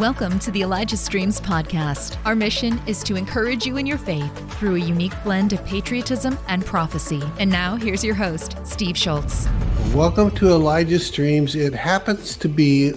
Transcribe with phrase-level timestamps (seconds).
[0.00, 2.16] Welcome to the Elijah Streams podcast.
[2.24, 6.38] Our mission is to encourage you in your faith through a unique blend of patriotism
[6.48, 7.22] and prophecy.
[7.38, 9.46] And now, here's your host, Steve Shultz.
[9.92, 11.54] Welcome to Elijah Streams.
[11.54, 12.94] It happens to be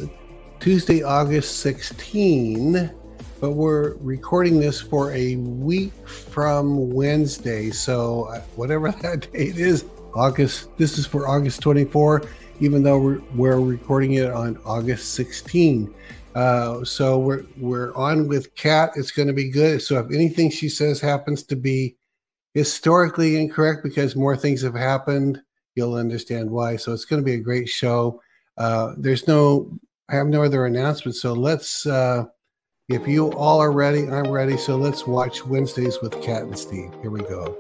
[0.62, 2.90] Tuesday, August 16,
[3.42, 7.72] but we're recording this for a week from Wednesday.
[7.72, 9.84] So, uh, whatever that date is,
[10.16, 12.24] August, this is for August 24,
[12.62, 15.94] even though we're, we're recording it on August 16.
[16.36, 18.92] Uh, so we're we're on with Kat.
[18.96, 19.82] It's going to be good.
[19.82, 21.96] So if anything she says happens to be
[22.54, 25.42] historically incorrect because more things have happened,
[25.76, 26.76] you'll understand why.
[26.76, 28.22] So it's going to be a great show.
[28.58, 29.78] Uh, there's no,
[30.10, 31.22] I have no other announcements.
[31.22, 32.26] So let's, uh,
[32.90, 34.58] if you all are ready, I'm ready.
[34.58, 36.92] So let's watch Wednesdays with Kat and Steve.
[37.02, 37.58] Here we go.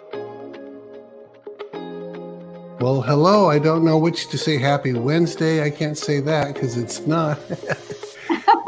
[2.79, 3.49] Well, hello.
[3.49, 4.57] I don't know which to say.
[4.57, 5.63] Happy Wednesday.
[5.63, 7.39] I can't say that because it's not.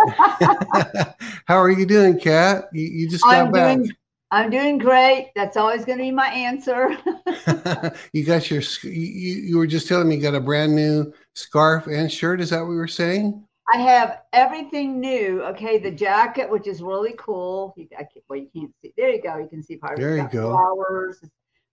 [1.45, 2.69] How are you doing, Kat?
[2.73, 3.77] You, you just got I'm back.
[3.77, 3.91] Doing,
[4.31, 5.31] I'm doing great.
[5.35, 6.97] That's always going to be my answer.
[8.13, 8.61] you got your.
[8.83, 12.41] You, you were just telling me you got a brand new scarf and shirt.
[12.41, 13.43] Is that what we were saying?
[13.73, 15.43] I have everything new.
[15.43, 17.73] Okay, the jacket, which is really cool.
[17.77, 18.93] You, I can't, well, you can't see.
[18.97, 19.37] There you go.
[19.37, 20.51] You can see part of There you go.
[20.51, 21.23] Flowers,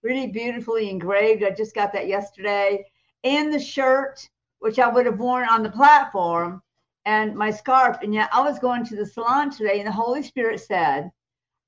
[0.02, 1.44] really beautifully engraved.
[1.44, 2.84] I just got that yesterday,
[3.24, 4.26] and the shirt,
[4.60, 6.62] which I would have worn on the platform,
[7.04, 7.98] and my scarf.
[8.02, 11.10] And yet, I was going to the salon today, and the Holy Spirit said,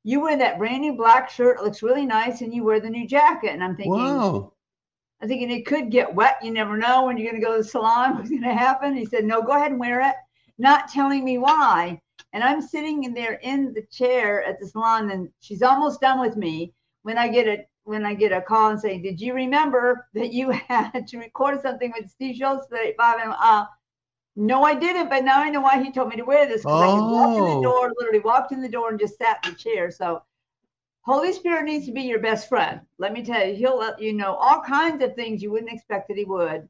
[0.02, 1.58] "You wear that brand new black shirt.
[1.58, 4.54] It looks really nice, and you wear the new jacket." And I'm thinking, Wow.
[5.24, 6.36] I'm thinking it could get wet.
[6.42, 8.94] You never know when you're going to go to the salon what's going to happen.
[8.94, 10.14] He said, No, go ahead and wear it,
[10.58, 11.98] not telling me why.
[12.32, 16.20] And I'm sitting in there in the chair at the salon, and she's almost done
[16.20, 19.34] with me when I get a when I get a call and say, Did you
[19.34, 23.20] remember that you had to record something with Steve Shultz today at five?
[23.22, 23.64] And uh,
[24.36, 26.62] no, I didn't, but now I know why he told me to wear this.
[26.62, 27.56] 'cause I walked in Oh.
[27.56, 29.90] the door, literally walked in the door and just sat in the chair.
[29.90, 30.22] So
[31.02, 32.80] Holy Spirit needs to be your best friend.
[32.98, 36.08] Let me tell you, he'll let you know all kinds of things you wouldn't expect
[36.08, 36.66] that he would.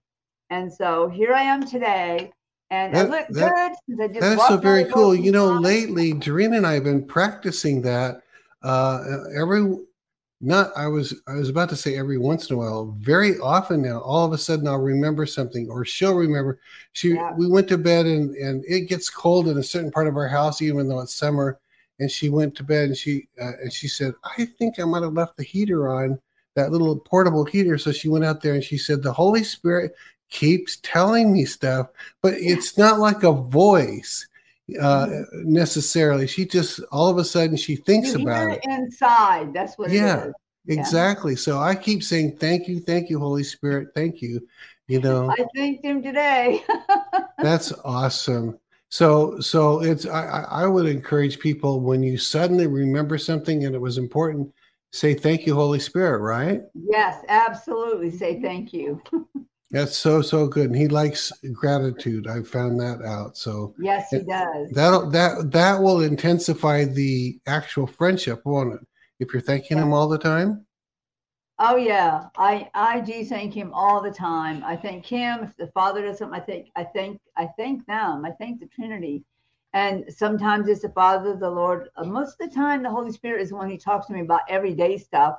[0.50, 2.32] And so here I am today,
[2.70, 4.00] and I That- look that- good.
[4.02, 5.14] I just That's so very cool.
[5.14, 8.22] You know, lately, Doreen and I have been practicing that.
[8.62, 9.04] Uh,
[9.36, 9.78] every,
[10.44, 12.94] not I was I was about to say every once in a while.
[13.00, 16.60] Very often now, all of a sudden, I'll remember something, or she'll remember.
[16.92, 17.32] She Yeah.
[17.36, 20.28] we went to bed, and and it gets cold in a certain part of our
[20.28, 21.58] house, even though it's summer.
[22.00, 25.02] And she went to bed, and she uh, and she said, "I think I might
[25.02, 26.18] have left the heater on."
[26.56, 27.78] That little portable heater.
[27.78, 29.92] So she went out there and she said, The Holy Spirit
[30.30, 31.88] keeps telling me stuff,
[32.22, 34.24] but it's not like a voice
[34.80, 36.26] uh, necessarily.
[36.26, 38.70] She just all of a sudden she thinks You hear about it it.
[38.70, 39.52] inside.
[39.52, 40.24] That's what Yeah.
[40.24, 40.34] it is.
[40.66, 40.80] Yeah.
[40.80, 41.36] Exactly.
[41.36, 44.46] So I keep saying thank you, thank you, Holy Spirit, thank you.
[44.88, 46.62] You know, I thanked him today.
[47.38, 48.58] that's awesome.
[48.88, 53.74] So so it's I, I I would encourage people when you suddenly remember something and
[53.74, 54.52] it was important,
[54.92, 56.62] say thank you, Holy Spirit, right?
[56.74, 58.10] yes, absolutely.
[58.10, 59.02] Say thank you.
[59.74, 60.66] That's so so good.
[60.66, 62.28] And he likes gratitude.
[62.28, 63.36] I found that out.
[63.36, 64.70] So Yes, he does.
[64.70, 68.86] That'll that that will intensify the actual friendship, won't it?
[69.18, 70.64] If you're thanking him all the time.
[71.58, 74.62] Oh yeah, I I do thank him all the time.
[74.64, 75.40] I thank him.
[75.42, 78.24] If the Father does something, I think I thank I thank them.
[78.24, 79.24] I thank the Trinity,
[79.72, 81.88] and sometimes it's the Father, the Lord.
[81.96, 84.20] Uh, most of the time, the Holy Spirit is the one who talks to me
[84.20, 85.38] about everyday stuff,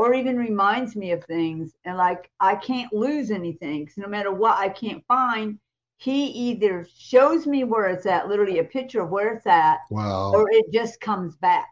[0.00, 1.74] or even reminds me of things.
[1.84, 5.58] And like I can't lose anything, 'cause no matter what I can't find,
[5.98, 10.32] He either shows me where it's at, literally a picture of where it's at, Wow.
[10.32, 11.68] or it just comes back.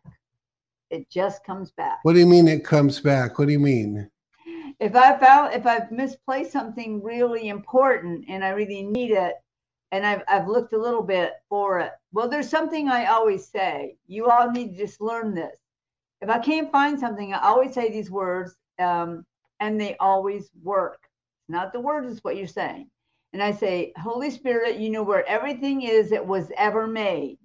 [0.90, 2.00] It just comes back.
[2.02, 3.38] What do you mean it comes back?
[3.38, 4.10] What do you mean?
[4.80, 9.36] if I found if I've misplaced something really important and I really need it,
[9.92, 11.92] and I've I've looked a little bit for it.
[12.12, 13.96] Well, there's something I always say.
[14.06, 15.56] You all need to just learn this.
[16.20, 19.24] If I can't find something, I always say these words, um,
[19.60, 21.00] and they always work.
[21.48, 22.90] Not the words, is what you're saying.
[23.32, 27.38] And I say, Holy Spirit, you know where everything is that was ever made,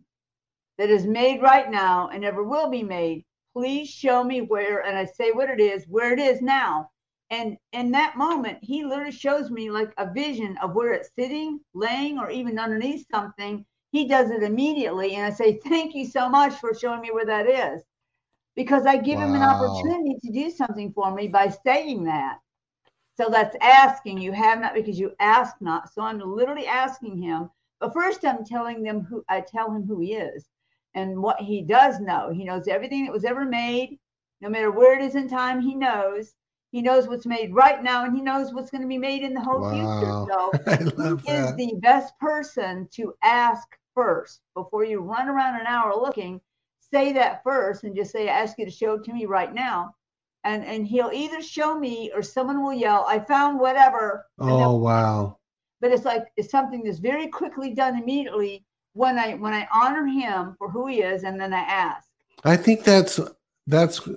[0.77, 3.25] that is made right now and ever will be made.
[3.53, 6.89] Please show me where, and I say what it is, where it is now
[7.33, 11.59] and in that moment he literally shows me like a vision of where it's sitting
[11.73, 16.29] laying or even underneath something he does it immediately and i say thank you so
[16.29, 17.81] much for showing me where that is
[18.55, 22.39] because i give him an opportunity to do something for me by saying that.
[23.15, 24.19] So that's asking.
[24.19, 25.91] You have not because you ask not.
[25.94, 27.50] So i'm literally asking him.
[27.79, 30.47] But first i'm telling them who i tell him who he is
[30.95, 32.29] and what he does know.
[32.31, 34.00] He knows everything that was ever made.
[34.41, 36.33] No matter where it is in time he knows.
[36.71, 39.33] He knows what's made right now and he knows what's going to be made in
[39.33, 39.69] the whole Wow.
[39.69, 40.13] future.
[40.27, 45.67] So he love is the best person to ask first before you run around an
[45.67, 46.41] hour looking.
[46.93, 49.53] Say that first and just say, I ask you to show it to me right
[49.53, 49.95] now.
[50.43, 54.25] And and he'll either show me or someone will yell, I found whatever.
[54.39, 55.37] Oh wow.
[55.81, 60.05] But it's like it's something that's very quickly done immediately when I when I honor
[60.05, 62.07] him for who he is and then I ask.
[62.43, 63.19] I think that's
[63.67, 64.07] that's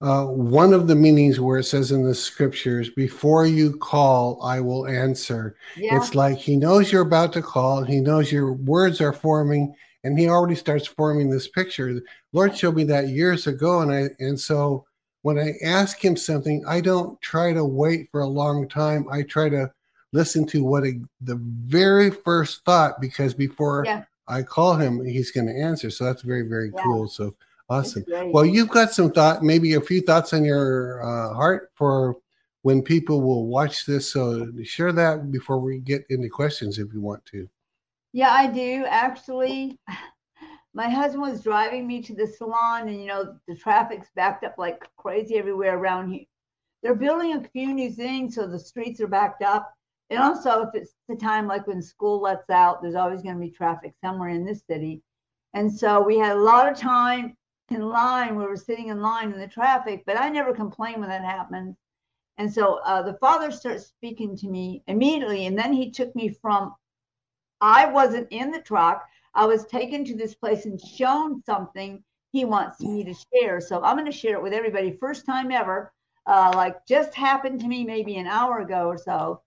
[0.00, 4.60] uh, one of the meanings where it says in the scriptures, before you call, I
[4.60, 5.56] will answer.
[5.76, 5.96] Yeah.
[5.96, 9.74] It's like he knows you're about to call, he knows your words are forming,
[10.06, 12.00] and he already starts forming this picture.
[12.32, 14.86] Lord showed me that years ago, and I and so
[15.22, 19.06] when I ask him something, I don't try to wait for a long time.
[19.10, 19.72] I try to
[20.12, 24.04] listen to what a, the very first thought, because before Yeah.
[24.28, 25.90] I call him, he's going to answer.
[25.90, 26.82] So that's very, very Yeah.
[26.84, 27.08] cool.
[27.08, 27.34] So
[27.68, 28.04] awesome.
[28.32, 32.16] Well, you've got some thought, maybe a few thoughts on your uh, heart for
[32.62, 34.12] when people will watch this.
[34.12, 37.48] So share that before we get into questions if you want to.
[38.12, 38.84] Yeah, I do.
[38.88, 39.78] Actually,
[40.74, 44.54] my husband was driving me to the salon, and you know, the traffic's backed up
[44.58, 46.24] like crazy everywhere around here.
[46.82, 49.72] They're building a few new things, so the streets are backed up.
[50.10, 53.40] And also, if it's the time like when school lets out, there's always going to
[53.40, 55.02] be traffic somewhere in this city.
[55.54, 57.36] And so we had a lot of time
[57.70, 58.36] in line.
[58.36, 61.76] We were sitting in line in the traffic, but I never complain when that happens.
[62.38, 66.28] And so uh, the father starts speaking to me immediately, and then he took me
[66.28, 66.74] from
[67.60, 69.06] I wasn't in the truck.
[69.34, 73.60] I was taken to this place and shown something he wants me to share.
[73.60, 74.92] So I'm going to share it with everybody.
[74.92, 75.92] First time ever,
[76.26, 79.42] uh, like just happened to me maybe an hour ago or so.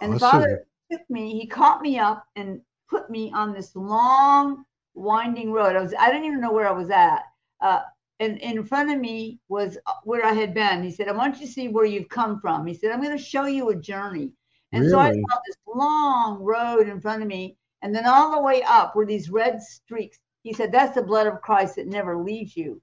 [0.00, 0.28] And Awesome.
[0.28, 4.64] father took me, he caught me up and put me on this long,
[4.94, 5.76] winding road.
[5.76, 7.22] I was, I didn't even know where I was at.
[7.60, 7.82] Uh,
[8.20, 10.82] and in front of me was uh, where I had been.
[10.82, 12.66] He said, I want you to see where you've come from.
[12.66, 14.32] He said, I'm going to show you a journey.
[14.72, 18.40] And so I saw this long road in front of me, and then all the
[18.40, 20.18] way up were these red streaks.
[20.42, 22.80] He said, That's the blood of Christ that never leaves you.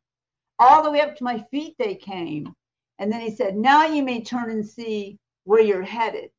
[0.59, 2.53] All the way up to my feet they came.
[2.99, 6.29] And then he said, Now you may turn and see where you're headed.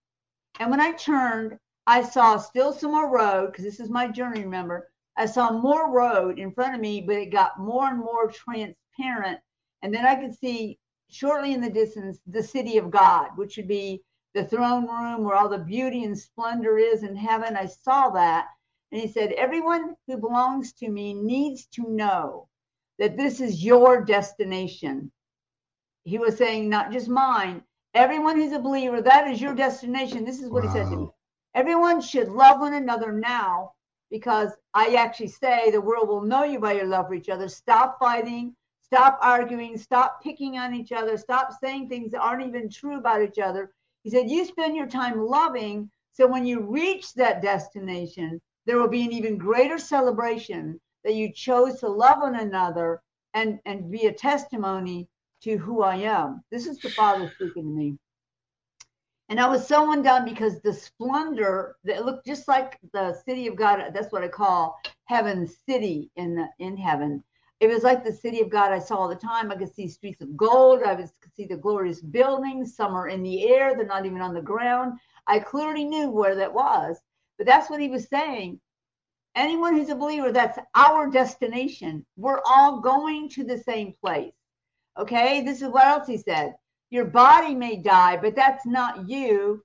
[0.61, 4.43] And when I turned, I saw still some more road, because this is my journey,
[4.43, 4.91] remember.
[5.17, 9.41] I saw more road in front of me, but it got more and more transparent.
[9.83, 10.79] And then I could see
[11.09, 14.03] shortly in the distance the city of God, which would be
[14.39, 17.57] the throne room where all the beauty and splendor is in heaven.
[17.57, 18.47] I saw that.
[18.93, 22.49] And he said, Everyone who belongs to me needs to know
[23.01, 25.11] that this is your destination.
[26.05, 27.65] He was saying, Not just mine.
[27.95, 30.25] Everyone who's a believer, that is your destination.
[30.25, 31.09] This is what he said to me.
[31.55, 33.73] Everyone should love one another now
[34.09, 37.49] because I actually say the world will know you by your love for each other.
[37.49, 42.71] Stop fighting, stop arguing, stop picking on each other, stop saying things that aren't even
[42.71, 43.73] true about each other.
[44.03, 45.91] He said, You spend your time loving.
[46.13, 51.33] So when you reach that destination, there will be an even greater celebration that you
[51.33, 53.03] chose to love one another
[53.35, 55.09] and, and be a testimony
[55.43, 56.43] to who I am.
[56.51, 57.99] This is the Father speaking to me.
[59.29, 63.57] And I was so undone because the splendor that looked just like the city of
[63.57, 67.23] God, that's what I call heaven city in the, in heaven.
[67.61, 69.51] It was like the city of God I saw all the time.
[69.51, 70.83] I could see streets of gold.
[70.83, 72.75] I was, see the glorious buildings.
[72.75, 74.99] Some are in the air, they're not even on the ground.
[75.27, 76.99] I clearly knew where that was.
[77.37, 78.61] But that's what he was saying.
[79.37, 82.05] Anyone who's a believer, that's our destination.
[82.17, 84.33] We're all going to the same place.
[84.99, 86.57] Okay, this is what else he said.
[86.91, 89.63] Your body may die, but that's not you.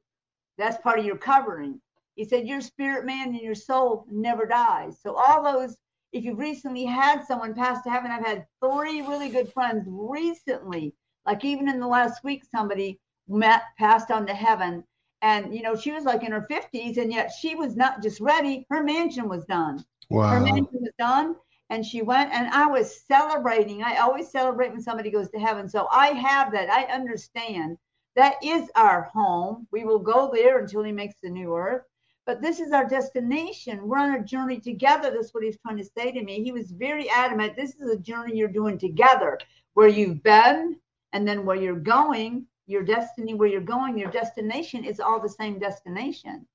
[0.60, 1.82] That's part of your covering.
[2.16, 5.00] He said, Your spirit man and your soul never dies.
[5.02, 5.76] So, all those,
[6.12, 10.94] if you've recently had someone pass to heaven, I've had three really good friends recently,
[11.26, 14.84] like even in the last week, somebody met, passed on to heaven.
[15.22, 18.20] And, you know, she was like in her 50s, and yet she was not just
[18.20, 19.84] ready, her mansion was done.
[20.10, 20.30] Wow.
[20.30, 21.36] her mansion was done
[21.70, 23.84] and she went and i was celebrating.
[23.84, 25.68] I always celebrate when somebody goes to heaven.
[25.68, 26.70] So i have that.
[26.70, 27.78] I understand.
[28.16, 29.68] That is our home.
[29.72, 31.82] We will go there until he makes the new earth.
[32.28, 33.88] But this is our destination.
[33.88, 35.10] We're on a journey together.
[35.10, 36.44] That's what he's trying to say to me.
[36.44, 39.40] He was very adamant this is a journey you're doing together
[39.74, 40.78] where you've been
[41.14, 45.30] and then where you're going your destiny where you're going your destination is all the
[45.30, 46.46] same destination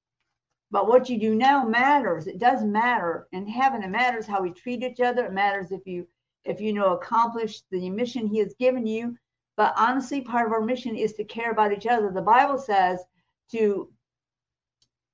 [0.70, 2.26] but what you do now matters.
[2.26, 3.82] It does matter in heaven.
[3.82, 5.24] It matters how we treat each other.
[5.24, 6.06] It matters if you
[6.44, 9.16] if you know accomplish the mission he has given you.
[9.56, 12.10] But honestly, part of our mission is to care about each other.
[12.10, 13.00] The Bible says
[13.52, 13.90] to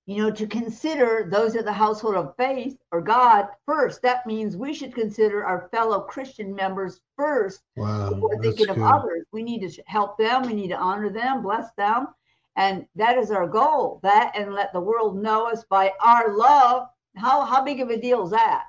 [0.06, 4.02] you know to consider those of the household of faith or God first.
[4.02, 8.10] That means we should consider our fellow Christian members first Wow.
[8.10, 9.24] before thinking of others.
[9.32, 10.42] We need to help them.
[10.42, 12.08] We need to honor them, bless them.
[12.56, 14.00] And that is our goal.
[14.02, 18.00] That and let the world know us by our love How how big of a
[18.00, 18.64] deal is that?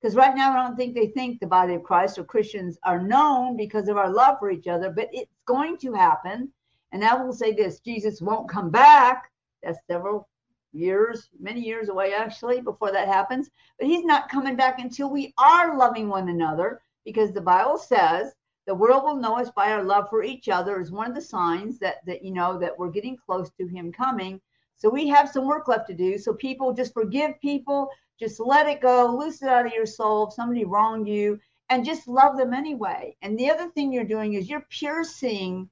[0.00, 3.00] Because right now, I don't think they think the body of Christ or Christians are
[3.00, 6.52] known because of our love for each other, but it's going to happen.
[6.92, 9.30] And I will say this Jesus won't come back.
[9.62, 10.28] That's several
[10.76, 13.50] years, many years away, actually, before that happens.
[13.78, 18.34] But he's not coming back until we are loving one another because the Bible says
[18.66, 21.20] the world will know us by our love for each other is one of the
[21.20, 24.40] signs that that you know that we're getting close to him coming.
[24.76, 26.18] So we have some work left to do.
[26.18, 27.88] So people just forgive people.
[28.18, 29.16] Just let it go.
[29.18, 31.40] Loose it out of your soul if somebody wronged you.
[31.70, 33.16] And just love them anyway.
[33.22, 35.68] And the other thing you're doing is you're piercing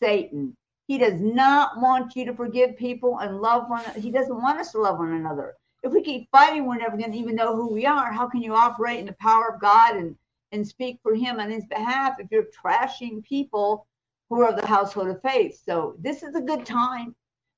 [0.00, 0.56] satan
[0.92, 4.72] he does not want you to forgive people and love one he doesn't want us
[4.72, 7.72] to love one another if we keep fighting we're never going to even know who
[7.72, 10.16] we are how can you operate in the power of god and
[10.52, 13.86] and speak for him on his behalf if you're trashing people
[14.28, 15.60] who are of the household of faith.
[15.64, 17.14] So this is a good time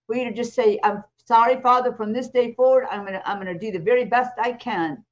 [0.07, 3.39] for you to just say, I'm sorry, Father, from this day forward, I'm gonna I'm
[3.39, 5.05] gonna do the very best I can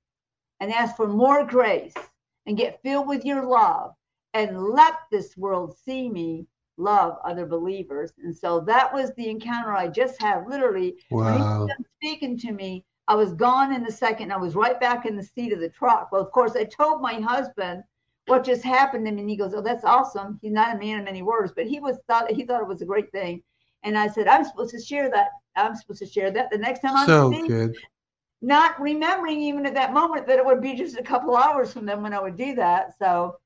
[0.61, 1.95] and ask for more grace
[2.47, 3.95] and get filled with your love
[4.35, 8.13] and let this world see me love other believers.
[8.23, 11.69] And so that was the encounter I just had literally wow.
[11.99, 14.33] speaking to me I was gone in a second.
[14.33, 16.11] I was right back in the seat of the truck.
[16.13, 17.83] Well, of course, I told my husband
[18.27, 21.01] what just happened to me, and he goes, "Oh, that's awesome." He's not a man
[21.01, 23.43] of many words, but he was thought he thought it was a great thing.
[23.83, 25.31] And I said, "I'm supposed to share that.
[25.57, 27.77] I'm supposed to share that the next time I'm so good."
[28.41, 31.87] Not remembering even at that moment that it would be just a couple hours from
[31.87, 32.97] them when I would do that.
[32.99, 33.37] So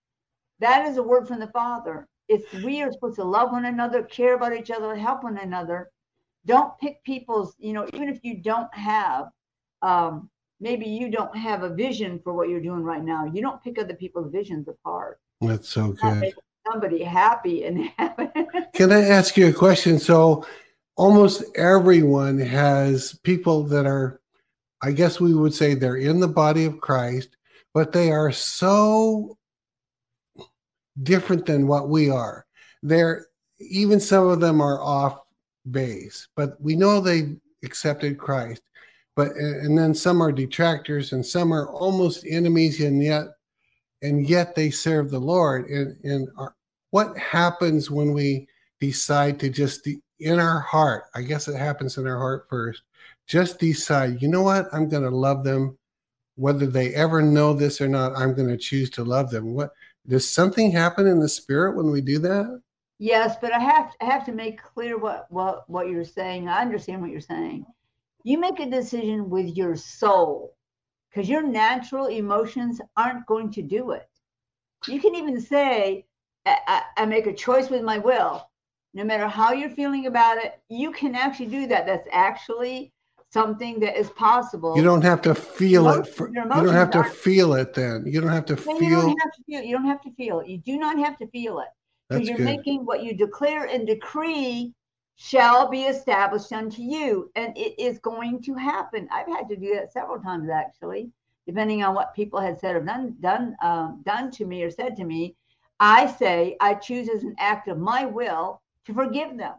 [0.61, 2.09] that is a word from the Father.
[2.28, 5.90] It's we are supposed to love one another, care about each other, help one another.
[6.45, 9.28] Don't pick people's, you know, even if you don't have
[9.83, 10.30] um,
[10.61, 13.25] maybe you don't have a vision for what you're doing right now.
[13.26, 15.21] You don't pick other people's visions apart.
[15.40, 16.35] That's so good.
[16.71, 18.28] Somebody happy and happy.
[18.75, 19.99] Can I ask you a question?
[19.99, 20.47] So,
[20.97, 24.21] almost everyone has people that are,
[24.83, 27.37] I guess we would say they're in the body of Christ,
[27.75, 29.36] but they are so
[31.02, 32.46] different than what we are.
[32.82, 33.26] They're
[33.58, 35.20] even some of them are off
[35.70, 38.62] base, but we know they accepted Christ.
[39.14, 43.24] But and then some are detractors and some are almost enemies and yet
[44.02, 45.68] and yet they serve the lord.
[45.70, 46.28] And and
[46.90, 48.46] what happens when we
[48.80, 49.88] decide to just
[50.20, 52.82] in our heart i guess it happens in our heart first
[53.26, 54.66] just decide you know what?
[54.72, 55.78] I'm going to love them
[56.36, 59.54] whether they ever know this or not i'm going to choose to love them.
[59.54, 59.72] What
[60.08, 62.60] does something happen in the spirit when we do that
[62.98, 66.48] yes but i have to, I have to make clear what what what you're saying
[66.48, 67.66] i understand what you're saying
[68.26, 70.56] you make a decision with your soul
[71.16, 74.08] because your natural emotions aren't going to do it.
[74.86, 76.04] You can even say,
[76.44, 78.46] I, I, make a choice with my will.
[78.92, 81.86] No matter how you're feeling about it, you can actually do that.
[81.86, 82.92] That's actually
[83.37, 84.76] something that is possible.
[84.76, 86.07] You don't have to feel it.
[86.07, 88.05] For, you don't have to feel it then.
[88.07, 88.81] You don't have to feel.
[88.81, 89.62] You don't have to feel.
[89.62, 90.49] You don't have to feel it.
[90.49, 91.69] You do not have to feel it.
[92.09, 92.45] That's you're good.
[92.47, 94.73] making what you declare and decree
[95.16, 97.31] shall be established unto you.
[97.37, 99.09] And it is going to happen.
[99.11, 101.11] I've had to do that several times actually,
[101.47, 104.97] depending on what people had said or done done um, done to me or said
[104.97, 105.37] to me.
[105.81, 109.55] I say I choose as an act of my will to forgive them.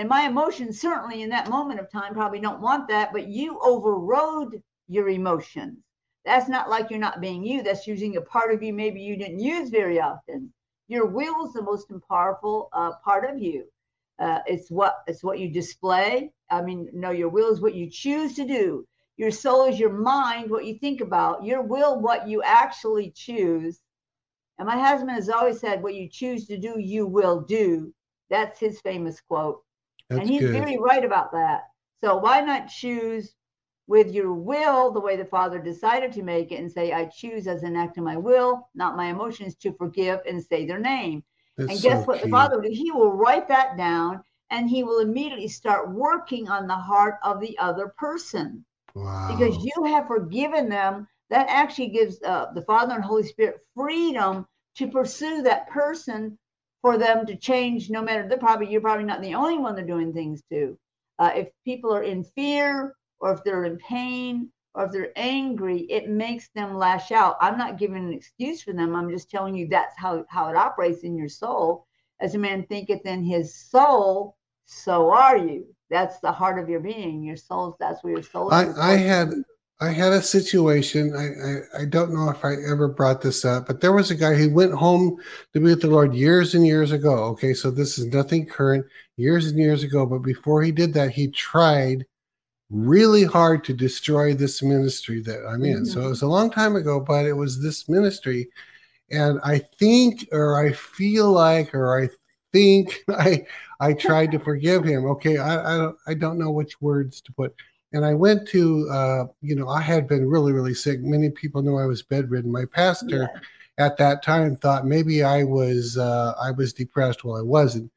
[0.00, 3.60] And my emotions certainly in that moment of time probably don't want that, but you
[3.60, 5.76] overrode your emotions.
[6.24, 7.62] That's not like you're not being you.
[7.62, 10.54] That's using a part of you maybe you didn't use very often.
[10.88, 13.66] Your will is the most powerful uh, part of you.
[14.18, 16.32] Uh, it's what it's what you display.
[16.48, 18.86] I mean, no, your will is what you choose to do.
[19.18, 21.44] Your soul is your mind, what you think about.
[21.44, 23.82] Your will, what you actually choose.
[24.56, 27.92] And my husband has always said, "What you choose to do, you will do."
[28.30, 29.62] That's his famous quote,
[30.10, 30.52] That's and he's good.
[30.52, 31.70] very right about that.
[32.00, 33.34] So why not choose
[33.86, 37.46] with your will the way the Father decided to make it, and say, "I choose
[37.46, 41.24] as an act of my will, not my emotions, to forgive and say their name."
[41.58, 42.22] and guess so what?
[42.22, 42.70] The Father will do?
[42.72, 47.40] He will write that down and he will immediately start working on the heart of
[47.40, 48.64] the other person.
[48.94, 49.28] Wow.
[49.30, 51.06] Because you have forgiven them.
[51.28, 56.36] That actually gives uh, the Father and Holy Spirit freedom to pursue that person
[56.82, 59.84] for them to change no matter they're probably you're probably not the only one they're
[59.84, 60.78] doing things to.
[61.18, 65.80] Uh, if people are in fear or if they're in pain or if they're angry,
[65.90, 67.36] it makes them lash out.
[67.40, 68.94] I'm not giving an excuse for them.
[68.94, 71.86] I'm just telling you that's how, how it operates in your soul.
[72.20, 75.66] As a man thinketh in his soul, so are you.
[75.90, 77.22] That's the heart of your being.
[77.24, 79.34] Your soul, that's where your soul I, I had
[79.82, 81.14] I had a situation.
[81.16, 84.14] I, I, I don't know if I ever brought this up, but there was a
[84.14, 85.16] guy who went home
[85.54, 87.14] to be with the Lord years and years ago.
[87.30, 88.84] Okay, so this is nothing current,
[89.16, 90.04] years and years ago.
[90.04, 92.04] But before he did that, he tried
[92.68, 95.76] really hard to destroy this ministry that I'm in.
[95.76, 95.84] Mm-hmm.
[95.86, 98.50] So it was a long time ago, but it was this ministry.
[99.10, 102.10] And I think, or I feel like, or I
[102.52, 103.46] think I
[103.80, 105.06] I tried to forgive him.
[105.06, 107.54] Okay, I I don't, I don't know which words to put.
[107.92, 111.00] And I went to, uh, you know, I had been really, really sick.
[111.00, 112.52] Many people knew I was bedridden.
[112.52, 113.84] My pastor yeah.
[113.84, 117.24] at that time thought maybe I was uh, I was depressed.
[117.24, 117.90] Well, I wasn't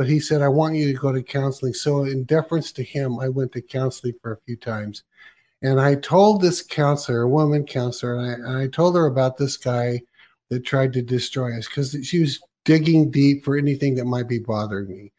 [0.00, 1.74] but he said, I want you to go to counseling.
[1.74, 5.02] So, in deference to him, I went to counseling for a few times.
[5.60, 9.36] And I told this counselor, a woman counselor, and I, and I told her about
[9.36, 10.00] this guy
[10.48, 14.38] that tried to destroy us because she was digging deep for anything that might be
[14.38, 15.12] bothering me.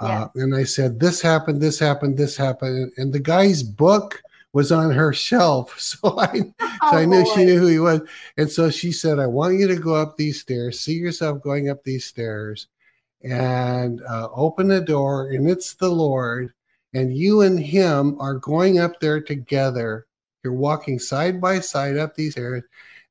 [0.00, 2.92] Uh, and I said, This happened, this happened, this happened.
[2.96, 5.78] And the guy's book was on her shelf.
[5.78, 6.32] So I,
[6.90, 8.00] so I knew she knew who he was.
[8.36, 11.68] And so she said, I want you to go up these stairs, see yourself going
[11.68, 12.66] up these stairs
[13.22, 16.52] and uh, open the door, and it's the Lord,
[16.94, 20.06] and you and Him are going up there together.
[20.42, 22.62] You're walking side by side up these stairs,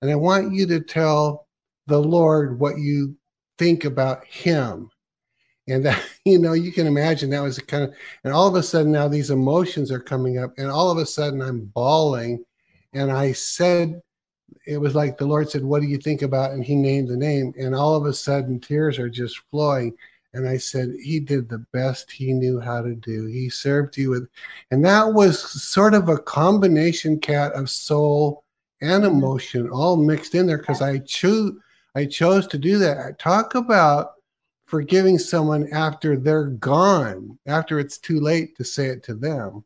[0.02, 1.48] and I want you to tell
[1.88, 3.16] the Lord what you
[3.58, 4.90] think about Him.
[5.70, 8.56] And that, you know, you can imagine that was a kind of, and all of
[8.56, 12.44] a sudden now these emotions are coming up, and all of a sudden I'm bawling.
[12.94, 14.02] And I said,
[14.66, 16.52] it was like the Lord said, What do you think about?
[16.52, 17.54] And he named the name.
[17.60, 19.96] And all of a sudden, tears are just flowing.
[20.34, 23.26] And I said, He did the best he knew how to do.
[23.26, 24.30] He served you with,
[24.72, 28.44] and that was sort of a combination Kat of soul
[28.82, 29.16] and mm-hmm.
[29.16, 31.54] emotion all mixed in there because I chose
[31.96, 33.18] I chose to do that.
[33.18, 34.14] Talk about
[34.70, 39.66] forgiving someone after they're gone, after it's too late to say it to them.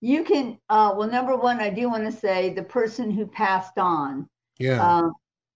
[0.00, 3.78] You can uh, well number one i do want to say the person who passed
[3.78, 4.28] on.
[4.58, 4.82] Yeah.
[4.82, 5.12] Um,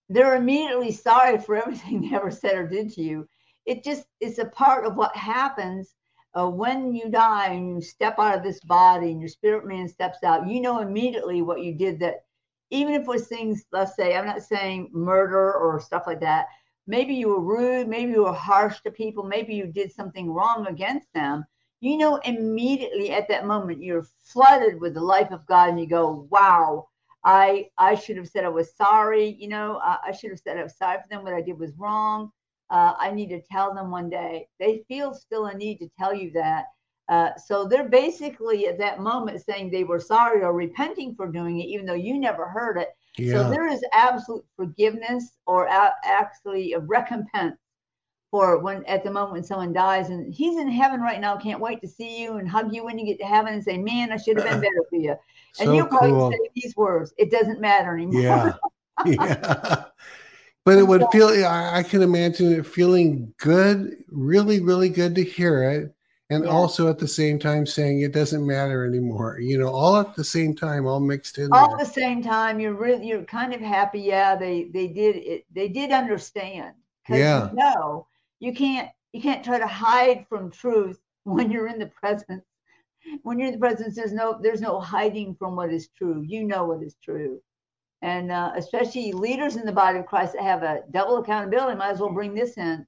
[0.09, 3.27] they're immediately sorry for everything they ever said or did to you.
[3.65, 5.95] It just is a part of what happens
[6.35, 9.89] uh, when you die and you step out of this body and your spirit man
[9.89, 12.25] steps out you know immediately what you did that
[12.71, 16.47] even if it was things let's say i'm not saying murder or stuff like that
[16.91, 20.67] maybe you were rude maybe you were harsh to people maybe you did something wrong
[20.69, 21.45] against them.
[21.81, 25.87] You know immediately at that moment you're flooded with the life of god and you
[25.87, 26.89] go wow
[27.25, 30.59] i i should have said i was sorry you know i, I should have said
[30.59, 32.31] i was sorry for them what i did was wrong.
[32.71, 34.49] Uh, i need to tell them one day.
[34.59, 36.67] They feel still a need to tell you that.
[37.09, 41.61] Uh, so they're basically at that moment saying they were sorry or repenting for doing
[41.61, 43.33] it even though you never heard it yeah.
[43.35, 47.57] so there is absolute forgiveness or a- actually a recompense
[48.31, 50.11] for when at the moment when someone dies.
[50.11, 52.99] And he's in heaven right now can't wait to see you and hug you when
[52.99, 55.17] you get to heaven and say man i should have been better for you.
[55.59, 56.31] And so you'll probably cool.
[56.31, 57.13] say these words.
[57.19, 58.23] It doesn't matter anymore.
[58.23, 58.53] Yeah.
[59.07, 59.85] Yeah.
[60.67, 65.65] But it would feel i can imagine it feeling good really really good to hear
[65.65, 65.95] it
[66.31, 66.51] and yeah.
[66.51, 70.25] also at the same time saying it doesn't matter anymore you know all at the
[70.25, 71.79] same time all mixed in all there.
[71.79, 74.01] at the same time you're really you're kind of happy.
[74.01, 76.75] Yeah they they did it they did understand.
[77.09, 78.07] Yeah you know
[78.39, 82.45] you can't you can't try to hide from truth when you're in the presence
[83.23, 86.25] when you're in the presence there's no there's no hiding from what is true.
[86.27, 87.41] You know what is true.
[88.03, 91.91] And uh, especially leaders in the body of christ that have a double accountability might
[91.91, 92.87] as well bring this in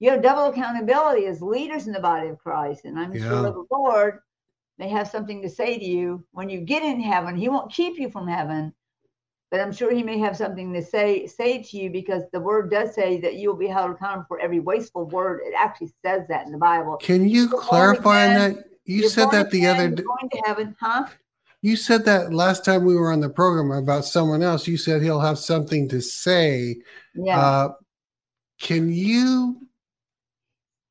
[0.00, 3.28] you have double accountability as leaders in the body of christ and i'm yeah.
[3.28, 4.20] sure the lord
[4.78, 7.98] may have something to say to you when you get in heaven he won't keep
[7.98, 8.72] you from heaven
[9.50, 12.70] but I'm sure he may have something to say say to you because the word
[12.70, 15.40] does say that you will be held accountable for every wasteful word.
[15.44, 16.96] It actually says that in the Bible.
[16.96, 18.64] Can you clarify again, that?
[18.84, 20.02] You said that the other day.
[20.02, 21.06] Going to heaven, huh?
[21.62, 24.68] You said that last time we were on the program about someone else.
[24.68, 26.76] You said he'll have something to say.
[27.14, 27.40] Yeah.
[27.40, 27.72] Uh,
[28.60, 29.67] can you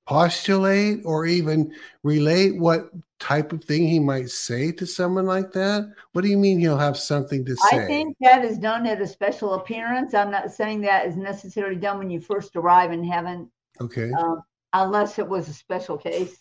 [0.07, 1.71] postulate or even
[2.03, 2.89] relate what
[3.19, 5.93] type of thing he might say to someone like that?
[6.13, 7.83] What do you mean he'll have something to say?
[7.83, 10.13] I think that is done at a special appearance.
[10.13, 13.51] I'm not saying that is necessarily done when you first arrive in heaven.
[13.81, 14.11] Okay.
[14.11, 14.41] Um,
[14.73, 16.37] unless it was a special case,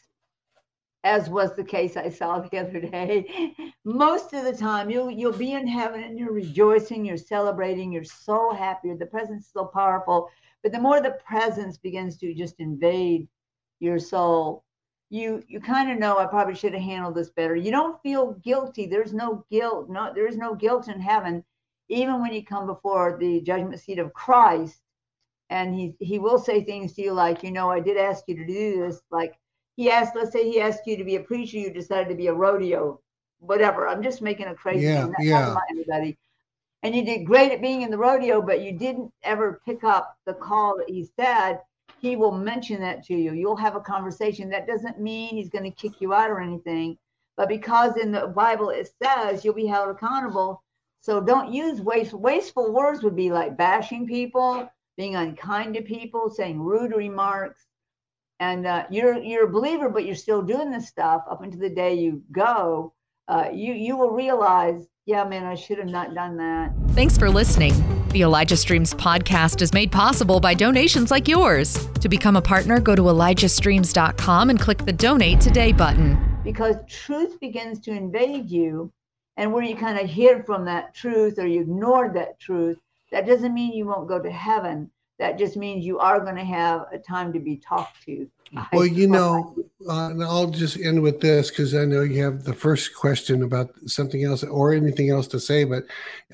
[1.02, 3.54] as was the case I saw the other day.
[3.84, 8.04] Most of the time, you'll you'll be in heaven and you're rejoicing, you're celebrating, you're
[8.04, 8.92] so happy.
[8.94, 10.28] The presence is so powerful.
[10.62, 13.28] But the more the presence begins to just invade
[13.80, 14.64] your soul.
[15.08, 17.54] You you kind of know i probably should have handled this better.
[17.54, 18.86] You don't feel guilty.
[18.86, 21.44] There's no guilt no there's no guilt in heaven.
[21.88, 24.80] Even when you come before the judgment seat of christ
[25.50, 28.34] and he he will say things to you like you know i did ask you
[28.36, 29.00] to do this.
[29.10, 29.38] Like
[29.76, 32.26] he asked let's say he asked you to be a preacher you decided to be
[32.26, 33.00] a rodeo
[33.38, 33.86] whatever.
[33.86, 35.54] I'm just making a crazy yeah, thing yeah.
[35.70, 36.16] anybody.
[36.82, 40.16] And you did great at being in the rodeo but you didn't ever pick up
[40.26, 41.60] the call that he said
[42.00, 43.32] he will mention that to you.
[43.32, 44.48] You'll have a conversation.
[44.50, 46.98] That doesn't mean he's going to kick you out or anything,
[47.36, 50.62] But because in the Bible it says you'll be held accountable,
[51.00, 52.12] so don't use waste.
[52.12, 57.66] Wasteful words would be like bashing people, being unkind to people, saying rude remarks,
[58.40, 61.70] and uh, you're you're a believer, but you're still doing this stuff up until the
[61.70, 62.92] day you go.
[63.28, 66.72] Uh, you you will realize, yeah, man, I should have not done that.
[66.90, 68.05] Thanks for listening.
[68.16, 71.86] The Elijah Streams podcast is made possible by donations like yours.
[72.00, 76.38] To become a partner, go to ElijahStreams.com and click the Donate Today button.
[76.42, 78.90] Because truth begins to invade you,
[79.36, 82.78] and where you kind of hid from that truth or you ignored that truth,
[83.12, 86.44] that doesn't mean you won't go to heaven that just means you are going to
[86.44, 88.28] have a time to be talked to.
[88.72, 89.56] Well, you know,
[89.88, 93.42] uh, and I'll just end with this because I know you have the first question
[93.42, 95.84] about something else or anything else to say, but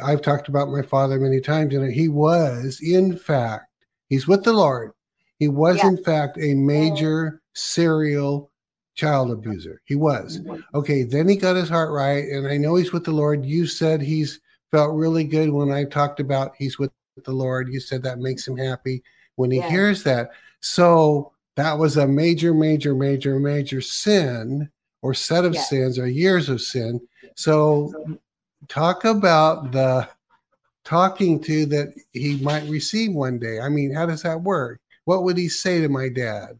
[0.02, 3.66] I've talked about my father many times, and he was, in fact,
[4.08, 4.92] he's with the Lord.
[5.38, 5.88] He was, yeah.
[5.88, 8.50] in fact, a major serial
[8.94, 9.80] child abuser.
[9.84, 10.40] He was.
[10.74, 13.44] Okay, then he got his heart right, and I know he's with the Lord.
[13.44, 16.90] You said he's felt really good when I talked about he's with
[17.24, 17.68] the Lord.
[17.68, 19.02] You said that makes him happy
[19.36, 19.68] when he yeah.
[19.68, 20.30] hears that.
[20.60, 24.70] So that was a major, major, major, major sin
[25.02, 25.62] or set of yeah.
[25.62, 27.00] sins or years of sin.
[27.34, 28.18] So
[28.68, 30.08] talk about the
[30.84, 33.60] talking to that he might receive one day.
[33.60, 34.80] I mean, how does that work?
[35.04, 36.58] What would he say to my dad?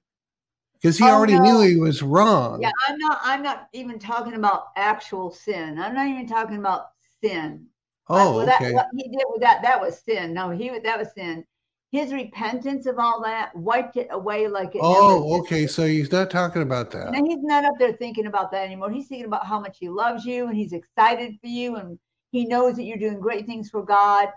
[0.75, 1.43] Because he oh, already no.
[1.43, 2.61] knew he was wrong.
[2.61, 5.79] Yeah, I'm not I'm not even talking about actual sin.
[5.79, 6.87] I'm not even talking about
[7.23, 7.67] sin.
[8.09, 8.73] Oh, well, okay.
[8.73, 10.35] what he did with that, that was sin.
[10.35, 11.45] No, he that was sin.
[11.93, 14.81] His repentance of all that wiped it away like it.
[14.83, 15.67] Oh, okay.
[15.67, 17.15] So he's not talking about that.
[17.15, 18.91] And he's not up there thinking about that anymore.
[18.91, 21.99] He's thinking about how much he loves you and he's excited for you and
[22.31, 24.31] he knows that you're doing great things for God.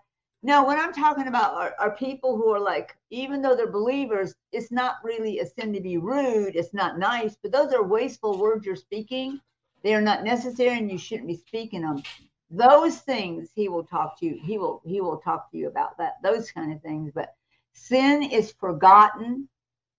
[0.44, 4.36] No, what I'm talking about are, are people who are like, even though they're believers,
[4.52, 6.58] it's not really a sin to be rude.
[6.58, 9.40] It's not nice, but those are wasteful words you're speaking.
[9.82, 12.04] They are not necessary and you shouldn't be speaking them
[12.52, 15.98] those things he will talk to you he will he will talk to you about
[15.98, 17.36] that those kind of things but
[17.76, 19.48] sin is forgotten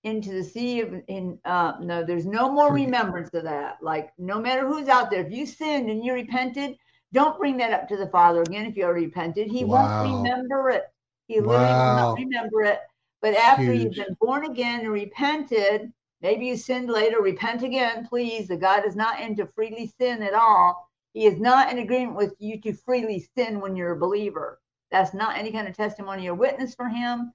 [0.03, 4.41] into the sea of in uh no there's no more remembrance of that like no
[4.41, 6.77] matter who's out there if you sinned and you repented
[7.13, 10.05] don't bring that up to the father again if you already repented he wow.
[10.05, 10.85] won't remember it
[11.27, 12.81] he literally will not remember it
[13.21, 13.97] but after Huge.
[13.97, 18.87] you've been born again and repented maybe you sinned later repent again please the god
[18.87, 20.87] is not into freely sin at all
[21.17, 24.61] he is not in agreement with you to freely sin when you're a believer.
[24.91, 27.33] That's not any kind of testimony or witness for him.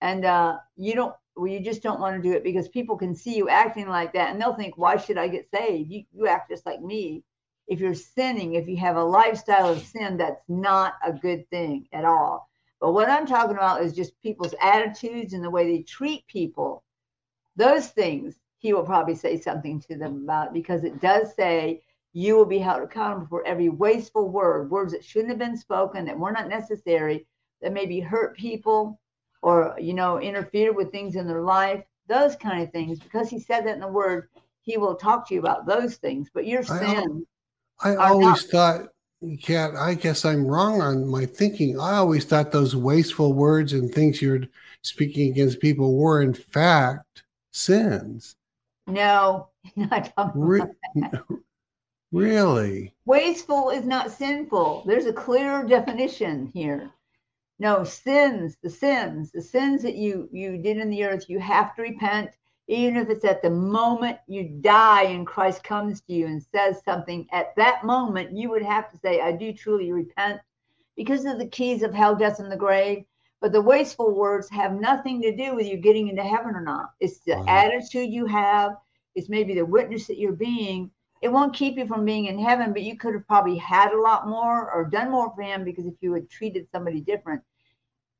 [0.00, 3.14] And uh, you don't, well, you just don't want to do it because people can
[3.14, 5.90] see you acting like that and they'll think, why should I get saved?
[5.90, 7.24] You, you act just like me.
[7.68, 11.86] If you're sinning, if you have a lifestyle of sin, that's not a good thing
[11.92, 12.48] at all.
[12.80, 16.82] But what I'm talking about is just people's attitudes and the way they treat people.
[17.56, 21.82] Those things he will probably say something to them about because it does say
[22.12, 26.04] you will be held accountable for every wasteful word, words that shouldn't have been spoken,
[26.04, 27.26] that were not necessary,
[27.62, 29.00] that maybe hurt people
[29.42, 32.98] or, you know, interfere with things in their life, those kind of things.
[32.98, 34.28] Because he said that in the word,
[34.62, 36.28] he will talk to you about those things.
[36.32, 37.26] But your sin.
[37.82, 38.88] I, I always not- thought,
[39.42, 41.78] Kat, I guess I'm wrong on my thinking.
[41.78, 44.40] I always thought those wasteful words and things you're
[44.82, 47.22] speaking against people were, in fact,
[47.52, 48.36] sins.
[48.86, 50.62] No, not Re-
[52.12, 52.92] Really?
[53.04, 54.84] Wasteful is not sinful.
[54.86, 56.90] There's a clear definition here.
[57.60, 61.76] No, sins, the sins, the sins that you you did in the earth, you have
[61.76, 62.30] to repent,
[62.68, 66.82] even if it's at the moment you die and Christ comes to you and says
[66.82, 67.28] something.
[67.32, 70.40] At that moment, you would have to say, I do truly repent
[70.96, 73.04] because of the keys of hell, death, and the grave.
[73.42, 76.92] But the wasteful words have nothing to do with you getting into heaven or not.
[76.98, 77.44] It's the wow.
[77.46, 78.76] attitude you have,
[79.14, 82.72] it's maybe the witness that you're being it won't keep you from being in heaven,
[82.72, 85.86] but you could have probably had a lot more or done more for him because
[85.86, 87.42] if you had treated somebody different.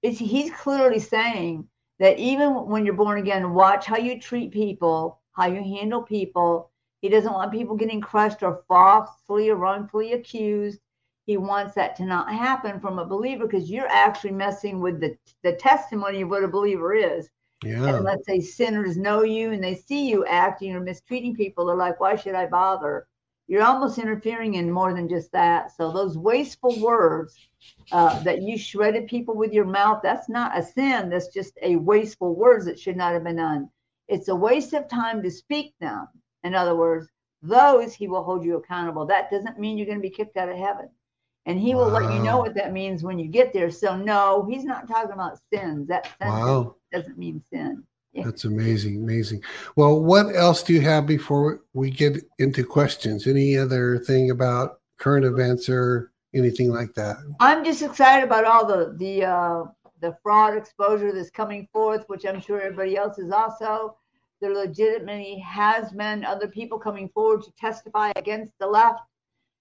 [0.02, 5.20] It's, he's clearly saying that even when you're born again, watch how you treat people,
[5.32, 6.70] how you handle people.
[7.02, 10.80] He doesn't want people getting crushed or falsely or wrongfully accused.
[11.26, 15.16] He wants that to not happen from a believer because you're actually messing with the,
[15.42, 17.28] the testimony of what a believer is.
[17.62, 17.84] Yeah.
[17.84, 21.66] And let's say sinners know you and they see you acting or mistreating people.
[21.66, 23.06] They're like, why should I bother?
[23.46, 25.76] You're almost interfering in more than just that.
[25.76, 27.36] So those wasteful words
[27.92, 31.10] uh, that you shredded people with your mouth, that's not a sin.
[31.10, 33.68] That's just a wasteful words that should not have been done.
[34.08, 36.08] It's a waste of time to speak them.
[36.44, 37.08] In other words,
[37.42, 39.06] those he will hold you accountable.
[39.06, 40.88] That doesn't mean you're going to be kicked out of heaven
[41.46, 42.00] and he will wow.
[42.00, 43.70] let you know what that means when you get there.
[43.70, 45.88] So no, he's not talking about sins.
[45.88, 46.76] That wow.
[46.92, 47.82] doesn't mean sin.
[48.12, 48.24] Yeah.
[48.24, 49.42] That's amazing, amazing.
[49.76, 53.26] Well, what else do you have before we get into questions?
[53.26, 57.16] Any other thing about current events or anything like that?
[57.40, 59.64] I'm just excited about all the the uh,
[60.00, 63.96] the fraud exposure that's coming forth, which I'm sure everybody else is also.
[64.40, 69.00] There legitimately has been other people coming forward to testify against the left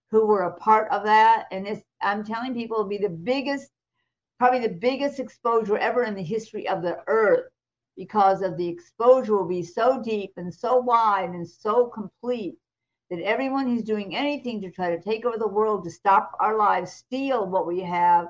[0.10, 1.48] who were a part of that.
[1.52, 3.72] And it's, I'm telling people, it'll be the biggest,
[4.38, 7.50] probably the biggest exposure ever in the history of the earth
[7.98, 12.56] because of the exposure will be so deep and so wide and so complete
[13.10, 16.58] that everyone who's doing anything to try to take over the world to stop our
[16.58, 18.28] lives, steal what we have,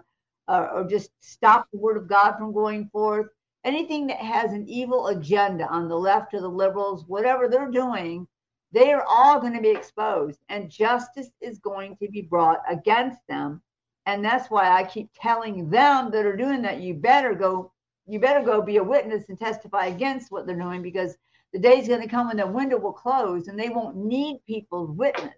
[0.47, 3.27] uh, or just stop the word of God from going forth,
[3.63, 8.27] anything that has an evil agenda on the left or the liberals, whatever they're doing,
[8.71, 13.19] they are all going to be exposed and justice is going to be brought against
[13.27, 13.61] them.
[14.05, 17.71] And that's why I keep telling them that are doing that, you better go,
[18.07, 21.17] you better go be a witness and testify against what they're doing because
[21.53, 24.39] the day is going to come when the window will close and they won't need
[24.45, 25.33] people's witness.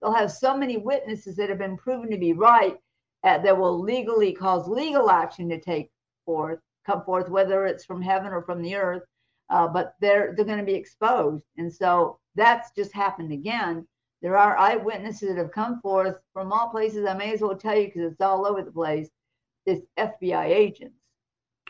[0.00, 2.76] They'll have so many witnesses that have been proven to be right
[3.24, 5.90] uh, that will legally cause legal action to take
[6.24, 9.02] forth, come forth, whether it's from heaven or from the earth.
[9.50, 13.86] Uh, but they're they're going to be exposed, and so that's just happened again.
[14.20, 17.06] There are eyewitnesses that have come forth from all places.
[17.06, 19.08] I may as well tell you because it's all over the place.
[19.64, 20.98] It's FBI agents.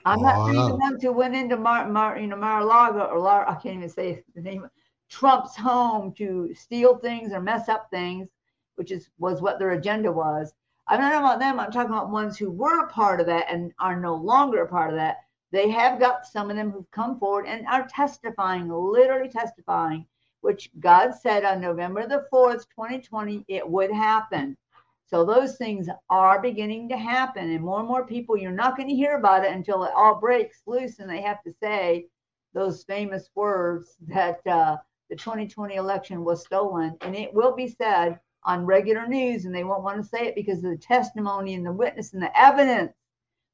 [0.04, 0.46] I'm not ah.
[0.46, 3.76] saying the ones who went into Mar, Mar, you know, Mar-a-Lago or Lar, I can't
[3.76, 4.68] even say the name.
[5.10, 8.28] Trump's home to steal things or mess up things,
[8.76, 10.52] which is was what their agenda was.
[10.86, 11.60] I'm not talking about them.
[11.60, 14.68] I'm talking about ones who were a part of that and are no longer a
[14.68, 15.18] part of that.
[15.50, 20.06] They have got some of them who've come forward and are testifying, literally testifying,
[20.42, 24.56] which God said on November the 4th, 2020, it would happen.
[25.08, 28.88] So those things are beginning to happen, and more and more people, you're not going
[28.88, 32.06] to hear about it until it all breaks loose and they have to say
[32.52, 34.76] those famous words that uh,
[35.08, 36.96] the 2020 election was stolen.
[37.00, 40.34] And it will be said on regular news, and they won't want to say it
[40.34, 42.92] because of the testimony and the witness and the evidence.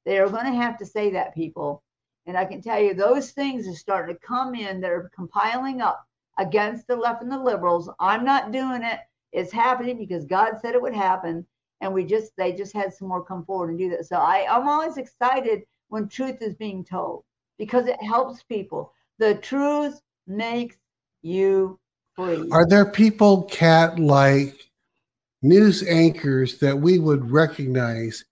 [0.05, 1.83] They are going to have to say that, people.
[2.27, 5.81] And I can tell you, those things are starting to come in that are compiling
[5.81, 6.05] up
[6.38, 7.90] against the left and the liberals.
[8.01, 8.99] I'm not doing it.
[9.35, 11.44] It's happening because God said it would happen.
[11.81, 14.07] And we just, they just had some more come forward and do that.
[14.07, 17.25] So I, I'm always excited when truth is being told
[17.59, 18.92] because it helps people.
[19.18, 20.77] The truth makes
[21.23, 21.79] you
[22.14, 22.49] free.
[22.53, 24.70] Are there people, Kat like
[25.42, 28.25] news anchors that we would recognize,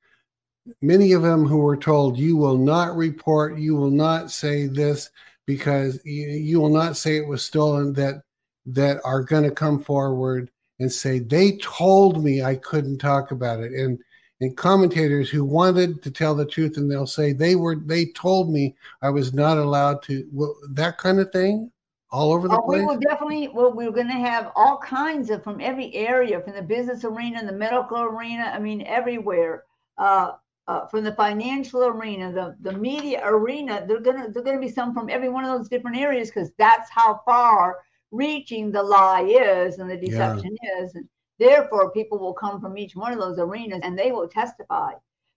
[0.81, 5.11] many of them who were told, you will not report, you will not say this
[5.47, 8.23] because you, you will not say it was stolen, that
[8.65, 10.49] that are going to come forward
[10.81, 13.99] and say they told me I couldn't talk about it and
[14.41, 18.53] and commentators who wanted to tell the truth and they'll say they were they told
[18.53, 21.71] me I was not allowed to well, that kind of thing
[22.13, 22.81] all over the oh, place?
[22.81, 26.55] We will definitely, well, we're going to have all kinds of from every area, from
[26.55, 29.65] the business arena, the medical arena, I mean, everywhere.
[29.97, 30.33] Uh,
[30.69, 34.95] uh, from the financial arena, the, the media arena, they're gonna they're gonna be some
[34.95, 37.79] from every one of those different areas because that's how far
[38.13, 40.85] reaching the lie is and the deception yeah.
[40.85, 40.95] is.
[40.95, 44.93] And therefore, people will come from each one of those arenas and they will testify.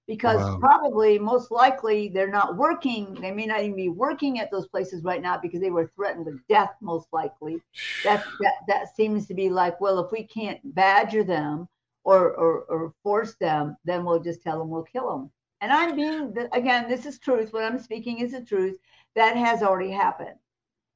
[0.08, 0.60] Because wow.
[0.60, 3.16] probably most likely they're not working.
[3.16, 6.28] They may not even be working at those places right now because they were threatened
[6.28, 7.60] with death most likely.
[8.04, 11.68] That that, that seems to be like well if we can't badger them
[12.04, 15.96] or, or or force them then we'll just tell them we'll kill them and i'm
[15.96, 17.52] being again this is truth.
[17.52, 18.78] What i'm speaking is the truth.
[19.16, 20.36] That has already happened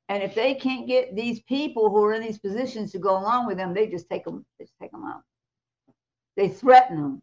[0.10, 3.48] and if they can't get these people who are in these positions to go along
[3.48, 5.22] with them they just take them just take them out
[6.36, 7.22] they threaten them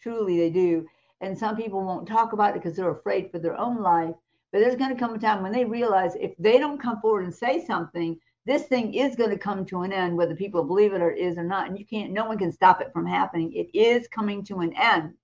[0.00, 0.86] truly they do
[1.22, 4.14] and some people won't talk about it because they're afraid for their own life.
[4.52, 7.24] But there's going to come a time when they realize if they don't come forward
[7.24, 10.92] and say something, this thing is going to come to an end, whether people believe
[10.92, 11.68] it or is or not.
[11.68, 13.52] And you can't, no one can stop it from happening.
[13.52, 15.14] It is coming to an end.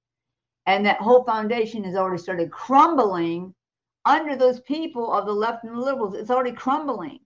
[0.66, 3.52] And that whole foundation has already started crumbling
[4.08, 6.14] under those people of the left and the liberals.
[6.14, 7.20] It's already crumbling.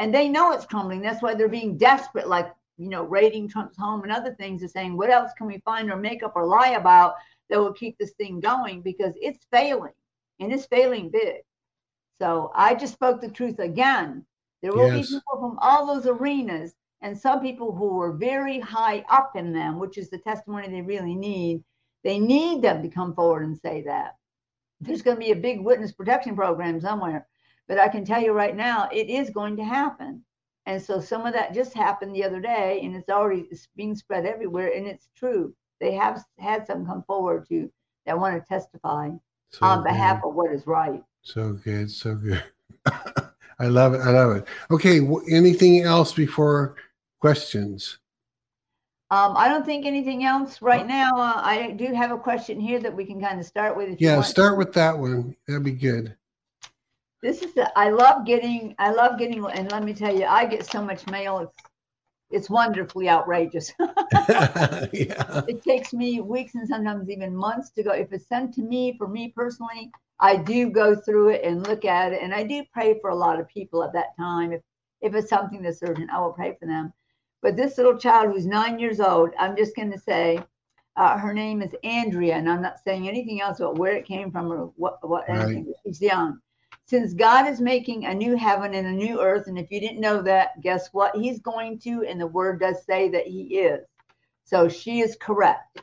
[0.00, 1.02] And they know it's crumbling.
[1.02, 4.70] That's why they're being desperate, like, you know, raiding Trump's home and other things, and
[4.70, 7.14] saying, what else can we find or make up or lie about
[7.50, 9.92] that will keep this thing going because it's failing
[10.40, 11.42] and it's failing big.
[12.20, 14.24] So I just spoke the truth again.
[14.62, 15.10] There will yes.
[15.10, 19.52] be people from all those arenas and some people who are very high up in
[19.52, 21.62] them, which is the testimony they really need.
[22.02, 24.16] They need them to come forward and say that.
[24.84, 27.26] There's going to be a big witness protection program somewhere,
[27.68, 30.22] but I can tell you right now, it is going to happen.
[30.66, 33.94] And so some of that just happened the other day, and it's already it's being
[33.94, 37.70] spread everywhere, and it's true they have had some come forward to
[38.06, 39.10] that want to testify
[39.50, 40.28] so on behalf good.
[40.28, 41.02] of what is right.
[41.22, 42.42] So good, so good.
[43.58, 44.00] I love it.
[44.00, 44.46] I love it.
[44.70, 45.00] Okay.
[45.30, 46.76] anything else before
[47.20, 47.98] questions?
[49.10, 51.10] Um, I don't think anything else right now.
[51.16, 54.00] Uh, I do have a question here that we can kind of start with.
[54.00, 55.36] yeah, start with that one.
[55.46, 56.16] That'd be good.
[57.22, 60.46] This is the, I love getting, I love getting, and let me tell you, I
[60.46, 61.38] get so much mail.
[61.38, 61.56] It's,
[62.30, 63.72] it's wonderfully outrageous.
[63.80, 64.88] yeah.
[64.92, 67.92] It takes me weeks and sometimes even months to go.
[67.92, 71.84] If it's sent to me, for me personally, I do go through it and look
[71.84, 74.52] at it, and I do pray for a lot of people at that time.
[74.52, 74.62] If
[75.00, 76.92] if it's something that's urgent, I will pray for them.
[77.44, 80.42] But this little child who's nine years old, I'm just going to say,
[80.96, 84.32] uh, her name is Andrea, and I'm not saying anything else about where it came
[84.32, 85.40] from or what what right.
[85.40, 85.74] anything.
[85.84, 86.38] She's young.
[86.86, 90.00] Since God is making a new heaven and a new earth, and if you didn't
[90.00, 91.14] know that, guess what?
[91.14, 93.84] He's going to, and the word does say that He is.
[94.44, 95.82] So she is correct.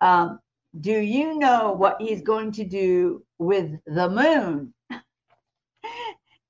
[0.00, 0.40] Um,
[0.80, 4.74] do you know what He's going to do with the moon?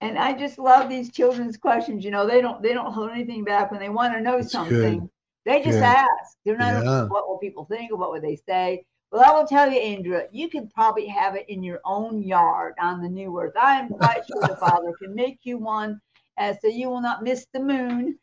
[0.00, 2.04] and I just love these children's questions.
[2.04, 4.52] You know, they don't they don't hold anything back when they want to know That's
[4.52, 5.00] something.
[5.00, 5.11] Good.
[5.44, 5.82] They just good.
[5.82, 6.37] ask.
[6.44, 7.04] They're not yeah.
[7.04, 8.84] what will people think or what would they say.
[9.11, 12.74] Well, I will tell you, Andrea, you could probably have it in your own yard
[12.78, 13.54] on the new earth.
[13.56, 15.98] I am quite sure the Father can make you one,
[16.37, 18.18] uh, so you will not miss the moon.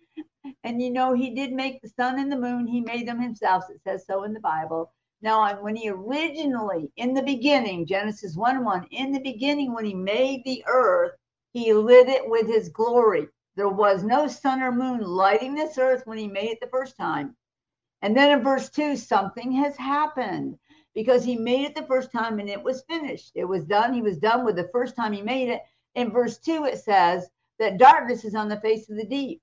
[0.63, 2.67] And you know, He did make the sun and the moon.
[2.67, 3.63] He made them Himself.
[3.71, 4.93] It says so in the Bible.
[5.23, 9.95] Now, when He originally, in the beginning, Genesis 1 1, in the beginning, when He
[9.95, 11.13] made the earth,
[11.55, 13.29] he lit it with his glory.
[13.55, 16.97] There was no sun or moon lighting this earth when he made it the first
[16.97, 17.33] time.
[18.01, 20.59] And then in verse 2, something has happened
[20.93, 23.31] because he made it the first time and it was finished.
[23.35, 23.93] It was done.
[23.93, 25.61] He was done with the first time he made it.
[25.95, 29.41] In verse 2, it says that darkness is on the face of the deep.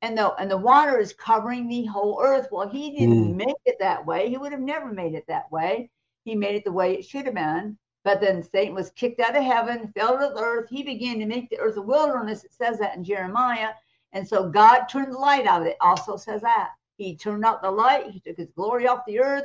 [0.00, 2.46] And the, and the water is covering the whole earth.
[2.52, 3.34] Well, he didn't mm.
[3.34, 4.28] make it that way.
[4.28, 5.90] He would have never made it that way.
[6.24, 7.78] He made it the way it should have been.
[8.04, 10.68] But then Satan was kicked out of heaven, fell to the earth.
[10.68, 12.44] He began to make the earth a wilderness.
[12.44, 13.70] It says that in Jeremiah.
[14.12, 15.76] And so God turned the light out of it.
[15.80, 16.70] Also says that.
[16.96, 18.10] He turned out the light.
[18.10, 19.44] He took his glory off the earth.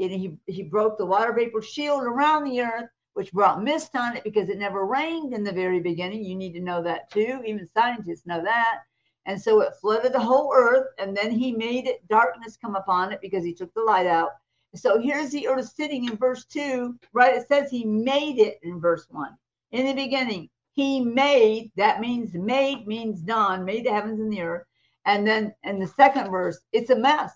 [0.00, 4.16] And he, he broke the water vapor shield around the earth, which brought mist on
[4.16, 6.24] it because it never rained in the very beginning.
[6.24, 7.42] You need to know that too.
[7.44, 8.80] Even scientists know that.
[9.26, 10.86] And so it flooded the whole earth.
[10.98, 14.30] And then he made it darkness come upon it because he took the light out.
[14.74, 17.34] So here's the earth sitting in verse 2, right?
[17.34, 19.36] It says he made it in verse 1.
[19.72, 24.42] In the beginning, he made, that means made means done, made the heavens and the
[24.42, 24.64] earth.
[25.06, 27.32] And then in the second verse, it's a mess.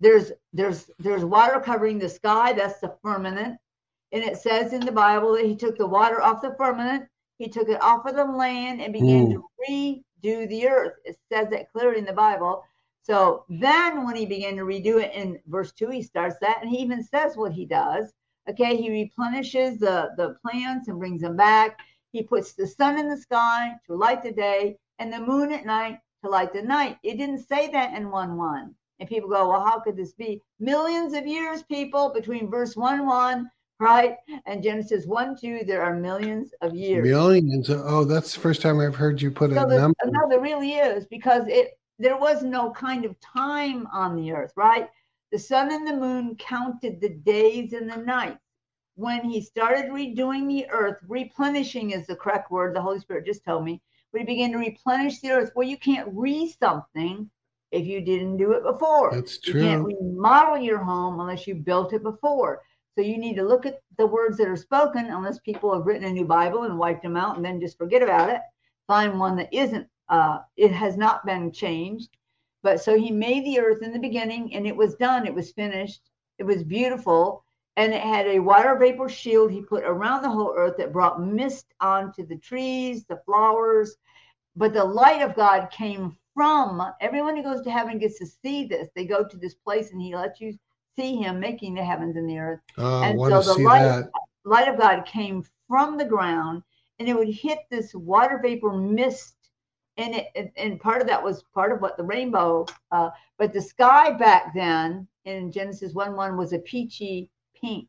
[0.00, 3.58] There's there's there's water covering the sky, that's the firmament.
[4.12, 7.48] And it says in the Bible that he took the water off the firmament, he
[7.48, 9.32] took it off of the land and began mm.
[9.32, 9.44] to
[10.22, 10.92] redo the earth.
[11.04, 12.62] It says that clearly in the Bible.
[13.02, 16.70] So then when he began to redo it in verse 2, he starts that and
[16.70, 18.12] he even says what he does.
[18.48, 21.78] Okay, he replenishes the, the plants and brings them back.
[22.12, 25.66] He puts the sun in the sky to light the day and the moon at
[25.66, 26.98] night to light the night.
[27.02, 28.74] It didn't say that in 1 1.
[29.00, 30.40] And people go, well, how could this be?
[30.60, 35.96] Millions of years, people, between verse 1 1, right, and Genesis 1 2, there are
[35.96, 37.04] millions of years.
[37.04, 37.68] Millions.
[37.68, 39.96] Oh, that's the first time I've heard you put so a number.
[40.04, 44.52] No, there really is because it there was no kind of time on the earth,
[44.56, 44.88] right?
[45.30, 48.38] The sun and the moon counted the days and the nights.
[48.96, 53.44] When he started redoing the earth, replenishing is the correct word, the Holy Spirit just
[53.44, 53.80] told me.
[54.12, 57.30] We he began to replenish the earth, well, you can't re something
[57.70, 59.14] if you didn't do it before.
[59.14, 59.54] That's true.
[59.54, 62.62] You can't remodel your home unless you built it before.
[62.94, 66.04] So you need to look at the words that are spoken, unless people have written
[66.04, 68.42] a new Bible and wiped them out and then just forget about it.
[68.86, 72.10] Find one that isn't uh, it has not been changed.
[72.62, 75.26] But so he made the earth in the beginning and it was done.
[75.26, 76.02] It was finished.
[76.38, 77.44] It was beautiful.
[77.76, 81.22] And it had a water vapor shield he put around the whole earth that brought
[81.22, 83.96] mist onto the trees, the flowers.
[84.54, 88.66] But the light of God came from everyone who goes to heaven gets to see
[88.66, 88.90] this.
[88.94, 90.58] They go to this place and he lets you
[90.94, 92.60] see him making the heavens and the earth.
[92.76, 94.04] Oh, and so the light,
[94.44, 96.62] light of God came from the ground
[96.98, 99.36] and it would hit this water vapor mist
[99.96, 103.60] and it, and part of that was part of what the rainbow uh, but the
[103.60, 107.30] sky back then in genesis 1 1 was a peachy
[107.62, 107.88] pink.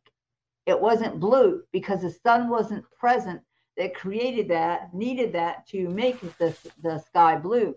[0.65, 3.41] It wasn't blue because the sun wasn't present
[3.75, 7.75] that created that needed that to make the, the sky blue.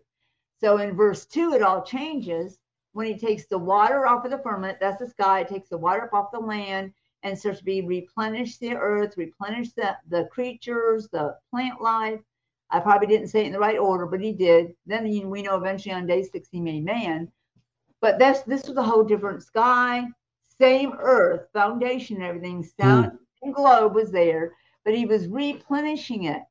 [0.60, 2.58] So in verse 2 it all changes.
[2.92, 5.78] When he takes the water off of the firmament that's the sky it takes the
[5.78, 11.08] water off the land and starts to be replenish the earth replenish the, the creatures
[11.08, 12.20] the plant life
[12.70, 14.74] I probably didn't say it in the right order, but he did.
[14.86, 17.30] Then we know eventually on day six he made man.
[18.00, 20.04] But that's this was a whole different sky,
[20.58, 23.18] same earth, foundation, everything, sound mm.
[23.42, 24.52] and globe was there,
[24.84, 26.42] but he was replenishing it.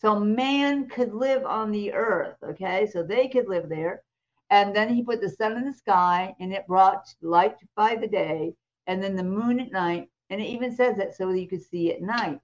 [0.00, 2.86] So man could live on the earth, okay?
[2.86, 4.02] So they could live there.
[4.50, 8.08] And then he put the sun in the sky and it brought light by the
[8.08, 8.54] day
[8.86, 10.08] and then the moon at night.
[10.28, 12.40] And it even says that so that you could see at night.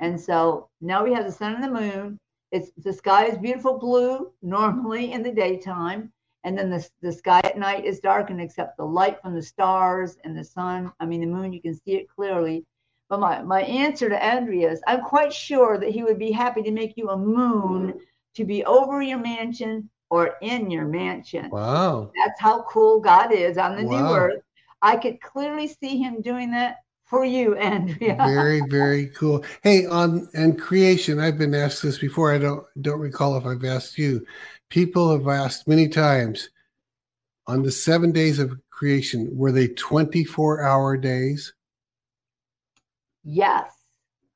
[0.00, 2.20] And so now we have the sun and the moon.
[2.52, 6.12] It's the sky is beautiful blue normally in the daytime.
[6.44, 10.18] And then the, the sky at night is darkened except the light from the stars
[10.24, 10.92] and the sun.
[11.00, 12.64] I mean, the moon, you can see it clearly.
[13.08, 16.62] But my, my answer to Andrea is I'm quite sure that he would be happy
[16.62, 18.00] to make you a moon
[18.34, 21.50] to be over your mansion or in your mansion.
[21.50, 22.10] Wow.
[22.16, 23.90] That's how cool God is on the Wow.
[23.90, 24.42] new earth.
[24.82, 26.78] I could clearly see him doing that
[27.12, 28.16] for you, Andrea.
[28.26, 29.44] Very, very cool.
[29.62, 32.32] Hey, on and creation, I've been asked this before.
[32.34, 34.24] I don't don't recall if I've asked you.
[34.70, 36.48] People have asked many times
[37.46, 41.52] on the seven days of creation, were they 24 hour days?
[43.24, 43.70] yes.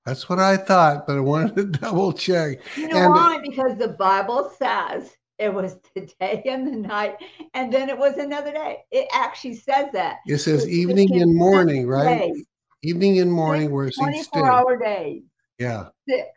[0.05, 2.59] That's what I thought, but I wanted to double check.
[2.77, 3.41] You know And- why?
[3.43, 7.17] Because the Bible says it was the day and the night,
[7.55, 8.85] and then it was another day.
[8.93, 10.19] It actually says that.
[10.27, 12.21] It says It- evening and morning, right?
[12.21, 12.45] days,
[12.87, 14.49] Evening and morning each 24 day.
[14.49, 15.23] hour days,
[15.59, 16.29] Yeah, six,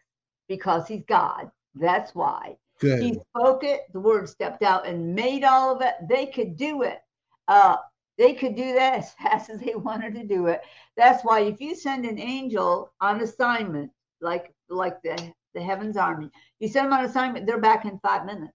[0.48, 1.52] because he's God.
[1.76, 2.58] That's why.
[2.80, 3.04] good.
[3.04, 5.94] He spoke it, the word stepped out and made all of it.
[6.10, 7.02] They could do it.
[7.48, 7.78] Uh,
[8.18, 10.62] they could do that as fast as they wanted to do it.
[10.98, 16.32] That's why if you send an angel on assignment, like like the, the heavens army,
[16.60, 18.54] you send them on assignment, they're back in five minutes.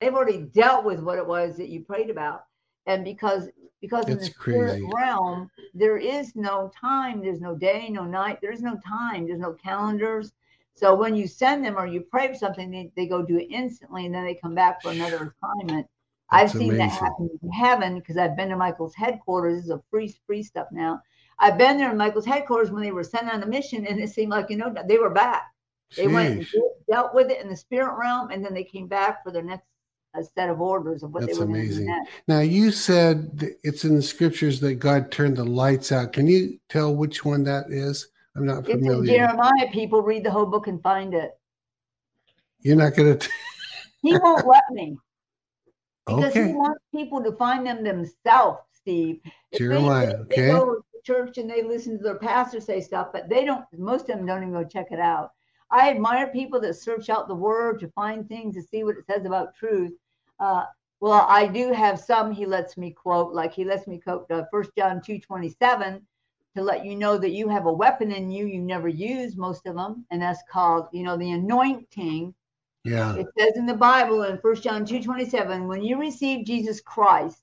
[0.00, 2.44] They've already dealt with what it was that you prayed about.
[2.90, 3.48] And because
[3.80, 4.90] because in the It's spirit crazy.
[4.94, 9.52] realm, there is no time, there's no day, no night, there's no time, there's no
[9.54, 10.32] calendars.
[10.74, 13.46] So when you send them or you pray for something, they, they go do it
[13.50, 15.86] instantly and then they come back for another assignment.
[16.30, 19.56] I've That's seen that happen in heaven because I've been to Michael's headquarters.
[19.56, 21.00] This is a free free stuff now.
[21.38, 24.10] I've been there in Michael's headquarters when they were sent on a mission, and it
[24.10, 25.44] seemed like you know they were back.
[25.96, 26.46] They went and
[26.88, 29.69] dealt with it in the spirit realm, and then they came back for their next
[30.14, 31.86] uh, set of orders of what That's they were to do amazing.
[31.86, 32.10] next.
[32.28, 36.12] Now you said it's in the scriptures that God turned the lights out.
[36.12, 38.08] Can you tell which one that is?
[38.36, 39.00] I'm not familiar.
[39.00, 39.14] It's in.
[39.16, 39.70] Jeremiah.
[39.72, 41.32] People read the whole book and find it.
[42.60, 43.28] You're not going to.
[44.02, 44.96] He won't let me
[46.06, 49.20] because he wants people to find them themselves, Steve.
[49.24, 50.06] If they- Jeremiah.
[50.06, 53.28] they, they Okay, go to church and they listen to their pastor say stuff, but
[53.28, 53.64] they don't.
[53.76, 55.32] Most of them don't even go check it out.
[55.70, 59.06] I admire people that search out the word to find things to see what it
[59.06, 59.92] says about truth.
[60.38, 60.64] Uh,
[61.00, 64.44] well, I do have some he lets me quote, like he lets me quote uh,
[64.50, 66.06] 1 John two twenty seven
[66.56, 69.66] to let you know that you have a weapon in you you never use most
[69.66, 72.34] of them, and that's called you know the anointing.
[72.84, 76.80] yeah, It says in the Bible in 1 John 2 27, when you receive Jesus
[76.80, 77.42] Christ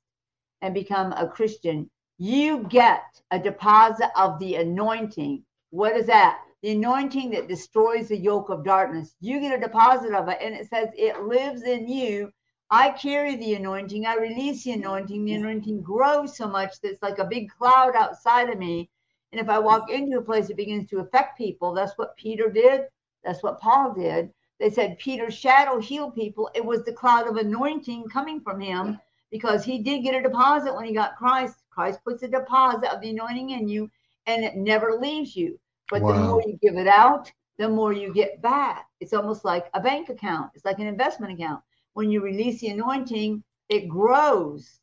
[0.62, 5.44] and become a Christian, you get a deposit of the anointing.
[5.72, 6.42] What is that?
[6.64, 9.16] The anointing that destroys the yoke of darkness.
[9.20, 12.32] You get a deposit of it, and it says it lives in you.
[12.70, 14.06] I carry the anointing.
[14.06, 15.24] I release the anointing.
[15.26, 18.90] The anointing grows so much that it's like a big cloud outside of me.
[19.32, 21.74] And if I walk into a place, it begins to affect people.
[21.74, 22.88] That's what Peter did.
[23.24, 26.50] That's what Paul did they said Peter's shadow healed people.
[26.56, 29.00] It was the cloud of anointing coming from him
[29.30, 31.64] because he did get a deposit when he got Christ.
[31.70, 33.92] Christ puts a deposit of the anointing in you
[34.26, 35.60] and it never leaves you.
[35.90, 38.88] But the more you give it out, the more you get back.
[39.00, 41.62] It's almost like a bank account, it's like an investment account.
[41.94, 44.80] When you release the anointing, it grows.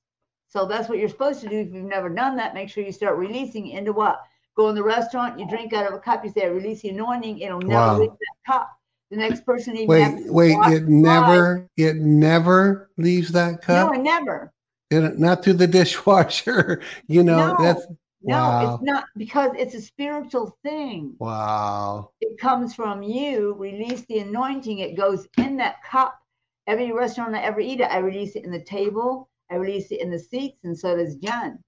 [0.48, 1.58] So that's what you're supposed to do.
[1.60, 4.22] If you've never done that, make sure you start releasing into what?
[4.56, 7.38] Go in the restaurant, you drink out of a cup, you say, release the anointing,
[7.40, 7.98] it'll never Wow.
[7.98, 8.70] leave that cup.
[9.10, 10.72] The next person even wait, wait.
[10.72, 13.88] It never, it never leaves that cup.
[13.88, 14.52] No, it never.
[14.90, 16.80] It- not through the dishwasher.
[17.06, 17.56] You know, No.
[17.58, 17.86] that's
[18.24, 18.74] No, Wow.
[18.74, 21.14] it's not because it's a spiritual thing.
[21.18, 22.10] wow.
[22.20, 23.54] It comes from you.
[23.54, 24.78] Release the anointing.
[24.78, 26.18] It goes in that cup.
[26.66, 29.28] Every restaurant I ever eat at, I release it in the table.
[29.50, 31.58] I release it in the seats, and so does Jen.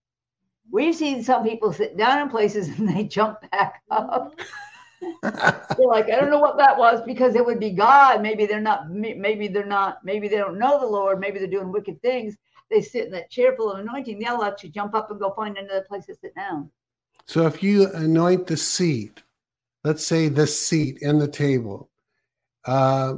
[0.70, 4.32] We've seen some people sit down in places and they jump back up.
[4.38, 4.42] Mm-hmm.
[5.76, 8.22] They're like, I don't know what that was because it would be God.
[8.22, 8.90] Maybe they're not.
[8.90, 10.02] Maybe they're not.
[10.04, 11.20] Maybe they don't know the Lord.
[11.20, 12.34] Maybe they're doing wicked things.
[12.70, 14.18] They sit in that chair full of anointing.
[14.18, 16.70] They'll actually jump up and go find another place to sit down.
[17.26, 19.22] So if you anoint the seat,
[19.84, 21.90] let's say the seat and the table,
[22.64, 23.14] uh,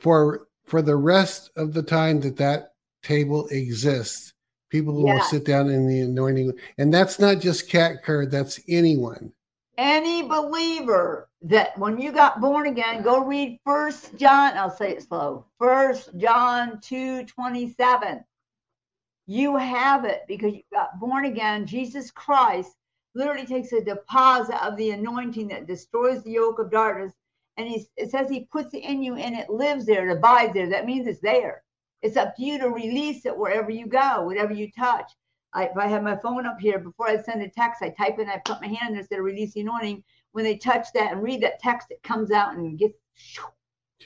[0.00, 4.32] for for the rest of the time that that table exists,
[4.70, 9.32] people will sit down in the anointing, and that's not just Kat Kerr; that's anyone.
[9.76, 14.56] Any believer that when you got born again, go read First John.
[14.56, 15.46] I'll say it slow.
[15.58, 18.24] First John two twenty seven.
[19.26, 21.66] You have it because you got born again.
[21.66, 22.72] Jesus Christ
[23.14, 27.12] literally takes a deposit of the anointing that destroys the yoke of darkness
[27.56, 30.54] And he, it says he puts it in you and it lives there, it abides
[30.54, 30.68] there.
[30.70, 31.62] That means it's there.
[32.02, 35.10] It's up to you to release it wherever you go, whatever you touch.
[35.54, 38.18] I, if I have my phone up here, before I send a text, I type
[38.18, 40.04] in, I put my hand in there, of release the anointing.
[40.32, 42.98] When they touch that and read that text, it comes out and gets.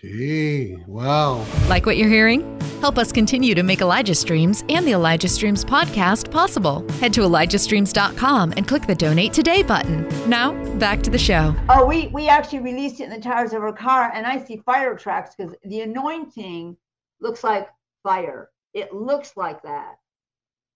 [0.00, 1.44] Gee, wow.
[1.68, 2.60] Like what you're hearing?
[2.80, 6.88] Help us continue to make Elijah Streams and the Elijah Streams podcast possible.
[7.00, 10.06] Head to ElijahStreams.com and click the Donate Today button.
[10.30, 11.52] Now, back to the show.
[11.68, 14.58] Oh, we we actually released it in the tires of our car, and I see
[14.58, 16.76] fire tracks because the anointing
[17.20, 17.68] looks like
[18.04, 18.50] fire.
[18.74, 19.98] It looks like that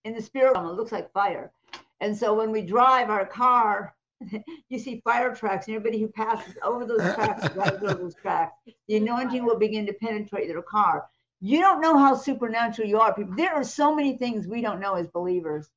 [0.04, 0.66] in the spirit realm.
[0.66, 1.52] It looks like fire,
[2.00, 3.94] and so when we drive our car,
[4.68, 8.54] you see fire tracks, and everybody who passes over those tracks drives over those tracks.
[8.88, 11.06] The anointing will begin to penetrate their car.
[11.40, 13.34] You don't know how supernatural you are, people.
[13.36, 15.68] There are so many things we don't know as believers,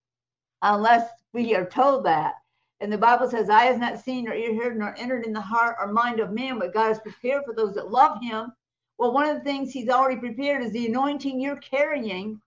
[0.62, 2.36] unless we are told that.
[2.82, 5.42] And the Bible says, "I has not seen, nor ear heard, nor entered in the
[5.42, 8.52] heart or mind of man what God has prepared for those that love Him."
[8.98, 12.42] Well, one of the things He's already prepared is the anointing you're carrying.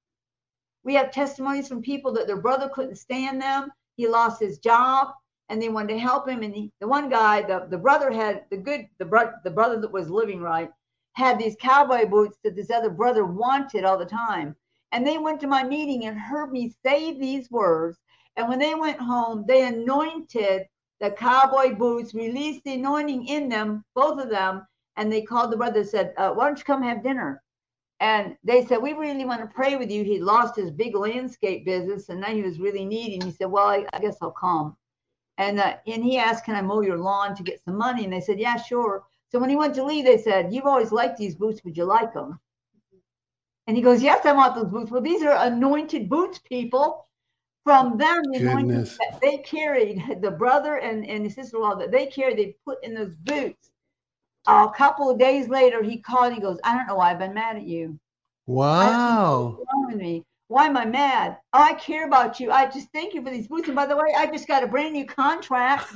[0.84, 3.70] We have testimonies from people that their brother couldn't stand them.
[3.98, 5.12] He lost his job,
[5.48, 6.42] and they wanted to help him.
[6.42, 9.80] And he, the one guy, the, the brother had the good, the brother, the brother
[9.80, 10.70] that was living right,
[11.14, 14.54] had these cowboy boots that this other brother wanted all the time.
[14.92, 17.98] And they went to my meeting and heard me say these words.
[18.36, 20.66] And when they went home, they anointed
[21.00, 24.66] the cowboy boots, released the anointing in them, both of them.
[24.96, 27.42] And they called the brother and said, uh, Why don't you come have dinner?
[28.00, 30.04] And they said, We really want to pray with you.
[30.04, 33.14] He lost his big landscape business and now he was really needy.
[33.14, 34.76] And he said, Well, I, I guess I'll come.
[35.38, 38.04] And, uh, and he asked, Can I mow your lawn to get some money?
[38.04, 39.04] And they said, Yeah, sure.
[39.30, 41.62] So when he went to leave, they said, You've always liked these boots.
[41.64, 42.38] Would you like them?
[43.68, 44.90] And he goes, Yes, I want those boots.
[44.90, 47.06] Well, these are anointed boots, people.
[47.64, 51.74] From them, the anointing that they carried, the brother and, and his sister in law
[51.74, 53.70] that they carried, they put in those boots.
[54.46, 56.26] a couple of days later, he called.
[56.26, 57.98] and He goes, I don't know why I've been mad at you.
[58.46, 59.58] Wow.
[59.58, 60.24] What's wrong with me?
[60.48, 61.36] Why am I mad?
[61.52, 62.50] Oh, I care about you.
[62.50, 63.68] I just thank you for these boots.
[63.68, 65.92] And by the way, I just got a brand new contract.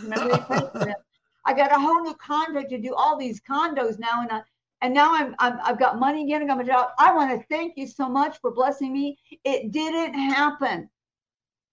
[1.45, 4.43] I got a whole new contract to do all these condos now, and I,
[4.83, 6.43] and now I'm, I'm I've got money again.
[6.43, 6.91] I got my job.
[6.99, 9.19] I want to thank you so much for blessing me.
[9.45, 10.89] It didn't happen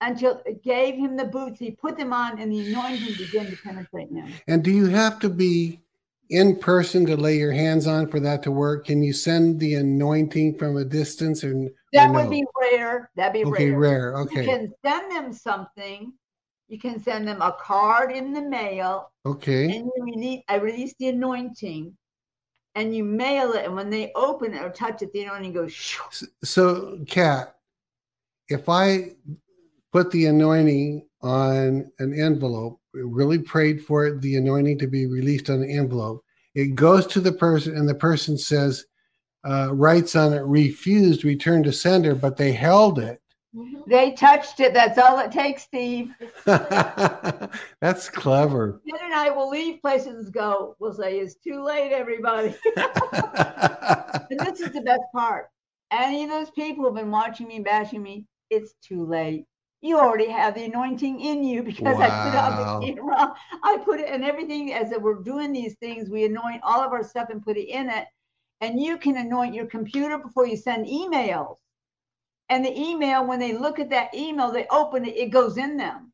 [0.02, 1.60] until it gave him the boots.
[1.60, 4.32] He put them on, and the anointing began to penetrate him.
[4.48, 5.82] And do you have to be
[6.30, 8.86] in person to lay your hands on for that to work?
[8.86, 13.10] Can you send the anointing from a distance and That would be rare.
[13.16, 14.12] That'd be okay, rare.
[14.12, 14.26] rare.
[14.32, 16.14] You can send them something.
[16.68, 19.66] You can send them a card in the mail, Okay.
[19.66, 20.44] and you release.
[20.48, 21.98] I release the anointing,
[22.76, 23.66] and you mail it.
[23.66, 25.74] And when they open it or touch it, the anointing goes.
[25.74, 26.28] shoo.
[26.44, 27.56] So, Kat,
[28.50, 29.16] if I
[29.92, 35.50] put the anointing on an envelope, really prayed for it, the anointing to be released
[35.50, 36.24] on the envelope,
[36.54, 38.86] it goes to the person, and the person says,
[39.44, 43.22] uh, writes on it, refused, return to sender, but they held it.
[43.88, 44.74] They touched it.
[44.74, 46.14] That's all it takes, Steve.
[46.46, 48.82] That's clever.
[48.88, 50.76] Ken and I will leave places go.
[50.80, 52.54] We'll say it's too late, everybody.
[52.76, 55.50] and this is the best part.
[55.92, 59.46] Any of those people who've been watching me, bashing me, it's too late.
[59.82, 63.34] You already have the anointing in you because I put it on the camera.
[63.64, 66.10] I put it in everything as we're doing these things.
[66.10, 68.06] We anoint all of our stuff and put it in it.
[68.62, 71.58] And you can anoint your computer before you send emails.
[72.50, 75.78] And the email, when they look at that email, they open it, it goes in
[75.78, 76.12] them.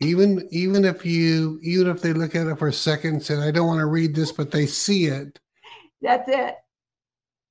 [0.00, 3.38] even even if you even if they look at it for a second and said,
[3.40, 5.38] I don't want to read this, but they see it.
[6.00, 6.56] That's it.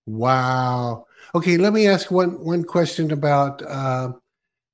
[0.06, 1.06] Wow.
[1.36, 4.14] Okay, let me ask one one question about uh,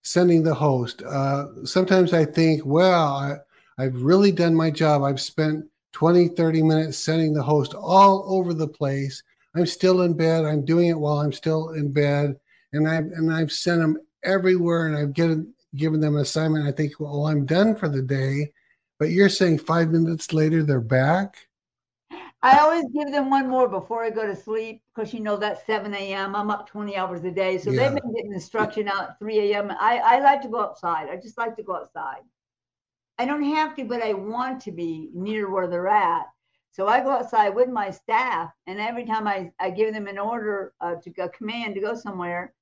[0.03, 1.01] sending the host.
[1.03, 3.37] Uh, sometimes I think, well, I,
[3.77, 5.03] I've really done my job.
[5.03, 5.65] I've spent
[5.95, 9.23] 20, 30 minutes sending the host all over the place.
[9.55, 10.43] I'm still in bed.
[10.43, 12.35] I'm doing it while I'm still in bed,
[12.73, 16.67] and I've and I've sent them everywhere, and I've given given them an assignment.
[16.67, 18.51] I think, well, I'm done for the day.
[18.99, 21.37] But you're saying five minutes later they're back.
[22.41, 25.65] I always give them one more before I go to sleep because you know that's
[25.65, 26.35] 7 a.m.
[26.35, 27.57] I'm up 20 hours a day.
[27.57, 27.83] So Yeah.
[27.89, 29.71] they've been getting instruction out at 3 a.m.
[29.79, 31.09] I, I like to go outside.
[31.09, 32.21] I just like to go outside.
[33.17, 36.25] I don't have to, but I want to be near where they're at.
[36.71, 40.19] So I go outside with my staff, and every time I, I give them an
[40.19, 42.53] order uh, to a command to go somewhere,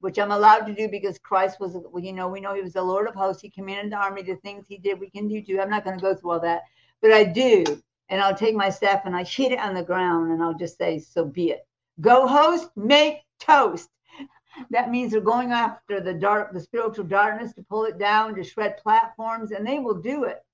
[0.00, 2.82] which I'm allowed to do because Christ was, you know, we know he was the
[2.82, 3.40] Lord of hosts.
[3.40, 5.60] He commanded the army, the things he did, we can do too.
[5.60, 6.62] I'm not going to go through all that,
[7.00, 7.64] but I do
[8.12, 10.76] and I'll take my staff and I hit it on the ground and I'll just
[10.76, 11.66] say, so be it.
[12.02, 13.88] Go host, make toast.
[14.70, 18.44] That means they're going after the dark, the spiritual darkness to pull it down, to
[18.44, 20.44] shred platforms, and they will do it.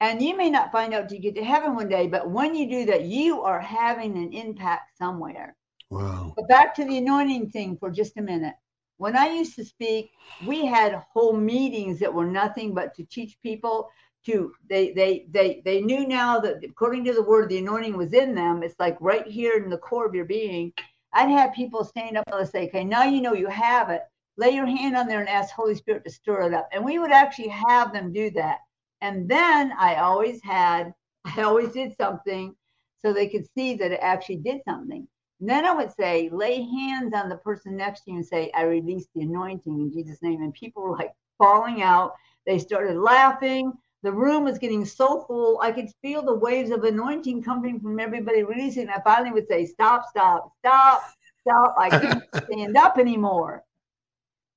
[0.00, 2.54] And you may not find out till you get to heaven one day, but when
[2.54, 5.54] you do that, you are having an impact somewhere.
[5.90, 6.32] Wow.
[6.36, 8.54] But back to the anointing thing for just a minute.
[8.96, 10.10] When I used to speak,
[10.46, 13.90] we had whole meetings that were nothing but to teach people
[14.26, 18.12] to they they they they knew now that according to the word the anointing was
[18.12, 18.62] in them.
[18.62, 20.72] It's like right here in the core of your being.
[21.12, 24.02] I'd have people stand up and say, okay, now you know you have it.
[24.36, 26.68] Lay your hand on there and ask Holy Spirit to stir it up.
[26.72, 28.58] And we would actually have them do that.
[29.02, 30.94] And then I always had,
[31.24, 32.54] I always did something
[33.00, 35.06] so they could see that it actually did something.
[35.40, 38.50] And then I would say, lay hands on the person next to you and say,
[38.54, 40.40] I release the anointing in Jesus' name.
[40.40, 42.14] And people were like falling out.
[42.46, 43.72] They started laughing.
[44.02, 45.60] The room was getting so full.
[45.60, 48.88] I could feel the waves of anointing coming from everybody releasing.
[48.88, 51.02] I finally would say, Stop, stop, stop,
[51.42, 51.74] stop.
[51.78, 53.64] I can't stand up anymore.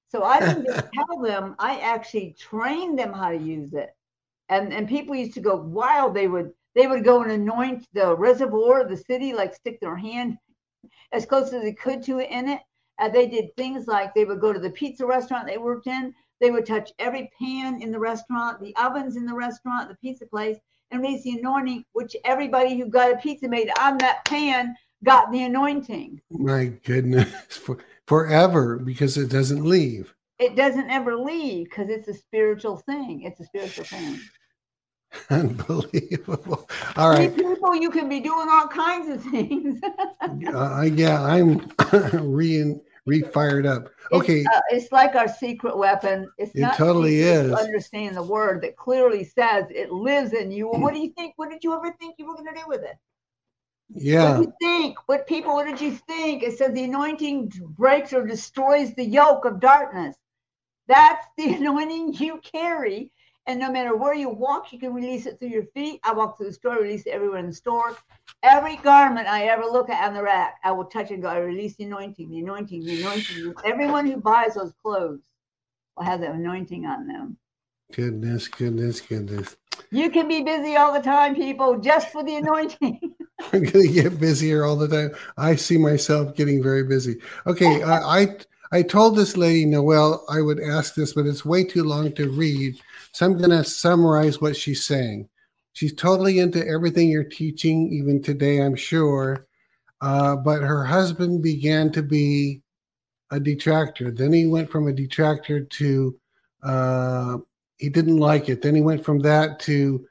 [0.09, 3.95] So I didn't just tell them, I actually trained them how to use it
[4.49, 6.13] and and people used to go wild.
[6.13, 9.95] They would they would go and anoint the reservoir of the city, like stick their
[9.95, 10.37] hand
[11.11, 12.59] as close as they could to it in it.
[12.99, 16.13] And they did things like they would go to the pizza restaurant they worked in.
[16.41, 20.25] They would touch every pan in the restaurant, the ovens in the restaurant, the pizza
[20.25, 20.57] place,
[20.91, 25.31] and raise the anointing, which everybody who got a pizza made on that pan got
[25.31, 26.21] the anointing.
[26.29, 27.77] My goodness, For,
[28.07, 30.13] forever because it doesn't leave.
[30.37, 33.21] It doesn't ever leave because it's a spiritual thing.
[33.23, 34.19] It's a spiritual thing.
[35.29, 36.67] Unbelievable.
[36.97, 37.33] All right.
[37.33, 39.79] People, you can be doing all kinds of things.
[40.53, 41.71] uh, yeah, I'm
[42.13, 42.75] re
[43.05, 43.89] re fired up.
[44.11, 44.39] Okay.
[44.39, 46.29] It's, uh, it's, like our secret weapon.
[46.37, 47.51] It's it totally is.
[47.51, 50.69] understand the word that clearly says it lives in you.
[50.69, 51.33] Well, what do you think?
[51.37, 52.97] What did you ever think you were going to do with it?
[53.89, 54.37] Yeah.
[54.37, 54.97] What do you think?
[55.07, 56.43] What people, what did you think?
[56.43, 60.15] It says the anointing breaks or destroys the yoke of darkness.
[60.87, 63.11] That's the anointing you carry.
[63.47, 65.99] And no matter where you walk, you can release it through your feet.
[66.03, 67.95] I walk through the store, release it everywhere in the store.
[68.41, 71.37] Every garment I ever look at on the rack, I will touch and go, I
[71.37, 73.53] release the anointing, the anointing, the anointing.
[73.63, 75.19] Everyone who buys those clothes
[75.95, 77.37] will have the anointing on them.
[77.93, 79.57] Goodness, goodness, goodness.
[79.91, 82.99] You can be busy all the time, people, just for the anointing.
[83.53, 85.11] I'm going to get busier all the time.
[85.37, 87.19] I see myself getting very busy.
[87.45, 88.37] Okay, I, I
[88.71, 92.29] I told this lady, Noel, I would ask this, but it's way too long to
[92.29, 92.79] read.
[93.11, 95.29] So I'm going to summarize what she's saying.
[95.73, 99.47] She's totally into everything you're teaching, even today, I'm sure.
[100.01, 102.61] Uh, but her husband began to be
[103.31, 104.11] a detractor.
[104.11, 106.19] Then he went from a detractor to
[106.63, 107.37] uh,
[107.77, 108.61] he didn't like it.
[108.61, 110.05] Then he went from that to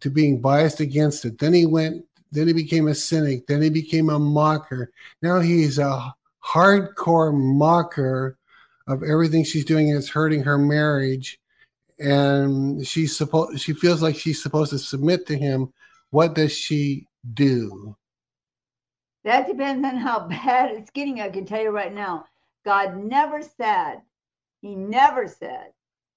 [0.00, 1.38] to being biased against it.
[1.38, 2.04] Then he went.
[2.30, 3.46] Then he became a cynic.
[3.46, 4.92] Then he became a mocker.
[5.22, 6.14] Now he's a
[6.48, 8.38] hardcore mocker
[8.86, 11.38] of everything she's doing is hurting her marriage.
[11.98, 15.72] And she's supposed she feels like she's supposed to submit to him.
[16.10, 17.96] What does she do?
[19.24, 22.24] That depends on how bad it's getting i can tell you right now.
[22.64, 24.00] God never said
[24.62, 25.72] he never said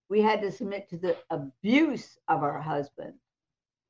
[0.09, 3.13] we had to submit to the abuse of our husband.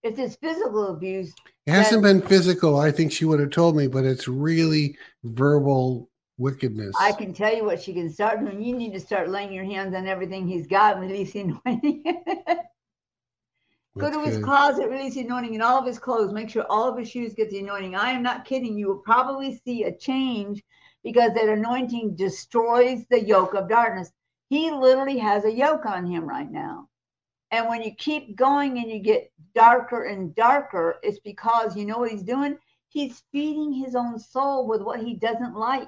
[0.03, 1.33] If it's physical abuse
[1.67, 2.79] it hasn't been physical.
[2.79, 6.95] I think she would have told me but it's really verbal wickedness.
[6.99, 8.61] I can tell you what she can start doing.
[8.61, 12.03] You need to start laying your hands on everything he's got and releasing anointing.
[13.97, 14.45] Go to his good.
[14.45, 16.31] closet, release the anointing in all of his clothes.
[16.31, 17.95] Make sure all of his shoes get the anointing.
[17.95, 18.77] I am not kidding.
[18.77, 20.63] You will probably see a change
[21.03, 24.11] because that anointing destroys the yoke of darkness.
[24.49, 26.87] He literally has a yoke on him right now.
[27.51, 31.97] And when you keep going and you get darker and darker, it's because you know
[31.97, 32.57] what he's doing?
[32.87, 35.87] He's feeding his own soul with what he doesn't like.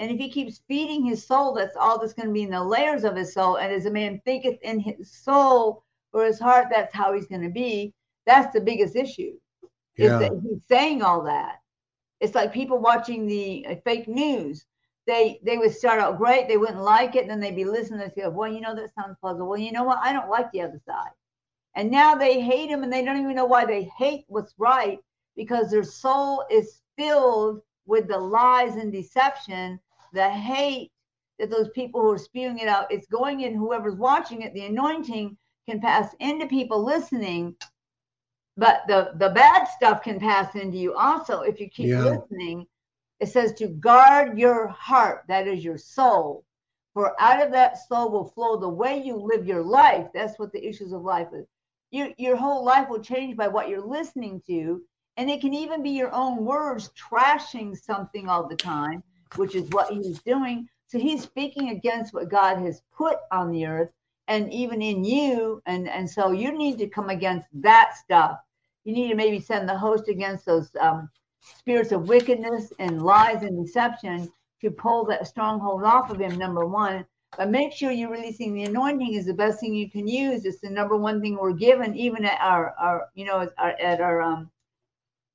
[0.00, 2.64] And if he keeps feeding his soul, that's all that's going to be in the
[2.64, 3.56] layers of his soul.
[3.56, 5.84] And as a man thinketh in his soul
[6.14, 7.92] or his heart, that's how he's going to be.
[8.24, 9.34] That's the biggest issue.
[9.98, 10.14] Yeah.
[10.14, 11.60] Is that he's saying all that.
[12.18, 14.64] It's like people watching the uh, fake news.
[15.06, 18.00] They they would start out great, they wouldn't like it, and then they'd be listening
[18.00, 19.48] and go, Well, you know, that sounds puzzle.
[19.48, 19.98] Well, you know what?
[19.98, 21.10] I don't like the other side.
[21.74, 24.98] And now they hate him and they don't even know why they hate what's right
[25.36, 29.78] because their soul is filled with the lies and deception
[30.12, 30.90] the hate
[31.40, 34.66] that those people who are spewing it out, it's going in whoever's watching it, the
[34.66, 35.36] anointing
[35.68, 37.56] can pass into people listening,
[38.56, 42.04] but the, the bad stuff can pass into you also if you keep yeah.
[42.04, 42.66] listening.
[43.20, 46.44] It says to guard your heart, that is your soul.
[46.94, 50.08] For out of that soul will flow the way you live your life.
[50.12, 51.46] That's what the issues of life is.
[51.90, 54.82] Your, your whole life will change by what you're listening to.
[55.16, 59.02] And it can even be your own words trashing something all the time
[59.36, 60.68] which is what he's doing.
[60.86, 63.90] So he's speaking against what God has put on the earth,
[64.28, 65.62] and even in you.
[65.66, 68.38] And, and so you need to come against that stuff.
[68.84, 71.08] You need to maybe send the host against those um,
[71.42, 76.66] spirits of wickedness and lies and deception to pull that stronghold off of him, number
[76.66, 77.04] one.
[77.36, 80.44] But make sure you're releasing the anointing is the best thing you can use.
[80.44, 84.00] It's the number one thing we're given, even at our, our you know, our, at
[84.00, 84.50] our, um,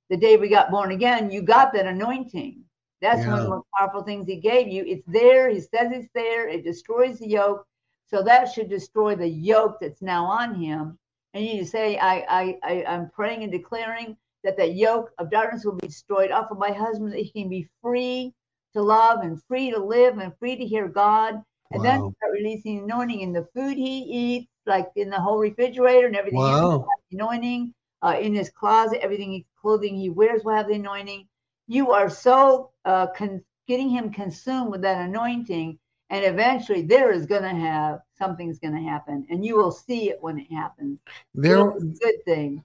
[0.10, 2.64] the day we got born again, you got that anointing.
[3.02, 3.30] That's yeah.
[3.30, 4.84] one of the most powerful things he gave you.
[4.86, 5.50] It's there.
[5.50, 6.48] He says it's there.
[6.48, 7.66] It destroys the yoke.
[8.08, 10.98] So that should destroy the yoke that's now on him.
[11.34, 15.12] And you need to say, I, I, I, I'm praying and declaring that the yoke
[15.18, 18.34] of darkness will be destroyed off of my husband, that he can be free
[18.74, 21.41] to love and free to live and free to hear God.
[21.72, 21.84] And wow.
[21.84, 26.16] then start releasing anointing in the food he eats, like in the whole refrigerator and
[26.16, 26.39] everything.
[26.39, 26.88] Wow.
[27.12, 31.28] Anointing uh, in his closet, everything, he, clothing he wears will have the anointing.
[31.68, 37.26] You are so uh, con- getting him consumed with that anointing, and eventually there is
[37.26, 40.99] going to have something's going to happen, and you will see it when it happens.
[41.34, 42.63] There, good thing.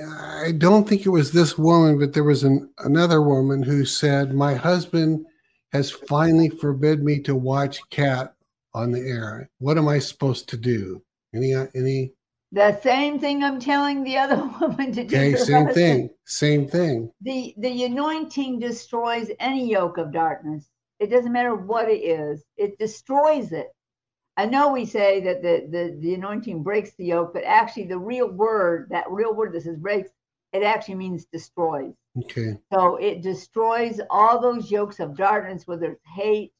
[0.00, 4.34] I don't think it was this woman, but there was an, another woman who said,
[4.34, 5.26] "My husband."
[5.72, 8.34] has finally forbid me to watch Kat
[8.74, 9.50] on the air.
[9.58, 11.02] What am I supposed to do?
[11.34, 12.12] Any any
[12.52, 15.16] the same thing I'm telling the other woman to do.
[15.16, 15.74] Okay, same husband.
[15.74, 16.10] thing.
[16.26, 17.10] Same thing.
[17.22, 20.68] The the anointing destroys any yoke of darkness.
[21.00, 22.44] It doesn't matter what it is.
[22.56, 23.74] It destroys it.
[24.36, 27.98] I know we say that the, the, the anointing breaks the yoke, but actually the
[27.98, 30.10] real word, that real word that says breaks,
[30.52, 31.92] it actually means destroys.
[32.16, 32.56] Okay.
[32.72, 36.52] So it destroys all those yokes of darkness, whether it's hate,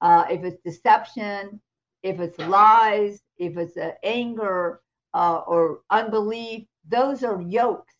[0.00, 1.60] uh, if it's deception,
[2.02, 4.80] if it's lies, if it's uh, anger
[5.14, 6.66] uh, or unbelief.
[6.88, 7.94] Those are yokes.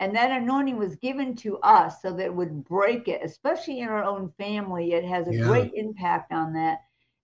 [0.00, 3.88] And that anointing was given to us so that it would break it, especially in
[3.88, 4.92] our own family.
[4.92, 5.44] It has a yeah.
[5.44, 6.78] great impact on that.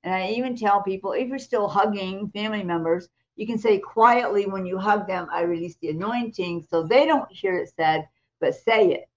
[0.04, 4.46] And I even tell people if you're still hugging family members, you can say quietly
[4.46, 8.08] when you hug them, I release the anointing so they don't hear it said,
[8.40, 9.08] but say it.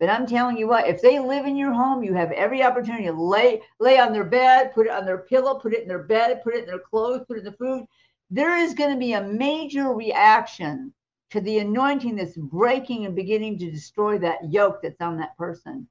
[0.00, 3.04] But I'm telling you what, if they live in your home, you have every opportunity
[3.04, 6.02] to lay lay on their bed, put it on their pillow, put it in their
[6.02, 7.86] bed, put it in their clothes, put it in the food.
[8.30, 10.92] There is going to be a major reaction
[11.30, 15.88] to the anointing that's breaking and beginning to destroy that yoke that's on that person.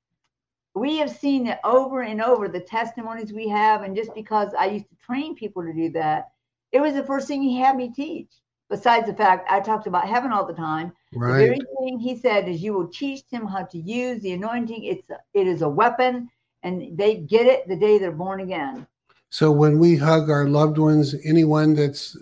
[0.73, 3.83] We have seen it over and over, the testimonies we have.
[3.83, 6.31] And just because I used to train people to do that,
[6.71, 8.31] it was the first thing he had me teach.
[8.69, 11.33] Besides the fact I talked about heaven all the time, right.
[11.33, 14.83] the very thing he said is you will teach them how to use the anointing.
[14.83, 16.29] It's a, it is a weapon,
[16.63, 18.87] and they get it the day they're born again.
[19.33, 22.15] So when we hug our loved ones, anyone that's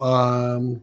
[0.00, 0.82] um,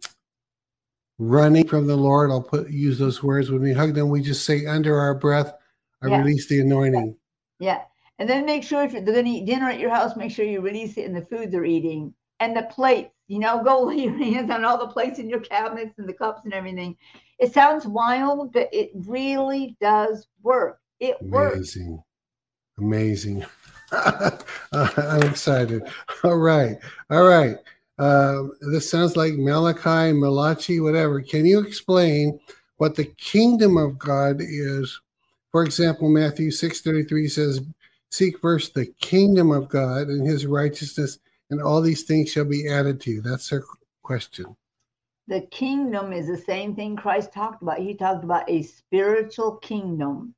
[1.20, 3.52] running from the Lord, I'll put use those words.
[3.52, 5.54] When we hug them, we just say under our breath,
[6.02, 6.20] I yeah.
[6.20, 7.18] release the anointing.
[7.60, 7.82] Yeah.
[8.20, 10.46] And then make sure if they're going to eat dinner at your house, make sure
[10.46, 13.12] you release it in the food they're eating and the plates.
[13.28, 16.14] You know, go lay your hands on all the plates in your cabinets and the
[16.14, 16.96] cups and everything.
[17.38, 20.80] It sounds wild, but it really does work.
[21.02, 21.32] It Amazing.
[21.32, 21.76] works.
[21.76, 22.04] Amazing.
[22.78, 23.46] Amazing.
[24.72, 25.84] I'm excited.
[26.24, 26.78] All right.
[27.10, 27.58] All right.
[27.98, 31.22] Uh, this sounds like Malachi, Malachi, whatever.
[31.22, 32.40] Can you explain
[32.78, 35.00] what the kingdom of God is?
[35.52, 37.62] For example, Matthew 6:33 says,
[38.12, 41.20] "Seek first the kingdom of God and His righteousness,
[41.50, 43.22] and all these things shall be added to you.
[43.22, 43.64] That's her
[44.04, 44.56] question.
[45.28, 47.80] The kingdom is the same thing Christ talked about.
[47.80, 50.36] He talked about a spiritual kingdom.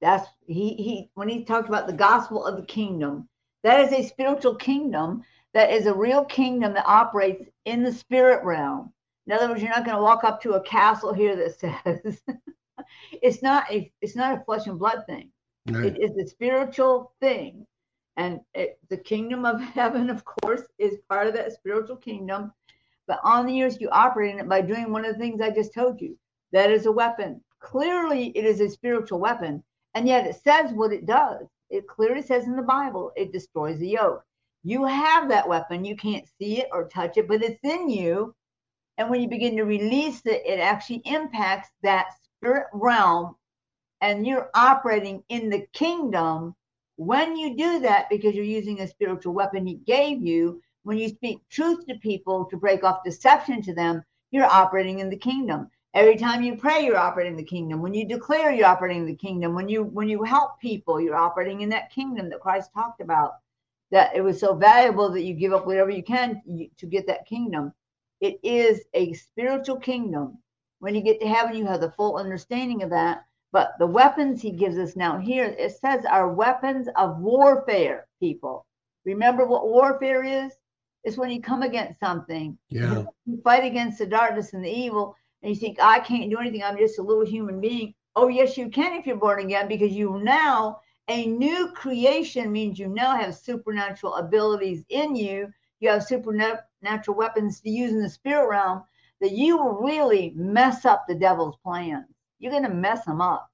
[0.00, 3.28] That's he he when he talked about the gospel of the kingdom.
[3.62, 5.22] That is a spiritual kingdom
[5.52, 8.92] that is a real kingdom that operates in the spirit realm.
[9.26, 11.60] In other words, you're not going to walk up to a castle here that
[11.94, 12.22] says
[13.22, 15.30] it's not a it's not a flesh and blood thing.
[15.66, 15.86] Right.
[15.86, 17.66] It is a spiritual thing
[18.16, 22.52] and it, the kingdom of heaven, of course, is part of that spiritual kingdom.
[23.06, 25.50] But on the earth, you operate in it by doing one of the things I
[25.50, 26.16] just told you.
[26.52, 27.40] That is a weapon.
[27.60, 29.62] Clearly, it is a spiritual weapon.
[29.94, 31.46] And yet it says what it does.
[31.68, 34.24] It clearly says in the Bible, it destroys the yoke.
[34.62, 35.84] You have that weapon.
[35.84, 38.34] You can't see it or touch it, but it's in you.
[38.98, 43.36] And when you begin to release it, it actually impacts that spirit realm.
[44.00, 46.54] And you're operating in the kingdom
[46.96, 51.08] when you do that, because you're using a spiritual weapon he gave you, when you
[51.08, 55.70] speak truth to people to break off deception to them, you're operating in the kingdom.
[55.92, 57.82] Every time you pray, you're operating the kingdom.
[57.82, 59.54] When you declare, you're operating the kingdom.
[59.54, 63.34] When you when you help people, you're operating in that kingdom that Christ talked about.
[63.90, 66.40] That it was so valuable that you give up whatever you can
[66.78, 67.72] to get that kingdom.
[68.20, 70.38] It is a spiritual kingdom.
[70.78, 73.24] When you get to heaven, you have the full understanding of that.
[73.52, 78.64] But the weapons he gives us now here, it says are weapons of warfare, people.
[79.04, 80.52] Remember what warfare is?
[81.02, 82.56] It's when you come against something.
[82.68, 83.06] Yeah.
[83.26, 86.62] You fight against the darkness and the evil, and you think, I can't do anything.
[86.62, 87.94] I'm just a little human being.
[88.16, 92.78] Oh, yes, you can if you're born again, because you now, a new creation means
[92.78, 95.48] you now have supernatural abilities in you.
[95.80, 98.84] You have supernatural weapons to use in the spirit realm
[99.20, 102.06] that you will really mess up the devil's plans.
[102.38, 103.50] You're going to mess them up.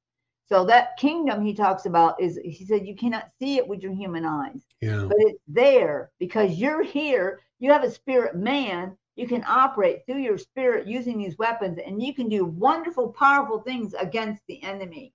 [0.48, 3.92] So that kingdom he talks about is he said you cannot see it with your
[3.92, 4.64] human eyes.
[4.80, 5.04] Yeah.
[5.08, 10.20] But it's there because you're here, you have a spirit man, you can operate through
[10.20, 15.14] your spirit using these weapons and you can do wonderful powerful things against the enemy,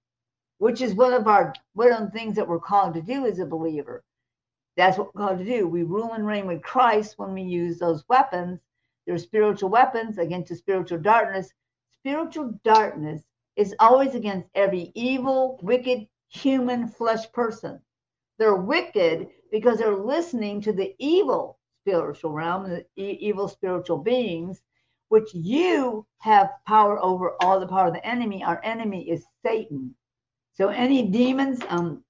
[0.57, 3.37] which is one of our one of the things that we're called to do as
[3.37, 4.03] a believer.
[4.75, 5.67] That's what we're called to do.
[5.67, 8.59] We rule and reign with Christ when we use those weapons.
[9.05, 11.53] They're spiritual weapons against the spiritual darkness.
[11.91, 13.21] Spiritual darkness
[13.55, 17.79] is always against every evil, wicked, human flesh person.
[18.39, 24.61] They're wicked because they're listening to the evil spiritual realm, the e- evil spiritual beings,
[25.09, 28.43] which you have power over all the power of the enemy.
[28.43, 29.95] Our enemy is Satan.
[30.53, 32.03] So any demons, um,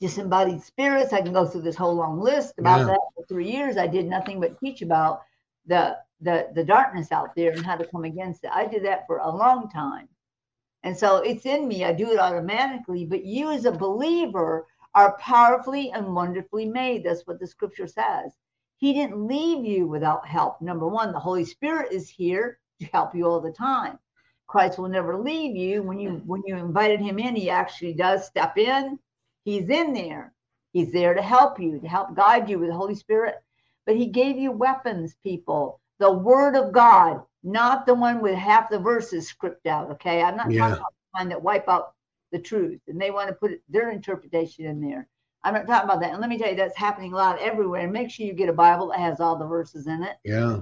[0.00, 2.86] disembodied spirits, I can go through this whole long list about Yeah.
[2.86, 3.76] that for three years.
[3.76, 5.22] I did nothing but teach about
[5.66, 8.50] the the the darkness out there and how to come against it.
[8.52, 10.08] I did that for a long time.
[10.84, 11.84] And so it's in me.
[11.84, 13.06] I do it automatically.
[13.06, 17.04] But you, as a believer, are powerfully and wonderfully made.
[17.04, 18.32] That's what the scripture says.
[18.82, 20.60] He didn't leave you without help.
[20.60, 23.96] Number one, the Holy Spirit is here to help you all the time.
[24.48, 25.84] Christ will never leave you.
[25.84, 28.98] When you when you invited him in, he actually does step in.
[29.44, 30.34] He's in there.
[30.72, 33.36] He's there to help you, to help guide you with the Holy Spirit.
[33.86, 35.80] But he gave you weapons, people.
[36.00, 39.92] The word of God, not the one with half the verses script out.
[39.92, 40.22] Okay.
[40.24, 40.58] I'm not Yeah.
[40.58, 41.94] talking about the one that wipe out
[42.32, 45.08] the truth and they want to put their interpretation in there.
[45.44, 46.12] I'm not talking about that.
[46.12, 47.80] And let me tell you, that's happening a lot everywhere.
[47.82, 50.60] And make sure you get a Bible that has all the verses in it Yeah.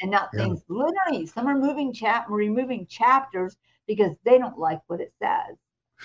[0.00, 0.44] and not Yeah.
[0.44, 0.64] things.
[0.68, 3.56] Literally, some are moving chap removing chapters
[3.86, 5.56] because they don't like what it says.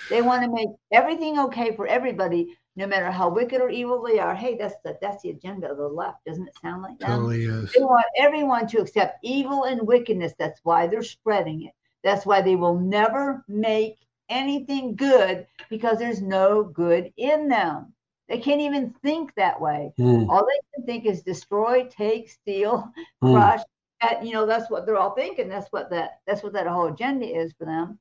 [0.08, 4.18] They want to make everything okay for everybody, no matter how wicked or evil they
[4.18, 4.34] are.
[4.34, 6.24] Hey, that's the that's the agenda of the left.
[6.24, 7.08] Doesn't it sound like that?
[7.08, 7.72] Totally is.
[7.72, 10.32] They want everyone to accept evil and wickedness.
[10.38, 11.72] That's why they're spreading it.
[12.02, 13.98] That's why they will never make
[14.28, 17.92] anything good because there's no good in them.
[18.28, 19.92] They can't even think that way.
[19.96, 20.28] Hmm.
[20.28, 23.32] All they can think is destroy, take, steal, Hmm.
[23.32, 23.62] crush.
[24.02, 25.48] And, you know, that's what they're all thinking.
[25.48, 27.98] That's what that that's what that whole agenda is for them.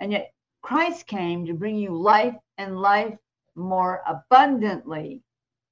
[0.00, 3.16] And yet Christ came to bring you life and life
[3.54, 5.22] more abundantly.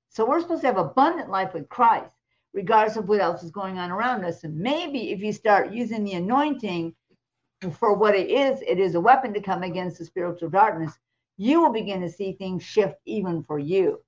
[0.09, 2.11] So we're supposed to have abundant life with Christ,
[2.55, 4.45] regardless of what else is going on around us.
[4.45, 6.95] And maybe if you start using the anointing
[7.73, 10.95] for what it is, it is a weapon to come against the spiritual darkness,
[11.37, 14.01] you will begin to see things shift even for you.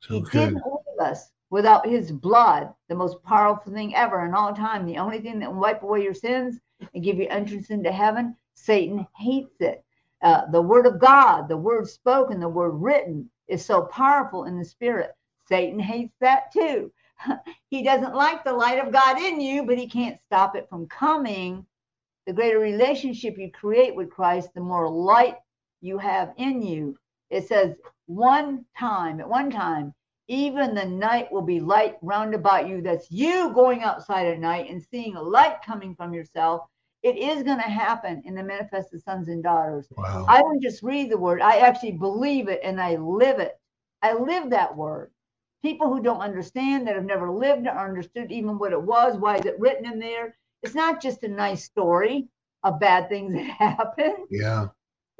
[0.00, 0.32] So He good.
[0.32, 4.86] didn't leave us without his blood, the most powerful thing ever in all time.
[4.86, 6.60] The only thing that will wipe away your sins
[6.94, 9.84] and give you entrance into heaven, Satan hates it.
[10.22, 14.58] Uh, the word of God, the word spoken, the word written is so powerful in
[14.58, 15.12] the spirit.
[15.48, 16.92] Satan hates that too.
[17.70, 20.86] he doesn't like the light of God in you, but he can't stop it from
[20.86, 21.66] coming.
[22.26, 25.36] The greater relationship you create with Christ, the more light
[25.80, 26.96] you have in you.
[27.30, 27.74] It says,
[28.06, 29.94] one time, at one time,
[30.28, 32.80] even the night will be light round about you.
[32.82, 36.62] That's you going outside at night and seeing a light coming from yourself.
[37.02, 39.88] It is going to happen in the manifested sons and daughters.
[39.96, 40.26] Wow.
[40.28, 43.58] I don't just read the word, I actually believe it and I live it.
[44.02, 45.10] I live that word.
[45.62, 49.36] People who don't understand, that have never lived or understood even what it was, why
[49.36, 50.36] is it written in there?
[50.62, 52.28] It's not just a nice story
[52.62, 54.26] of bad things that happen.
[54.30, 54.68] yeah.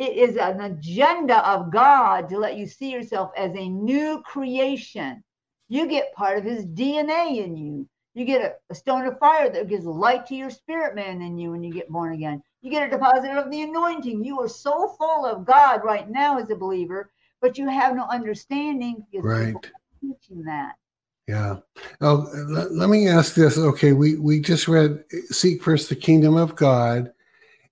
[0.00, 5.22] It is an agenda of God to let you see yourself as a new creation.
[5.68, 7.86] You get part of his DNA in you.
[8.14, 11.36] You get a, a stone of fire that gives light to your spirit man in
[11.36, 12.42] you when you get born again.
[12.62, 14.24] You get a deposit of the anointing.
[14.24, 18.06] You are so full of God right now as a believer, but you have no
[18.06, 19.54] understanding because Right.
[20.00, 20.76] teaching that.
[21.28, 21.56] Yeah.
[22.00, 23.58] Oh, let, let me ask this.
[23.58, 27.12] Okay, we we just read seek first the kingdom of God,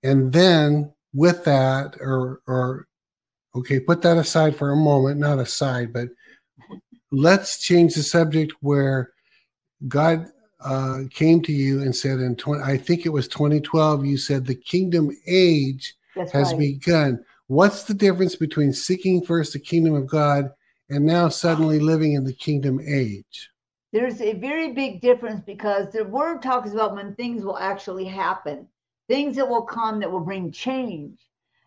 [0.03, 2.87] and then with that, or or
[3.55, 6.09] okay, put that aside for a moment, not aside, but
[7.11, 9.11] let's change the subject where
[9.87, 10.27] God
[10.63, 14.45] uh, came to you and said in 20, I think it was 2012, you said
[14.45, 16.59] the kingdom age That's has right.
[16.59, 17.23] begun.
[17.47, 20.51] What's the difference between seeking first the kingdom of God
[20.89, 23.49] and now suddenly living in the kingdom age?
[23.91, 28.67] There's a very big difference because the word talks about when things will actually happen,
[29.09, 31.19] things that will come that will bring change.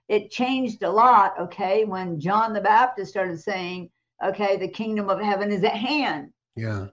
[0.08, 3.90] It changed a lot, okay, when John the Baptist started saying,
[4.24, 6.32] okay, the kingdom of heaven is at hand.
[6.56, 6.88] Yeah.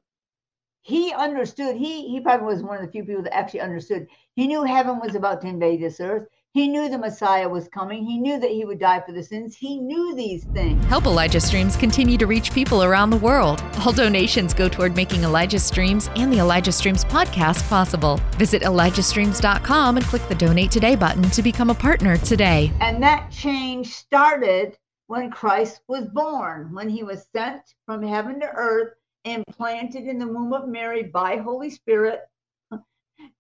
[0.82, 1.76] he understood.
[1.78, 4.08] He he probably was one of the few people that actually understood.
[4.36, 6.28] He knew heaven was about to invade this earth.
[6.54, 8.04] He knew the Messiah was coming.
[8.04, 9.56] He knew that he would die for the sins.
[9.56, 10.84] He knew these things.
[10.86, 13.64] Help Elijah Streams continue to reach people around the world.
[13.86, 18.20] All donations go toward making Elijah Streams and the Elijah Streams podcast possible.
[18.38, 22.72] Visit ElijahStreams.com and click the Donate Today button to become a partner today.
[22.82, 24.76] And that change started
[25.06, 30.18] when Christ was born, when he was sent from heaven to earth and planted in
[30.18, 32.22] the womb of Mary by Holy Spirit.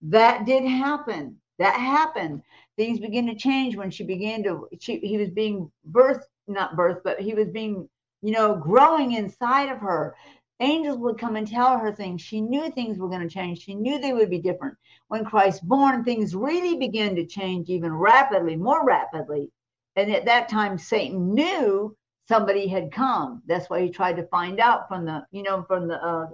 [0.03, 1.38] That did happen.
[1.57, 2.43] That happened
[2.80, 7.02] things began to change when she began to she, he was being birthed not birthed
[7.04, 7.90] but he was being
[8.22, 10.16] you know growing inside of her.
[10.62, 12.22] Angels would come and tell her things.
[12.22, 13.62] She knew things were going to change.
[13.62, 14.78] She knew they would be different.
[15.10, 19.52] When christ born things really began to change even rapidly more rapidly.
[19.98, 21.98] And at that time satan knew
[22.30, 23.42] somebody had come.
[23.46, 26.28] That's why he tried to find out from the you know from the uh,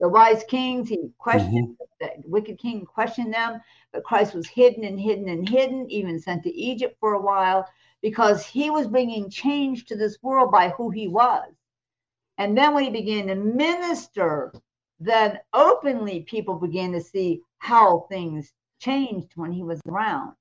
[0.00, 0.88] the wise kings.
[0.88, 2.22] He questioned mm-hmm.
[2.22, 3.60] the wicked king, questioned them,
[3.92, 7.68] but Christ was hidden and hidden and hidden, even sent to Egypt for a while,
[8.02, 11.52] because he was bringing change to this world by who he was.
[12.38, 14.52] And then when he began to minister,
[15.00, 20.34] then openly people began to see how things changed when he was around.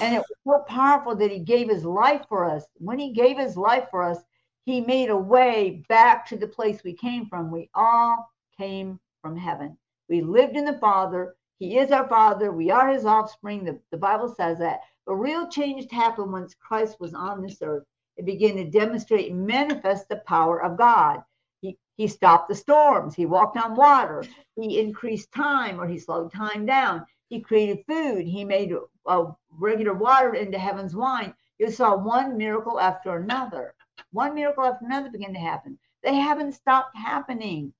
[0.00, 2.64] And it was so powerful that he gave his life for us.
[2.78, 4.18] When he gave his life for us,
[4.64, 7.50] he made a way back to the place we came from.
[7.50, 9.78] We all came from heaven.
[10.08, 11.36] We lived in the Father.
[11.58, 12.52] He is our Father.
[12.52, 13.64] We are his offspring.
[13.64, 14.80] The, the Bible says that.
[15.06, 17.84] But real change happened once Christ was on this earth.
[18.16, 21.22] It began to demonstrate and manifest the power of God.
[21.60, 23.14] He, he stopped the storms.
[23.14, 24.24] He walked on water.
[24.54, 27.06] He increased time or he slowed time down.
[27.28, 28.26] He created food.
[28.26, 28.72] He made
[29.06, 31.34] a regular water into heaven's wine.
[31.58, 33.74] You saw one miracle after another.
[34.12, 35.78] One miracle after another began to happen.
[36.02, 37.72] They haven't stopped happening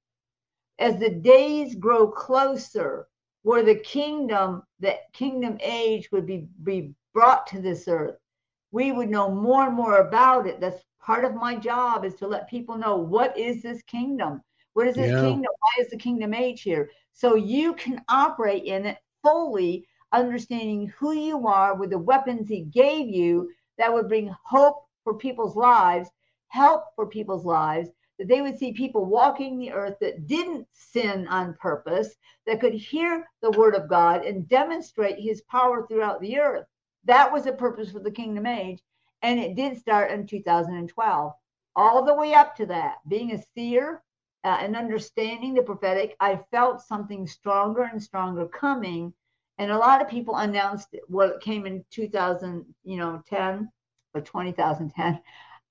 [0.78, 3.06] as the days grow closer,
[3.46, 8.16] where the kingdom, the kingdom age would be, be brought to this earth,
[8.72, 10.58] we would know more and more about it.
[10.58, 14.42] That's part of my job is to let people know what is this kingdom?
[14.72, 15.20] What is this yeah.
[15.20, 15.52] kingdom?
[15.60, 16.90] Why is the kingdom age here?
[17.12, 22.62] So you can operate in it fully, understanding who you are with the weapons he
[22.62, 26.10] gave you that would bring hope for people's lives,
[26.48, 31.26] help for people's lives, that they would see people walking the earth that didn't sin
[31.28, 32.14] on purpose,
[32.46, 36.66] that could hear the word of God and demonstrate his power throughout the earth.
[37.04, 38.82] That was the purpose for the kingdom age.
[39.22, 41.32] And it did start in 2012.
[41.74, 44.02] All the way up to that, being a seer
[44.44, 49.12] uh, and understanding the prophetic, I felt something stronger and stronger coming.
[49.58, 53.70] And a lot of people announced what well, came in 2000, you know, 10
[54.14, 55.20] or 2010.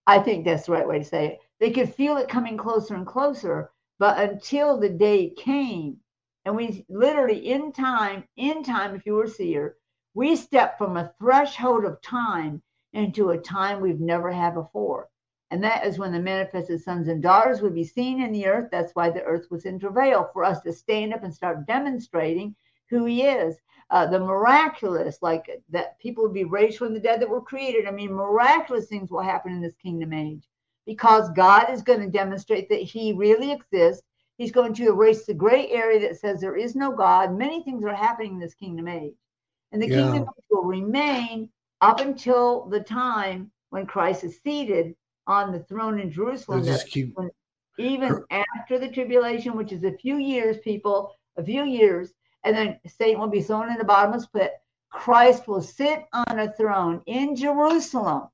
[0.08, 2.96] I think that's the right way to say it they could feel it coming closer
[2.96, 3.72] and closer.
[3.98, 6.02] But until the day came,
[6.44, 9.78] and we literally in time, in time, if you were seer,
[10.14, 15.10] we stepped from a threshold of time into a time we've never had before.
[15.50, 18.68] And that is when the manifested sons and daughters would be seen in the earth.
[18.70, 22.54] That's why the earth was in travail for us to stand up and start demonstrating
[22.90, 23.56] who he is.
[23.92, 27.86] Uh, the miraculous, like that people would be raised from the dead that were created.
[27.86, 30.46] I mean, miraculous things will happen in this kingdom age
[30.86, 34.04] because God is going to demonstrate that He really exists.
[34.38, 37.38] He's going to erase the gray area that says there is no God.
[37.38, 39.16] Many things are happening in this kingdom age.
[39.72, 40.12] And the yeah.
[40.12, 41.50] kingdom will remain
[41.82, 44.96] up until the time when Christ is seated
[45.28, 46.66] on the throne in Jerusalem.
[46.88, 47.16] Keep...
[47.78, 52.14] even after the tribulation, which is a few years, people, a few years,
[52.44, 54.54] and then Satan will be thrown in the bottomless pit.
[54.92, 58.30] Christ will sit on a throne in Jerusalem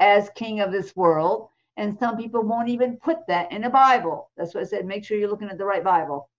[0.00, 4.30] as king of this world and some people won't even put that in a Bible.
[4.36, 4.86] That's what I said.
[4.86, 6.30] Make sure you're looking at the right Bible.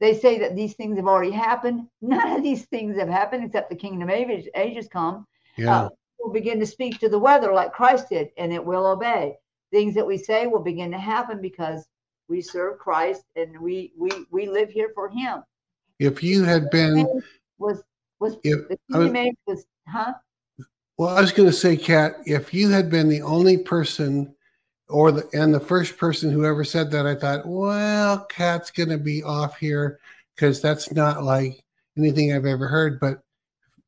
[0.00, 1.88] They say that these things have already happened.
[2.02, 5.26] None of these things have happened except the kingdom age, ages come.
[5.56, 5.84] Yeah.
[5.84, 9.36] Uh, we'll begin to speak to the weather like Christ did, and it will obey.
[9.72, 11.86] Things that we say will begin to happen because
[12.28, 15.42] we serve Christ and we we we live here for Him.
[15.98, 17.22] If you had been
[17.58, 17.82] was
[18.20, 20.14] was if, the age was huh?
[20.96, 24.33] Well, I was going to say, Kat, if you had been the only person
[24.88, 28.98] or the and the first person who ever said that, I thought, well, Kat's gonna
[28.98, 29.98] be off here
[30.34, 31.64] because that's not like
[31.96, 33.00] anything I've ever heard.
[33.00, 33.22] But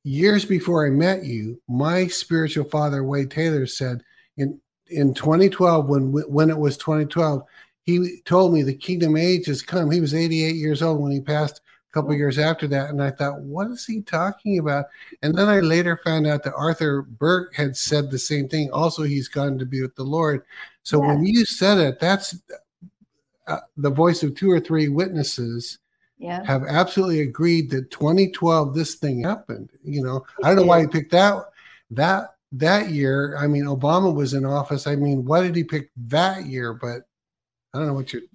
[0.04, 4.02] years before I met you, my spiritual father, Wade Taylor, said
[4.36, 7.42] in in 2012, when when it was 2012,
[7.82, 9.90] he told me the kingdom age has come.
[9.90, 13.10] He was 88 years old when he passed a couple years after that and i
[13.10, 14.84] thought what is he talking about
[15.22, 19.02] and then i later found out that Arthur Burk had said the same thing also
[19.02, 20.42] he's gone to be with the lord
[20.86, 21.08] so yeah.
[21.08, 22.38] when you said it that's
[23.48, 25.78] uh, the voice of two or three witnesses
[26.18, 26.44] Yeah.
[26.46, 29.68] have absolutely agreed that 2012 this thing happened.
[29.84, 31.44] You know, I don't know why he picked that
[31.90, 33.36] that that year.
[33.38, 34.86] I mean, Obama was in office.
[34.86, 36.72] I mean, why did he pick that year?
[36.72, 37.02] But
[37.72, 38.28] I don't know what your He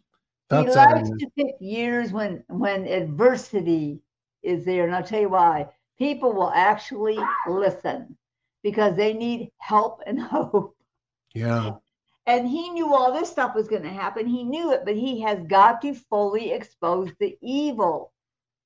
[0.49, 0.95] thoughts are.
[0.95, 3.99] likes on to pick years when when adversity
[4.43, 5.67] is there, and I'll tell you why.
[5.97, 8.15] People will actually listen
[8.63, 10.75] because they need help and hope.
[11.33, 11.75] Yeah,
[12.27, 14.27] And he knew all this stuff was going to happen.
[14.27, 18.13] He knew it, but he has got to fully expose the evil.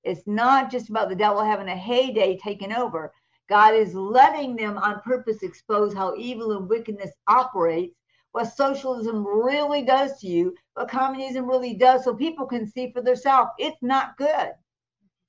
[0.04, 3.14] It's not just about the devil having a heyday taking over.
[3.48, 7.96] God is letting them on purpose expose how evil and wickedness operates,
[8.32, 13.02] what socialism really does to you, what communism really does, so people can see for
[13.02, 13.52] themselves.
[13.58, 14.52] It's not good.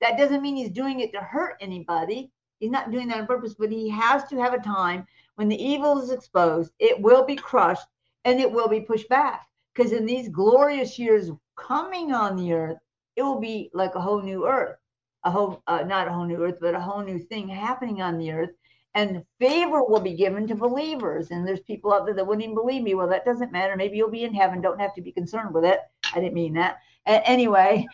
[0.01, 2.31] That doesn't mean he's doing it to hurt anybody.
[2.59, 5.05] He's not doing that on purpose, but he has to have a time
[5.35, 7.87] when the evil is exposed, it will be crushed
[8.27, 9.47] and it will be pushed back.
[9.73, 12.77] Because in these glorious years coming on the earth,
[13.15, 14.75] it will be like a whole new earth,
[15.23, 18.17] a whole, uh, not a whole new earth, but a whole new thing happening on
[18.17, 18.49] the earth.
[18.95, 21.31] And favor will be given to believers.
[21.31, 22.95] And there's people out there that wouldn't even believe me.
[22.95, 23.77] Well, that doesn't matter.
[23.77, 24.59] Maybe you'll be in heaven.
[24.59, 25.79] Don't have to be concerned with it.
[26.13, 26.79] I didn't mean that.
[27.05, 27.85] Anyway,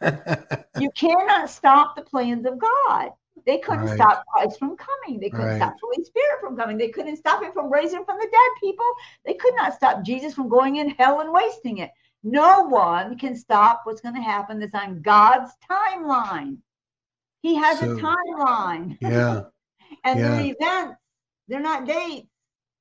[0.80, 3.10] you cannot stop the plans of God.
[3.46, 3.94] They couldn't Right.
[3.96, 5.20] stop Christ from coming.
[5.20, 5.56] They couldn't Right.
[5.56, 6.78] stop the Holy Spirit from coming.
[6.78, 8.86] They couldn't stop him from raising from the dead people.
[9.24, 11.90] They could not stop Jesus from going in hell and wasting it.
[12.22, 16.58] No one can stop what's going to happen that's on God's timeline.
[17.42, 18.96] He has So- a timeline.
[19.00, 19.42] yeah,
[20.04, 20.28] And Yeah.
[20.30, 21.00] they're events.
[21.48, 22.28] They're not dates.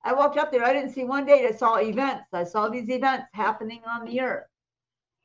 [0.04, 0.64] I walked up there.
[0.64, 1.46] I didn't see one date.
[1.46, 2.26] I saw events.
[2.34, 4.48] I saw these events happening on the earth.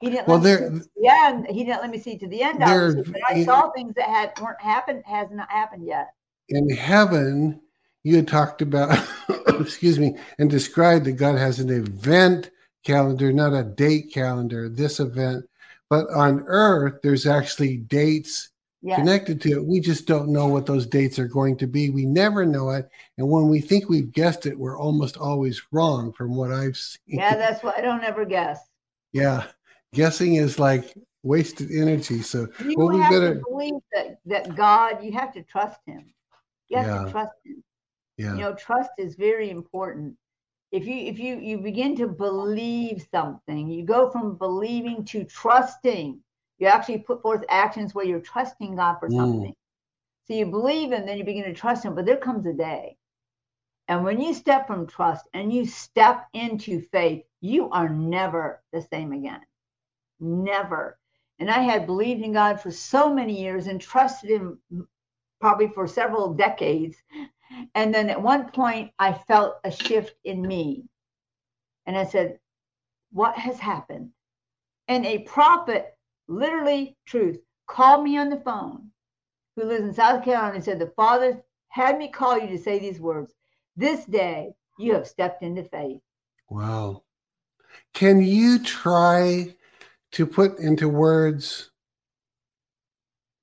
[0.01, 0.29] He didn't.
[0.29, 1.47] Well, let me there- see the end.
[1.49, 2.61] He didn't let me see to the end.
[2.61, 5.03] There- obviously, but I saw things that had weren't happened.
[5.07, 6.09] Has not happened yet.
[6.51, 7.61] in heaven,
[8.05, 8.97] you had talked about,
[9.61, 12.51] excuse me, and described that God has an event
[12.85, 14.69] calendar, not a date calendar.
[14.69, 15.45] This event,
[15.91, 18.49] but on Earth, there's actually dates
[18.81, 18.97] Yeah.
[18.97, 19.67] connected to it.
[19.67, 21.91] We just don't know what those dates are going to be.
[21.91, 22.89] We never know it.
[23.19, 27.19] And when we think we've guessed it, we're almost always wrong from what I've seen.
[27.19, 27.35] Yeah.
[27.37, 28.61] That's why I don't ever guess.
[29.13, 29.45] Yeah.
[29.95, 32.23] Guessing is like wasted energy.
[32.23, 35.03] So, You well, we have better, to believe that that God.
[35.03, 36.13] You have to trust Him.
[36.69, 37.05] You have Yeah.
[37.05, 37.65] to trust Him.
[38.19, 38.33] yeah.
[38.35, 40.15] you know trust is very important
[40.71, 46.21] if you if you you begin to believe something you go from believing to trusting
[46.59, 49.17] you actually put forth actions where you're trusting god for Mm.
[49.21, 49.55] something
[50.27, 52.97] so you believe and then you begin to trust him but there comes a day
[53.89, 58.83] and when you step from trust and you step into faith you are never the
[58.83, 59.41] same again
[60.21, 60.99] never
[61.39, 64.59] and i had believed in god for so many years and trusted him
[65.41, 66.97] probably for several decades
[67.75, 70.85] and then at one point, I felt a shift in me.
[71.87, 72.39] And I said,
[73.11, 74.11] What has happened?
[74.87, 75.97] And a prophet,
[76.27, 78.91] literally truth, called me on the phone
[79.57, 82.79] who lives in South Carolina and said, The Father had me call you to say
[82.79, 83.35] these words
[83.77, 86.01] This day you have stepped into faith.
[86.51, 87.05] Wow.
[87.95, 89.55] Can you try
[90.13, 91.71] to put into words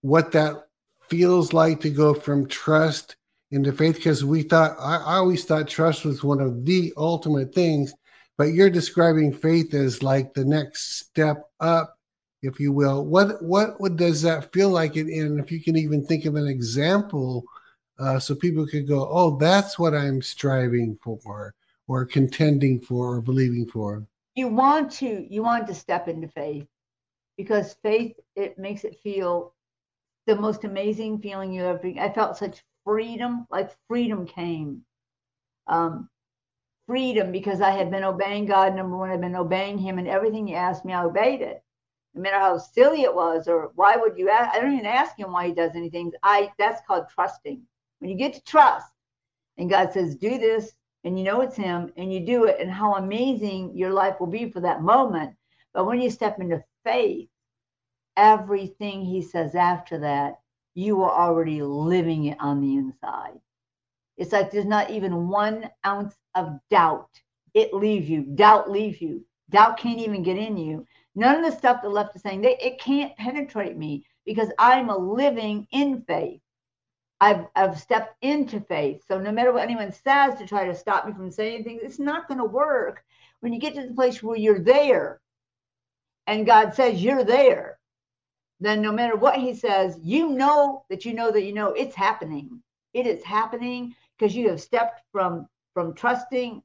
[0.01, 0.67] what that
[1.09, 3.15] feels like to go from trust
[3.51, 3.95] into faith?
[3.95, 7.93] Because we thought, I, I always thought trust was one of the ultimate things,
[8.37, 11.97] but you're describing faith as like the next step up,
[12.41, 13.05] if you will.
[13.05, 14.95] What what, what does that feel like?
[14.95, 17.45] And, and if you can even think of an example
[17.97, 21.53] uh, so people could go, oh, that's what I'm striving for
[21.87, 24.05] or contending for or believing for.
[24.35, 26.67] You want to, you want to step into faith
[27.37, 29.53] because faith, it makes it feel
[30.27, 31.91] the most amazing feeling you ever.
[31.99, 34.83] I felt such freedom, like freedom came.
[35.67, 36.09] Um,
[36.87, 38.75] freedom because I had been obeying God.
[38.75, 41.63] Number one, I've been obeying Him, and everything He asked me, I obeyed it.
[42.13, 44.55] No matter how silly it was, or why would you ask?
[44.55, 46.11] I don't even ask Him why He does anything.
[46.23, 47.61] I that's called trusting.
[47.99, 48.91] When you get to trust,
[49.57, 50.73] and God says, "Do this,"
[51.05, 54.27] and you know it's Him, and you do it, and how amazing your life will
[54.27, 55.35] be for that moment.
[55.73, 57.29] But when you step into faith,
[58.17, 60.41] everything He says after that,
[60.73, 63.39] you are already living it on the inside.
[64.17, 67.09] It's like there's not even one ounce of doubt.
[67.53, 68.23] It leaves you.
[68.23, 69.25] Doubt leaves you.
[69.49, 70.85] Doubt can't even get in you.
[71.15, 74.89] None of the stuff the left is saying, they, it can't penetrate me because I'm
[74.89, 76.41] a living in faith.
[77.21, 79.03] I've, I've stepped into faith.
[79.07, 81.99] So no matter what anyone says to try to stop me from saying things, it's
[81.99, 83.03] not going to work.
[83.39, 85.21] When you get to the place where you're there
[86.27, 87.79] and God says you're there,
[88.59, 91.95] then no matter what he says, you know that you know that you know it's
[91.95, 92.61] happening.
[92.93, 96.63] It is happening because you have stepped from from trusting,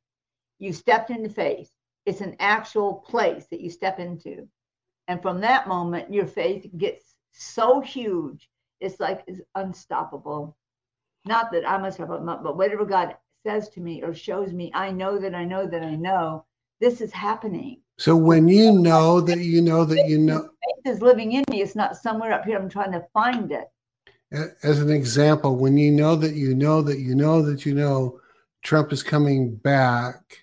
[0.60, 1.70] you stepped into faith.
[2.06, 4.48] It's an actual place that you step into.
[5.08, 8.48] And from that moment, your faith gets so huge.
[8.80, 10.56] It's like it's unstoppable.
[11.26, 13.16] Not that I'm unstoppable, but whatever God
[13.46, 16.44] says to me or shows me, I know that I know that I know
[16.80, 17.80] this is happening.
[17.98, 21.60] So when you know that you know that you know, faith is living in me.
[21.60, 22.58] It's not somewhere up here.
[22.58, 23.68] I'm trying to find it.
[24.62, 28.20] As an example, when you know that you know that you know that you know
[28.62, 30.38] Trump is coming back,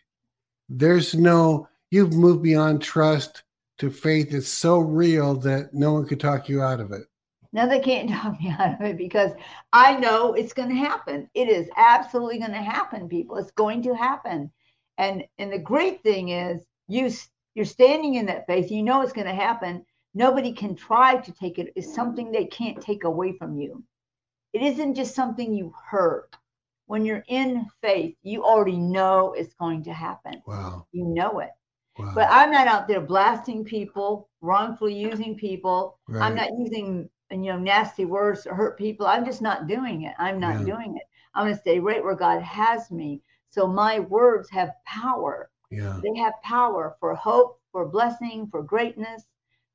[0.70, 3.44] there's no, you've moved beyond trust
[3.80, 4.34] to faith.
[4.34, 7.04] It's so real that no one could talk you out of it.
[7.58, 9.32] No, they can't talk me out of it because
[9.74, 11.28] I know it's going to happen.
[11.34, 13.38] It is absolutely going to happen, people.
[13.38, 14.52] It's going to happen.
[15.00, 17.12] And and the great thing is you
[17.56, 18.70] you're standing in that faith.
[18.70, 19.84] You know it's going to happen.
[20.14, 21.74] Nobody can try to take it.
[21.76, 23.84] It's something they can't take away from you.
[24.54, 26.30] It isn't just something you heard.
[26.86, 30.42] When you're in faith, you already know it's going to happen.
[30.46, 30.86] Wow.
[30.92, 31.52] You know it.
[31.98, 32.12] Wow.
[32.16, 36.00] But I'm not out there blasting people, wrongfully using people.
[36.08, 36.24] Right.
[36.24, 39.06] I'm not using you know nasty words to hurt people.
[39.06, 40.14] I'm just not doing it.
[40.18, 40.66] I'm not yeah.
[40.66, 41.04] doing it.
[41.34, 43.22] I'm going to stay right where God has me.
[43.50, 45.50] So my words have power.
[45.70, 46.00] Yeah.
[46.02, 49.24] They have power for hope, for blessing, for greatness.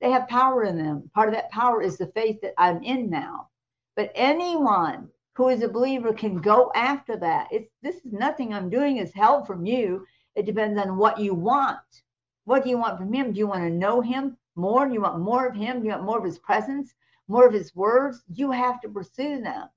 [0.01, 1.11] They have power in them.
[1.15, 3.49] Part of that power is the faith that I'm in now.
[3.95, 7.49] But anyone who is a believer can go after that.
[7.51, 10.07] It's this is nothing I'm doing is held from you.
[10.35, 11.79] It depends on what you want.
[12.45, 13.33] What do you want from him?
[13.33, 14.87] Do you want to know him more?
[14.87, 15.81] Do you want more of him?
[15.81, 16.95] Do you want more of his presence,
[17.29, 18.23] more of his words?
[18.29, 19.69] You have to pursue them.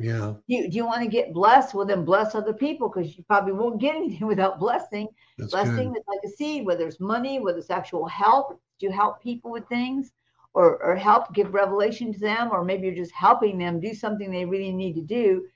[0.00, 0.34] Yeah.
[0.48, 1.74] Do you, do you want to get blessed?
[1.74, 5.08] Well, then bless other people because you probably won't get anything without blessing.
[5.38, 5.98] That's blessing good.
[5.98, 8.60] is like a seed, whether it's money, whether it's actual help.
[8.78, 10.12] Do you help people with things
[10.54, 12.50] or, or help give revelation to them?
[12.52, 15.46] Or maybe you're just helping them do something they really need to do.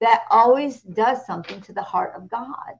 [0.00, 2.74] That always does something to the heart of God.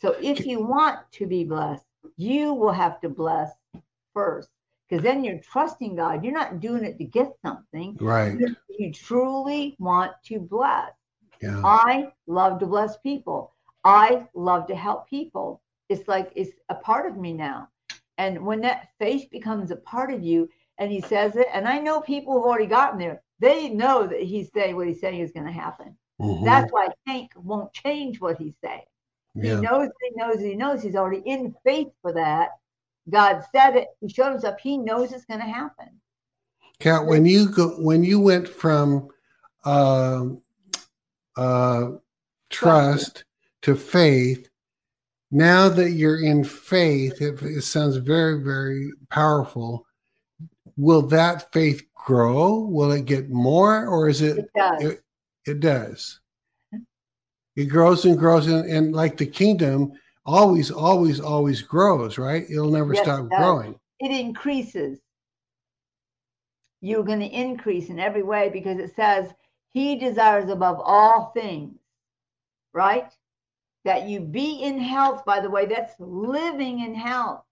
[0.00, 1.84] So if you want to be blessed,
[2.16, 3.50] you will have to bless
[4.12, 4.50] first
[4.88, 6.24] because then you're trusting God.
[6.24, 7.96] You're not doing it to get something.
[8.00, 8.38] Right.
[8.78, 10.92] You truly want to bless.
[11.42, 11.60] Yeah.
[11.64, 13.54] I love to bless people.
[13.84, 15.62] I love to help people.
[15.88, 17.68] It's like it's a part of me now.
[18.18, 20.48] And when that faith becomes a part of you
[20.78, 24.22] and he says it, and I know people who've already gotten there, they know that
[24.22, 25.96] he's saying what he's saying is going to happen.
[26.20, 26.44] Mm-hmm.
[26.44, 28.82] That's why Hank won't change what he's saying.
[29.34, 29.56] Yeah.
[29.56, 32.50] He knows, he knows, he knows he's already in faith for that.
[33.10, 33.88] God said it.
[34.00, 34.60] He showed up.
[34.60, 35.88] He knows it's going to happen.
[36.80, 39.08] Kat, when you go, when you went from
[39.64, 40.26] uh,
[41.36, 41.90] uh,
[42.50, 43.24] trust
[43.62, 44.48] to faith,
[45.30, 49.86] now that you're in faith, it, it sounds very, very powerful.
[50.76, 52.60] Will that faith grow?
[52.60, 54.38] Will it get more, or is it?
[54.38, 54.82] It does.
[54.82, 55.02] It,
[55.46, 56.20] it does.
[57.56, 59.92] It grows and grows, and, and like the kingdom,
[60.28, 62.44] always, always, always grows, right?
[62.50, 63.74] It'll never yes, stop it growing.
[63.98, 64.98] It increases.
[66.82, 69.32] You're going to increase in every way because it says
[69.70, 71.78] he desires above all things,
[72.74, 73.10] right?
[73.84, 77.42] That you be in health, by the way, that's living in health,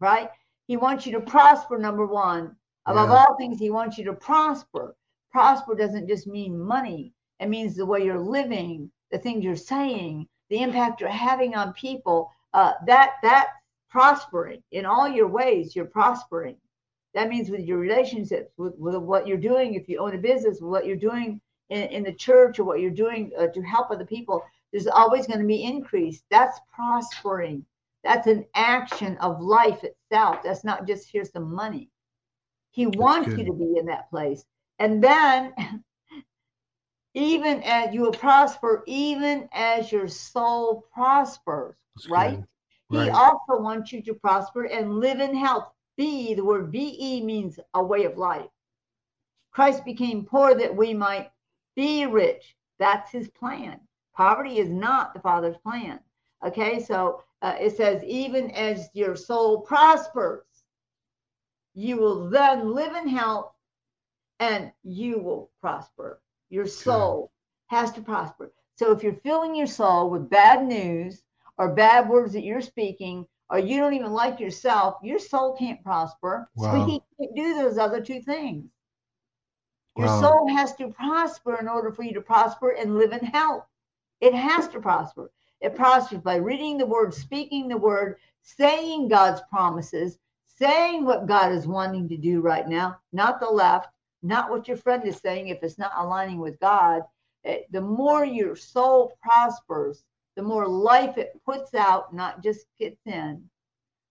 [0.00, 0.28] right?
[0.66, 2.56] He wants you to prosper, number one.
[2.86, 3.16] Above yeah.
[3.16, 4.96] all things, he wants you to prosper.
[5.30, 10.26] Prosper doesn't just mean money, it means the way you're living, the things you're saying,
[10.50, 13.48] the impact you're having on people, uh, that
[13.90, 16.56] prospering in all your ways, you're prospering.
[17.14, 20.60] That means with your relationships, with, with what you're doing, if you own a business,
[20.60, 24.04] what you're doing in, in the church or what you're doing uh, to help other
[24.04, 26.22] people, there's always going to be increase.
[26.30, 27.64] That's prospering.
[28.04, 30.42] That's an action of life itself.
[30.44, 31.88] That's not just here's some money.
[32.70, 34.44] He wants you to be in that place.
[34.78, 35.52] And then
[37.18, 41.76] even as you will prosper, even as your soul prospers,
[42.08, 42.44] right?
[42.90, 43.04] right?
[43.04, 45.68] He also wants you to prosper and live in health.
[45.96, 48.48] Be, the word be means a way of life.
[49.50, 51.32] Christ became poor that we might
[51.74, 52.56] be rich.
[52.78, 53.80] That's his plan.
[54.14, 55.98] Poverty is not the Father's plan.
[56.46, 60.44] Okay, so uh, it says, even as your soul prospers,
[61.74, 63.52] you will then live in health
[64.38, 66.20] and you will prosper.
[66.50, 67.32] Your soul
[67.66, 68.52] has to prosper.
[68.76, 71.22] So if you're filling your soul with bad news
[71.56, 75.82] or bad words that you're speaking, or you don't even like yourself, your soul can't
[75.82, 76.48] prosper.
[76.54, 76.72] Wow.
[76.72, 78.70] So he can't do those other two things.
[79.96, 80.20] Your wow.
[80.20, 83.64] soul has to prosper in order for you to prosper and live in health.
[84.20, 85.30] It has to prosper.
[85.60, 91.52] It prospers by reading the word, speaking the word, saying God's promises, saying what God
[91.52, 93.88] is wanting to do right now, not the left,
[94.22, 97.02] not what your friend is saying if it's not aligning with God.
[97.44, 100.04] Eh, the more your soul prospers,
[100.36, 103.48] the more life it puts out, not just gets in.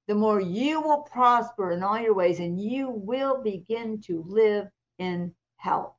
[0.08, 4.68] the more you will prosper in all your ways and you will begin to live
[5.00, 5.94] in health.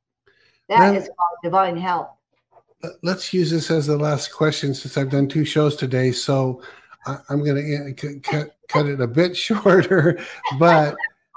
[0.67, 2.09] That is called divine health.
[3.03, 6.11] Let's use this as the last question since I've done two shows today.
[6.11, 6.61] So
[7.05, 10.19] I'm going to cut, cut it a bit shorter,
[10.59, 10.95] but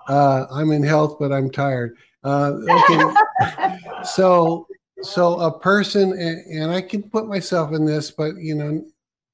[0.09, 1.97] uh, I'm in health, but I'm tired.
[2.25, 3.79] Uh, okay.
[4.05, 4.67] so,
[5.03, 8.85] so a person, and, and I can put myself in this, but you know,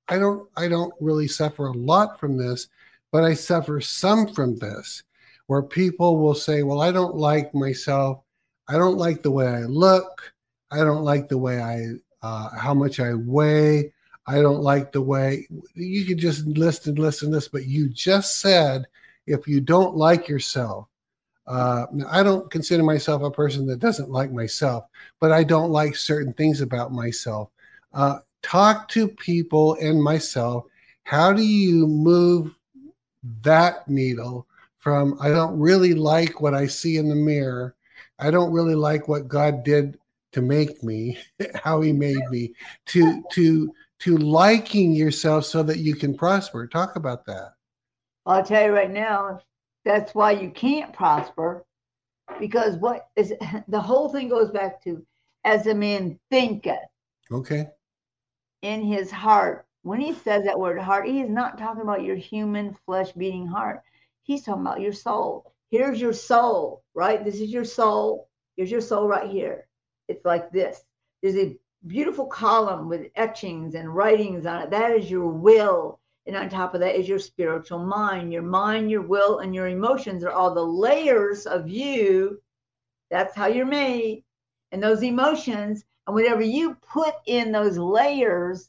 [0.08, 2.68] I don't, I don't really suffer a lot from this,
[3.12, 5.02] but I suffer some from this,
[5.46, 8.22] where people will say, "Well, I don't like myself.
[8.68, 10.32] I don't like the way I look.
[10.70, 13.92] I don't like the way I, uh, how much I weigh.
[14.26, 17.88] I don't like the way you could just list and list and list, but you
[17.88, 18.86] just said
[19.26, 20.87] if you don't like yourself,
[21.48, 24.84] uh, I don't consider myself a person that doesn't like myself,
[25.18, 27.48] but I don't like certain things about myself.
[27.94, 30.66] Uh, talk to people and myself.
[31.04, 32.54] How do you move
[33.42, 34.46] that needle
[34.78, 37.74] from I don't really like what I see in the mirror?
[38.18, 39.98] I don't really like what God did
[40.32, 41.18] to make me,
[41.54, 42.52] how He made me,
[42.86, 46.66] to to to liking yourself so that you can prosper.
[46.66, 47.54] Talk about that.
[48.26, 49.40] I'll tell you right now,
[49.88, 51.64] that's why you can't prosper
[52.38, 53.32] because what is
[53.68, 55.02] the whole thing goes back to
[55.44, 56.76] as a man thinketh.
[57.32, 57.68] Okay.
[58.60, 59.66] In his heart.
[59.82, 63.46] When he says that word heart, he is not talking about your human flesh beating
[63.46, 63.80] heart.
[64.24, 65.54] He's talking about your soul.
[65.70, 67.24] Here's your soul, right?
[67.24, 68.28] This is your soul.
[68.56, 69.68] Here's your soul right here.
[70.08, 70.82] It's like this.
[71.22, 71.56] There's a
[71.86, 74.70] beautiful column with etchings and writings on it.
[74.70, 75.98] That is your will.
[76.28, 78.34] And on top of that is your spiritual mind.
[78.34, 82.42] Your mind, your will, and your emotions are all the layers of you.
[83.10, 84.24] That's how you're made.
[84.70, 88.68] And those emotions, and whatever you put in those layers,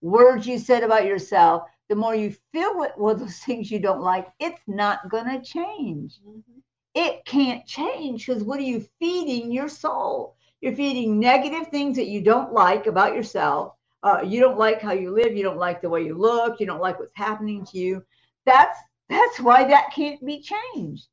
[0.00, 4.00] words you said about yourself, the more you feel with well, those things you don't
[4.00, 6.20] like, it's not going to change.
[6.24, 6.60] Mm-hmm.
[6.94, 10.36] It can't change because what are you feeding your soul?
[10.60, 13.74] You're feeding negative things that you don't like about yourself.
[14.02, 15.36] Uh, you don't like how you live.
[15.36, 16.58] You don't like the way you look.
[16.58, 18.02] You don't like what's happening to you.
[18.46, 21.08] That's that's why that can't be changed.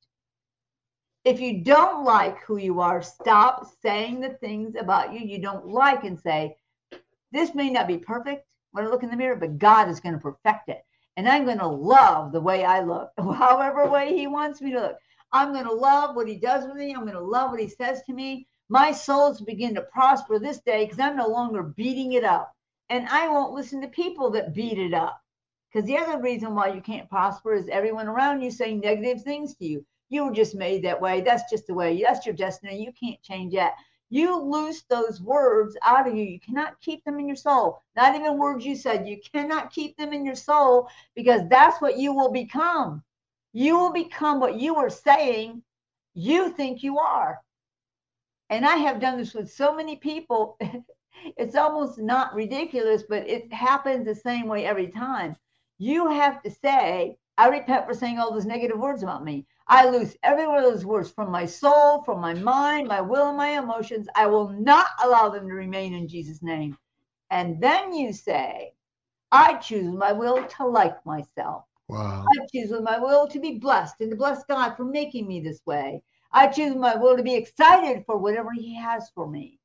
[1.26, 5.68] If you don't like who you are, stop saying the things about you you don't
[5.68, 6.58] like and say,
[7.32, 10.16] "This may not be perfect when I look in the mirror, but God is going
[10.16, 10.84] to perfect it."
[11.18, 14.80] And I'm going to love the way I look, however way He wants me to
[14.80, 14.98] look.
[15.32, 16.94] I'm going to love what He does with me.
[16.96, 18.48] I'm going to love what He says to me.
[18.70, 22.56] My souls begin to prosper this day because I'm no longer beating it up.
[22.90, 25.22] And I won't listen to people that beat it up.
[25.72, 29.56] Because the other reason why you can't prosper is everyone around you saying negative things
[29.56, 29.86] to you.
[30.10, 31.22] You were just made that way.
[31.22, 32.02] That's just the way.
[32.02, 32.84] That's your destiny.
[32.84, 33.76] You can't change that.
[34.10, 36.24] You loose those words out of you.
[36.24, 37.84] You cannot keep them in your soul.
[37.96, 39.08] Not even words you said.
[39.08, 43.04] You cannot keep them in your soul because that's what you will become.
[43.54, 45.62] You will become what you are saying
[46.16, 47.40] you think you are
[48.50, 50.58] and I have done this with so many people.
[51.38, 55.36] it's almost not ridiculous, but it happens the same way every time.
[55.78, 59.46] You have to say, I repent for saying all those negative words about me.
[59.68, 63.30] I lose every one of those words from my soul, from my mind, my will,
[63.30, 64.08] and my emotions.
[64.16, 66.78] I will not allow them to remain in Jesus' name.
[67.30, 68.74] And then you say,
[69.32, 71.66] I choose my will to like myself.
[71.88, 72.26] Wow.
[72.28, 75.40] I choose with my will to be blessed and to bless God for making me
[75.40, 76.02] this way.
[76.32, 79.59] I choose my will to be excited for whatever He has for me.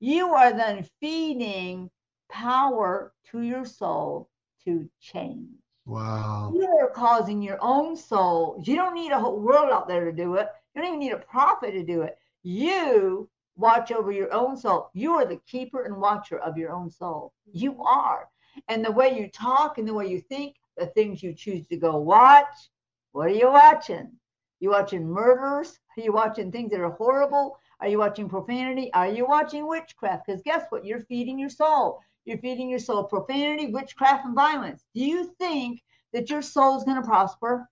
[0.00, 1.90] You are then feeding
[2.30, 4.28] power to your soul
[4.64, 5.48] to change.
[5.86, 6.52] Wow.
[6.54, 8.62] You are causing your own soul.
[8.64, 10.48] You don't need a whole world out there to do it.
[10.74, 12.16] You don't even need a prophet to do it.
[12.42, 14.90] You watch over your own soul.
[14.94, 17.32] You are the keeper and watcher of your own soul.
[17.52, 18.28] You are.
[18.68, 21.76] And the way you talk and the way you think, the things you choose to
[21.76, 22.70] go watch,
[23.12, 24.12] what are you watching?
[24.60, 25.78] You watching murders?
[25.96, 27.58] Are you watching things that are horrible?
[27.80, 28.92] Are you watching profanity?
[28.92, 30.26] Are you watching witchcraft?
[30.26, 30.84] Because guess what?
[30.84, 32.00] You're feeding your soul.
[32.26, 34.84] You're feeding your soul profanity, witchcraft, and violence.
[34.94, 35.82] Do you think
[36.12, 37.66] that your soul is going to prosper?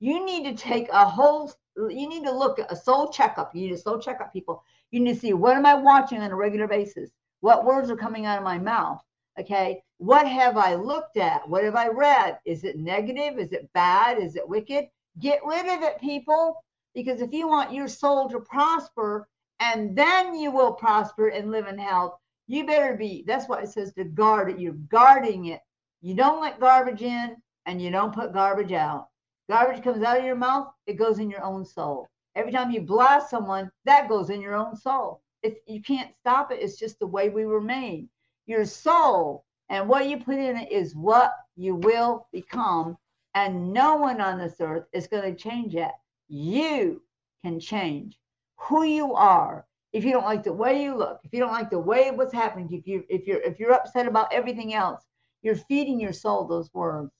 [0.00, 3.54] You need to take a whole, you need to look at a soul checkup.
[3.54, 4.64] You need a soul checkup, people.
[4.90, 7.10] You need to see what am I watching on a regular basis?
[7.40, 9.00] What words are coming out of my mouth?
[9.38, 9.82] Okay.
[9.98, 11.48] What have I looked at?
[11.48, 12.38] What have I read?
[12.44, 13.38] Is it negative?
[13.38, 14.18] Is it bad?
[14.18, 14.86] Is it wicked?
[15.18, 16.56] Get rid of it, people,
[16.94, 19.28] because if you want your soul to prosper
[19.60, 23.24] and then you will prosper and live in health, you better be.
[23.26, 24.58] That's why it says to guard it.
[24.58, 25.60] You're guarding it.
[26.00, 27.36] You don't let garbage in
[27.66, 29.08] and you don't put garbage out.
[29.48, 32.08] Garbage comes out of your mouth, it goes in your own soul.
[32.36, 35.22] Every time you blast someone, that goes in your own soul.
[35.42, 36.60] It's, you can't stop it.
[36.60, 38.08] It's just the way we were made.
[38.46, 42.96] Your soul and what you put in it is what you will become
[43.34, 45.94] And no one on this earth is going to change that.
[46.32, 47.02] You
[47.42, 48.16] can change
[48.56, 49.66] who you are.
[49.92, 52.32] If you don't like the way you look, if you don't like the way what's
[52.32, 55.04] happening, if you if you're if you're upset about everything else,
[55.42, 57.10] you're feeding your soul those words.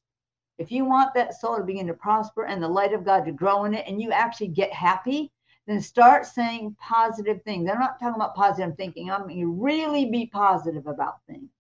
[0.59, 3.33] If you want that soul to begin to prosper and the light of God to
[3.33, 5.33] grow in it, and you actually get happy,
[5.67, 7.69] then start saying positive things.
[7.69, 9.11] I'm not talking about positive thinking.
[9.11, 11.51] I'm mean, really be positive about things.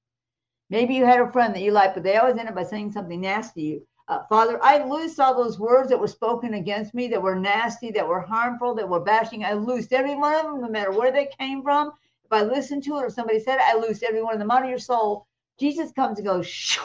[0.68, 2.92] Maybe you had a friend that you liked, but they always end up by saying
[2.92, 3.86] something nasty to you.
[4.10, 7.92] Uh, Father, I loose all those words that were spoken against me, that were nasty,
[7.92, 9.44] that were harmful, that were bashing.
[9.44, 11.92] I loosed every one of them, no matter where they came from.
[12.24, 14.50] If I listened to it or somebody said it, I loosed every one of them
[14.50, 15.28] out of your soul.
[15.60, 16.82] Jesus comes and goes, Shoo!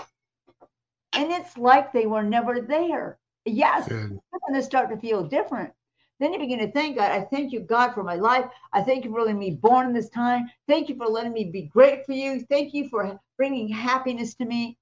[1.14, 3.18] and it's like they were never there.
[3.46, 4.12] Yes, Good.
[4.12, 5.74] you're going to start to feel different.
[6.20, 7.12] Then you begin to thank God.
[7.12, 8.46] I thank you, God, for my life.
[8.72, 10.46] I thank you for letting me born in this time.
[10.68, 12.42] Thank you for letting me be great for you.
[12.50, 14.78] Thank you for bringing happiness to me.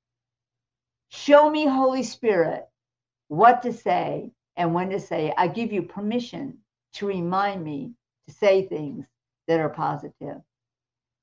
[1.15, 2.67] Show me, Holy Spirit,
[3.27, 5.31] what to say and when to say.
[5.37, 6.57] I give you permission
[6.93, 7.93] to remind me
[8.25, 9.05] to say things
[9.47, 10.41] that are positive.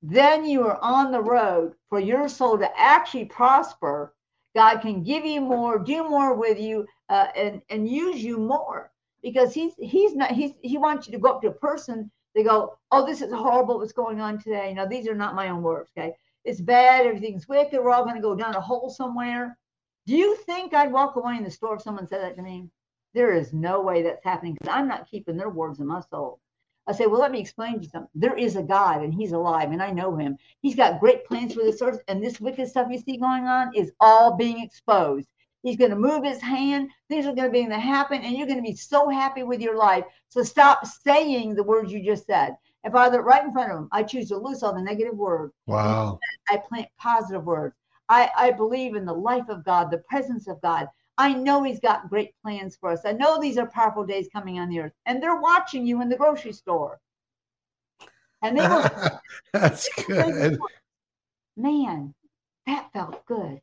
[0.01, 4.15] Then you are on the road for your soul to actually prosper.
[4.55, 8.91] God can give you more, do more with you, uh, and and use you more
[9.21, 12.09] because he's he's not he's he wants you to go up to a person.
[12.33, 13.77] They go, oh, this is horrible.
[13.77, 14.73] What's going on today?
[14.73, 15.91] Now these are not my own words.
[15.95, 16.15] Okay,
[16.45, 17.05] it's bad.
[17.05, 17.77] Everything's wicked.
[17.77, 19.57] We're all going to go down a hole somewhere.
[20.11, 22.67] Do you think I'd walk away in the store if someone said that to me?
[23.13, 26.41] There is no way that's happening because I'm not keeping their words in my soul.
[26.85, 28.09] I say, well, let me explain to you something.
[28.13, 30.35] There is a God and he's alive and I know him.
[30.61, 33.71] He's got great plans for this earth and this wicked stuff you see going on
[33.73, 35.29] is all being exposed.
[35.63, 36.89] He's going to move his hand.
[37.07, 39.61] Things are going to begin to happen and you're going to be so happy with
[39.61, 40.03] your life.
[40.27, 42.57] So stop saying the words you just said.
[42.83, 45.53] And Father, right in front of him, I choose to loose all the negative words.
[45.67, 46.19] Wow.
[46.49, 47.75] I plant positive words.
[48.11, 50.87] I, I believe in the life of God, the presence of God.
[51.17, 53.05] I know He's got great plans for us.
[53.05, 56.09] I know these are powerful days coming on the earth, and they're watching you in
[56.09, 56.99] the grocery store.
[58.41, 58.83] And they will.
[59.53, 60.57] That's good.
[61.55, 62.13] Man,
[62.67, 63.61] that felt good.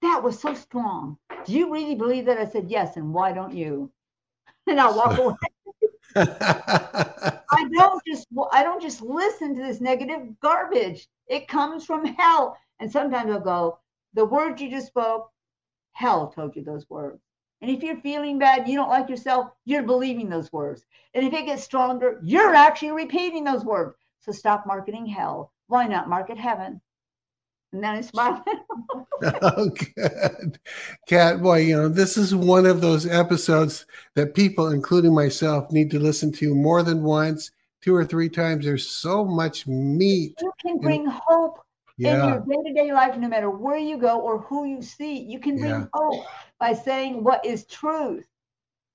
[0.00, 1.18] That was so strong.
[1.44, 2.38] Do you really believe that?
[2.38, 3.90] I said yes, and why don't you?
[4.68, 5.34] And I'll walk away.
[6.16, 11.08] I don't just I don't just listen to this negative garbage.
[11.26, 12.56] It comes from hell.
[12.80, 13.78] And sometimes I'll go,
[14.14, 15.30] the words you just spoke,
[15.92, 17.22] hell told you those words.
[17.60, 20.84] And if you're feeling bad, you don't like yourself, you're believing those words.
[21.14, 23.96] And if it gets stronger, you're actually repeating those words.
[24.18, 25.52] So stop marketing hell.
[25.68, 26.80] Why not market heaven?
[27.72, 28.44] And then I smile.
[29.42, 30.58] oh, good.
[31.08, 35.90] Kat, boy, you know, this is one of those episodes that people, including myself, need
[35.90, 37.50] to listen to more than once,
[37.80, 38.64] two or three times.
[38.64, 40.34] There's so much meat.
[40.40, 41.58] You can bring and- hope
[41.96, 42.22] yeah.
[42.22, 45.56] in your day-to-day life no matter where you go or who you see you can
[45.56, 45.86] bring yeah.
[45.92, 46.24] hope
[46.58, 48.26] by saying what is truth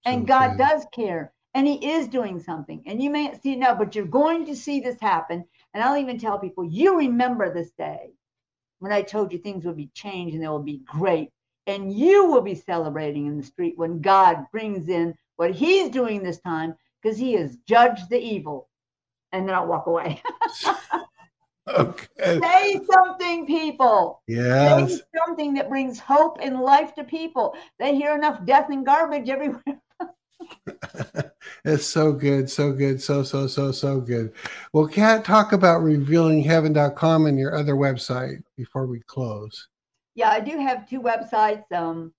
[0.06, 0.58] and so god true.
[0.58, 3.96] does care and he is doing something and you may not see it now but
[3.96, 8.12] you're going to see this happen and i'll even tell people you remember this day
[8.80, 11.32] when i told you things would be changed and they will be great
[11.68, 16.24] and you will be celebrating in the street when god brings in what he's doing
[16.24, 18.70] this time because he has judged the evil
[19.32, 20.22] and then i'll walk away
[21.76, 22.40] Okay.
[22.42, 24.22] Say something, people.
[24.28, 24.96] Yes.
[24.96, 27.56] Say something that brings hope and life to people.
[27.80, 29.82] They hear enough death and garbage everywhere.
[31.66, 34.34] it's so good, so good, so, so, so, so good.
[34.74, 39.68] Well, Kat, talk about revealingheaven.com and your other website before we close.
[40.16, 41.72] Yeah, I do have two websites.
[41.72, 42.12] Um,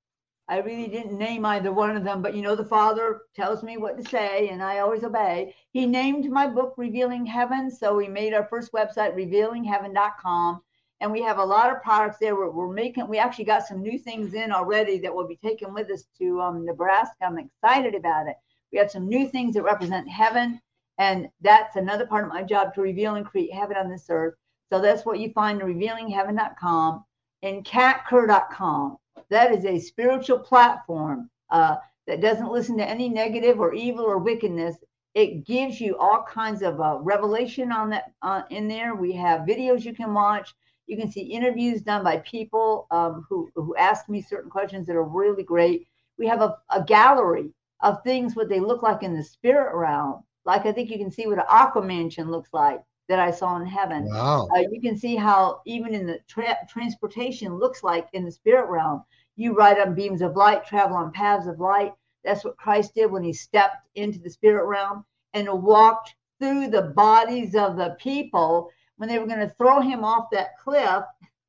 [0.49, 3.77] I really didn't name either one of them, but you know, the Father tells me
[3.77, 5.55] what to say, and I always obey.
[5.73, 10.63] He named my book Revealing Heaven, so we made our first website, revealingheaven.com,
[11.01, 12.35] and we have a lot of products there.
[12.35, 15.73] We're, we're making, we actually got some new things in already that we'll be taken
[15.73, 17.15] with us to um, Nebraska.
[17.23, 18.37] I'm excited about it.
[18.73, 20.61] We have some new things that represent heaven,
[20.99, 24.35] and that's another part of my job to reveal and create heaven on this earth.
[24.71, 27.05] So that's what you find at revealingheaven.com
[27.43, 28.99] and katkerr.com.
[29.31, 31.77] that is a spiritual platform uh,
[32.07, 34.77] that doesn't listen to any negative or evil or wickedness.
[35.15, 38.95] It gives you all kinds of uh, revelation on that uh, in there.
[38.95, 40.55] We have videos you can watch.
[40.89, 44.97] You can see interviews done by people um, who who ask me certain questions that
[44.97, 45.87] are really great.
[46.17, 50.25] We have a, a gallery of things what they look like in the spirit realm.
[50.45, 53.57] Like I think you can see what an aqua mansion looks like that I saw
[53.57, 54.07] in heaven.
[54.07, 54.49] Wow.
[54.55, 58.69] Uh, you can see how even in the tra- transportation looks like in the spirit
[58.69, 59.05] realm.
[59.37, 61.93] You ride on beams of light, travel on paths of light.
[62.25, 65.05] That's what Christ did when he stepped into the spirit realm
[65.35, 70.05] and walked through the bodies of the people when they were going to throw him
[70.05, 71.03] off that cliff.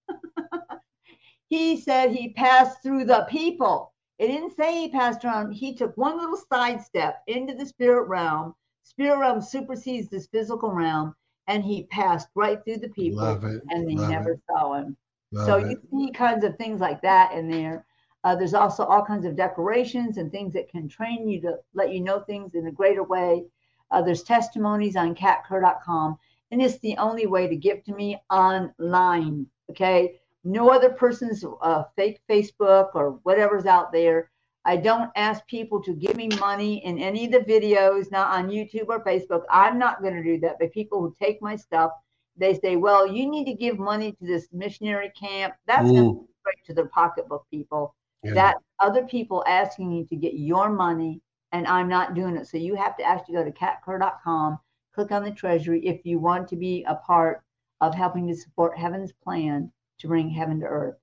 [1.49, 3.91] he said he passed through the people.
[4.17, 5.51] It didn't say he passed around.
[5.51, 8.55] He took one little sidestep into the spirit realm.
[8.83, 11.15] Spirit realm supersedes this physical realm,
[11.47, 13.27] and he passed right through the people,
[13.69, 14.41] and they Love never it.
[14.47, 14.97] saw him.
[15.31, 15.69] Love so it.
[15.69, 17.85] you see kinds of things like that in there.
[18.23, 21.93] Uh, there's also all kinds of decorations and things that can train you to let
[21.93, 23.45] you know things in a greater way.
[23.91, 26.17] Uh, there's testimonies on katkerr.com,
[26.51, 29.45] and it's the only way to give to me online.
[29.69, 34.31] Okay, no other person's uh, fake Facebook or whatever's out there.
[34.65, 38.49] I don't ask people to give me money in any of the videos, not on
[38.49, 39.43] YouTube or Facebook.
[39.49, 40.57] I'm not going to do that.
[40.59, 41.91] But people who take my stuff,
[42.35, 46.65] they say, "Well, you need to give money to this missionary camp." That's going straight
[46.65, 47.95] to their pocketbook, people.
[48.23, 48.33] yeah.
[48.33, 51.21] That other people asking you to get your money,
[51.51, 52.47] and I'm not doing it.
[52.47, 54.59] So you have to actually go to katkerr.com,
[54.93, 57.41] click on the treasury if you want to be a part
[57.81, 60.97] of helping to support heaven's plan to bring heaven to earth.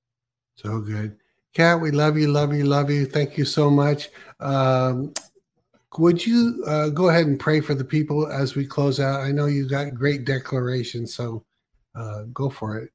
[0.56, 1.16] So good.
[1.54, 3.06] Kat, we love you, love you, love you.
[3.06, 4.10] Thank you so much.
[4.40, 5.14] Um,
[5.98, 9.20] would you uh, go ahead and pray for the people as we close out?
[9.20, 11.44] I know you got great declarations, so
[11.94, 12.90] uh, go for it.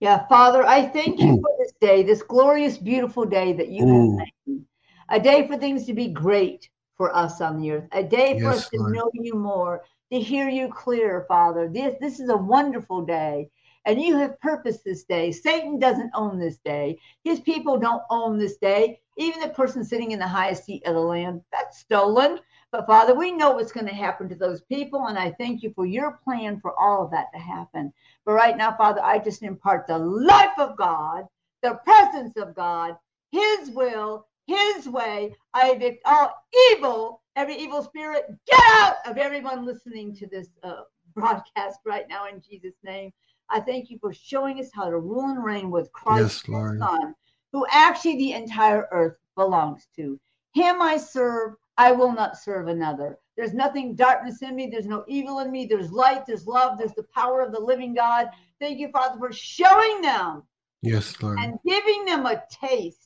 [0.00, 4.18] Yeah, Father, I thank you for this day, this glorious, beautiful day that you Mm.
[4.18, 4.64] have made.
[5.08, 7.88] A day for things to be great for us on the earth.
[7.92, 8.92] A day for Yes, us to Lord.
[8.94, 11.68] know you more, to hear you clear, Father.
[11.68, 13.50] This this is a wonderful day.
[13.86, 15.30] And you have purposed this day.
[15.30, 16.98] Satan doesn't own this day.
[17.22, 19.00] His people don't own this day.
[19.18, 22.38] Even the person sitting in the highest seat of the land, that's stolen.
[22.72, 25.06] But Father, we know what's going to happen to those people.
[25.08, 27.92] And I thank you for your plan for all of that to happen.
[28.24, 31.26] But right now, Father, I just impart the life of God,
[31.62, 32.96] the presence of God,
[33.32, 35.34] His will, His way.
[35.54, 36.32] I evict all
[36.72, 40.82] evil, every evil spirit, get out of everyone listening to this uh,
[41.14, 43.12] broadcast right now in Jesus' name.
[43.50, 46.78] I thank you for showing us how to rule and reign with Christ, Yes, Lord.
[46.78, 47.14] Son,
[47.52, 50.18] who actually the entire earth belongs to.
[50.52, 53.18] Him I serve, I will not serve another.
[53.36, 54.68] There's nothing darkness in me.
[54.70, 55.66] There's no evil in me.
[55.66, 56.24] There's light.
[56.26, 56.78] There's love.
[56.78, 58.28] There's the power of the living God.
[58.60, 60.44] Thank you, Father, for showing them
[60.82, 61.38] Yes, Lord.
[61.40, 63.03] and giving them a taste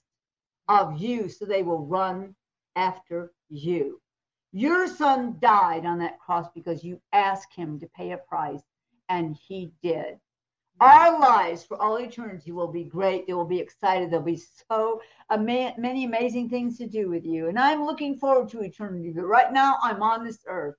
[0.68, 2.34] of you so they will run
[2.76, 4.00] after you.
[4.52, 8.62] Your son died on that cross because you asked him to pay a price,
[9.08, 10.18] and he did.
[10.80, 13.26] Our lives for all eternity will be great.
[13.26, 14.10] They will be excited.
[14.10, 14.40] There'll be
[14.70, 17.48] so ama- many amazing things to do with you.
[17.48, 19.10] And I'm looking forward to eternity.
[19.10, 20.76] But right now, I'm on this earth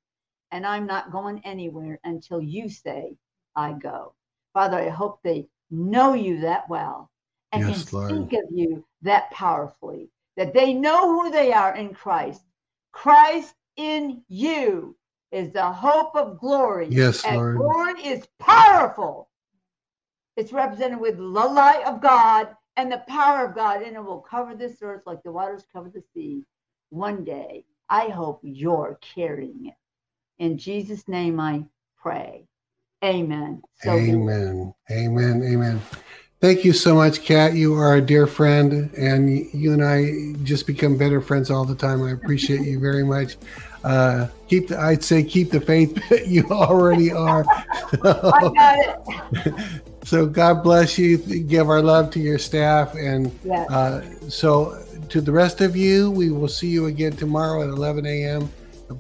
[0.52, 3.18] and I'm not going anywhere until you say
[3.57, 4.14] I go.
[4.53, 7.11] Father, I hope they know you that well
[7.51, 8.09] and Yes, can Lord.
[8.09, 12.43] think of you that powerfully, that they know who they are in Christ.
[12.91, 14.95] Christ in you
[15.31, 16.88] is the hope of glory.
[16.89, 17.57] Yes, and Lord.
[17.57, 19.30] glory is powerful.
[20.35, 24.21] It's represented with the light of God and the power of God, and it will
[24.21, 26.45] cover this earth like the waters cover the sea.
[26.89, 29.76] One day, I hope you're carrying it.
[30.39, 31.65] In Jesus' name, I
[32.01, 32.47] pray.
[33.03, 33.61] Amen.
[33.84, 33.91] So.
[33.91, 34.73] Amen.
[34.91, 35.43] Amen.
[35.43, 35.81] Amen.
[36.41, 37.53] Thank you so much, Kat.
[37.53, 41.76] You are a dear friend, and you and I just become better friends all the
[41.76, 42.02] time.
[42.02, 43.36] I appreciate you very much.
[43.84, 46.02] Uh, keep the, I'd say keep the faith.
[46.26, 47.44] you already are.
[48.03, 49.82] I got it.
[50.06, 51.18] so God bless you.
[51.18, 53.70] Give our love to your staff, and Yes.
[53.70, 58.06] uh, so to the rest of you, we will see you again tomorrow at 11
[58.06, 58.49] a.m.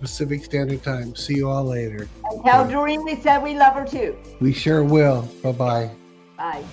[0.01, 1.15] Pacific Standard Time.
[1.15, 2.07] See you all later.
[2.31, 4.17] And tell Doreen we said we love her too.
[4.41, 5.21] We sure will.
[5.41, 5.91] Bye bye.
[6.39, 6.63] Bye.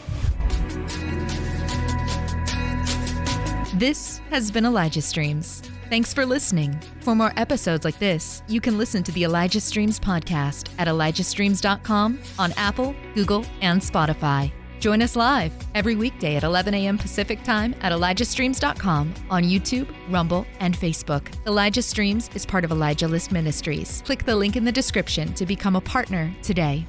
[3.75, 5.63] This has been Elijah Streams.
[5.91, 6.81] Thanks for listening.
[7.01, 12.19] For more episodes like this, you can listen to the Elijah Streams podcast at ElijahStreams.com
[12.39, 14.51] on Apple, Google, and Spotify.
[14.81, 16.97] Join us live every weekday at 11 a.m.
[16.97, 21.29] Pacific Time at ElijahStreams.com on YouTube, Rumble, and Facebook.
[21.47, 24.03] Elijah Streams is part of Elijah List Ministries.
[24.07, 26.87] Click the link in the description to become a partner today.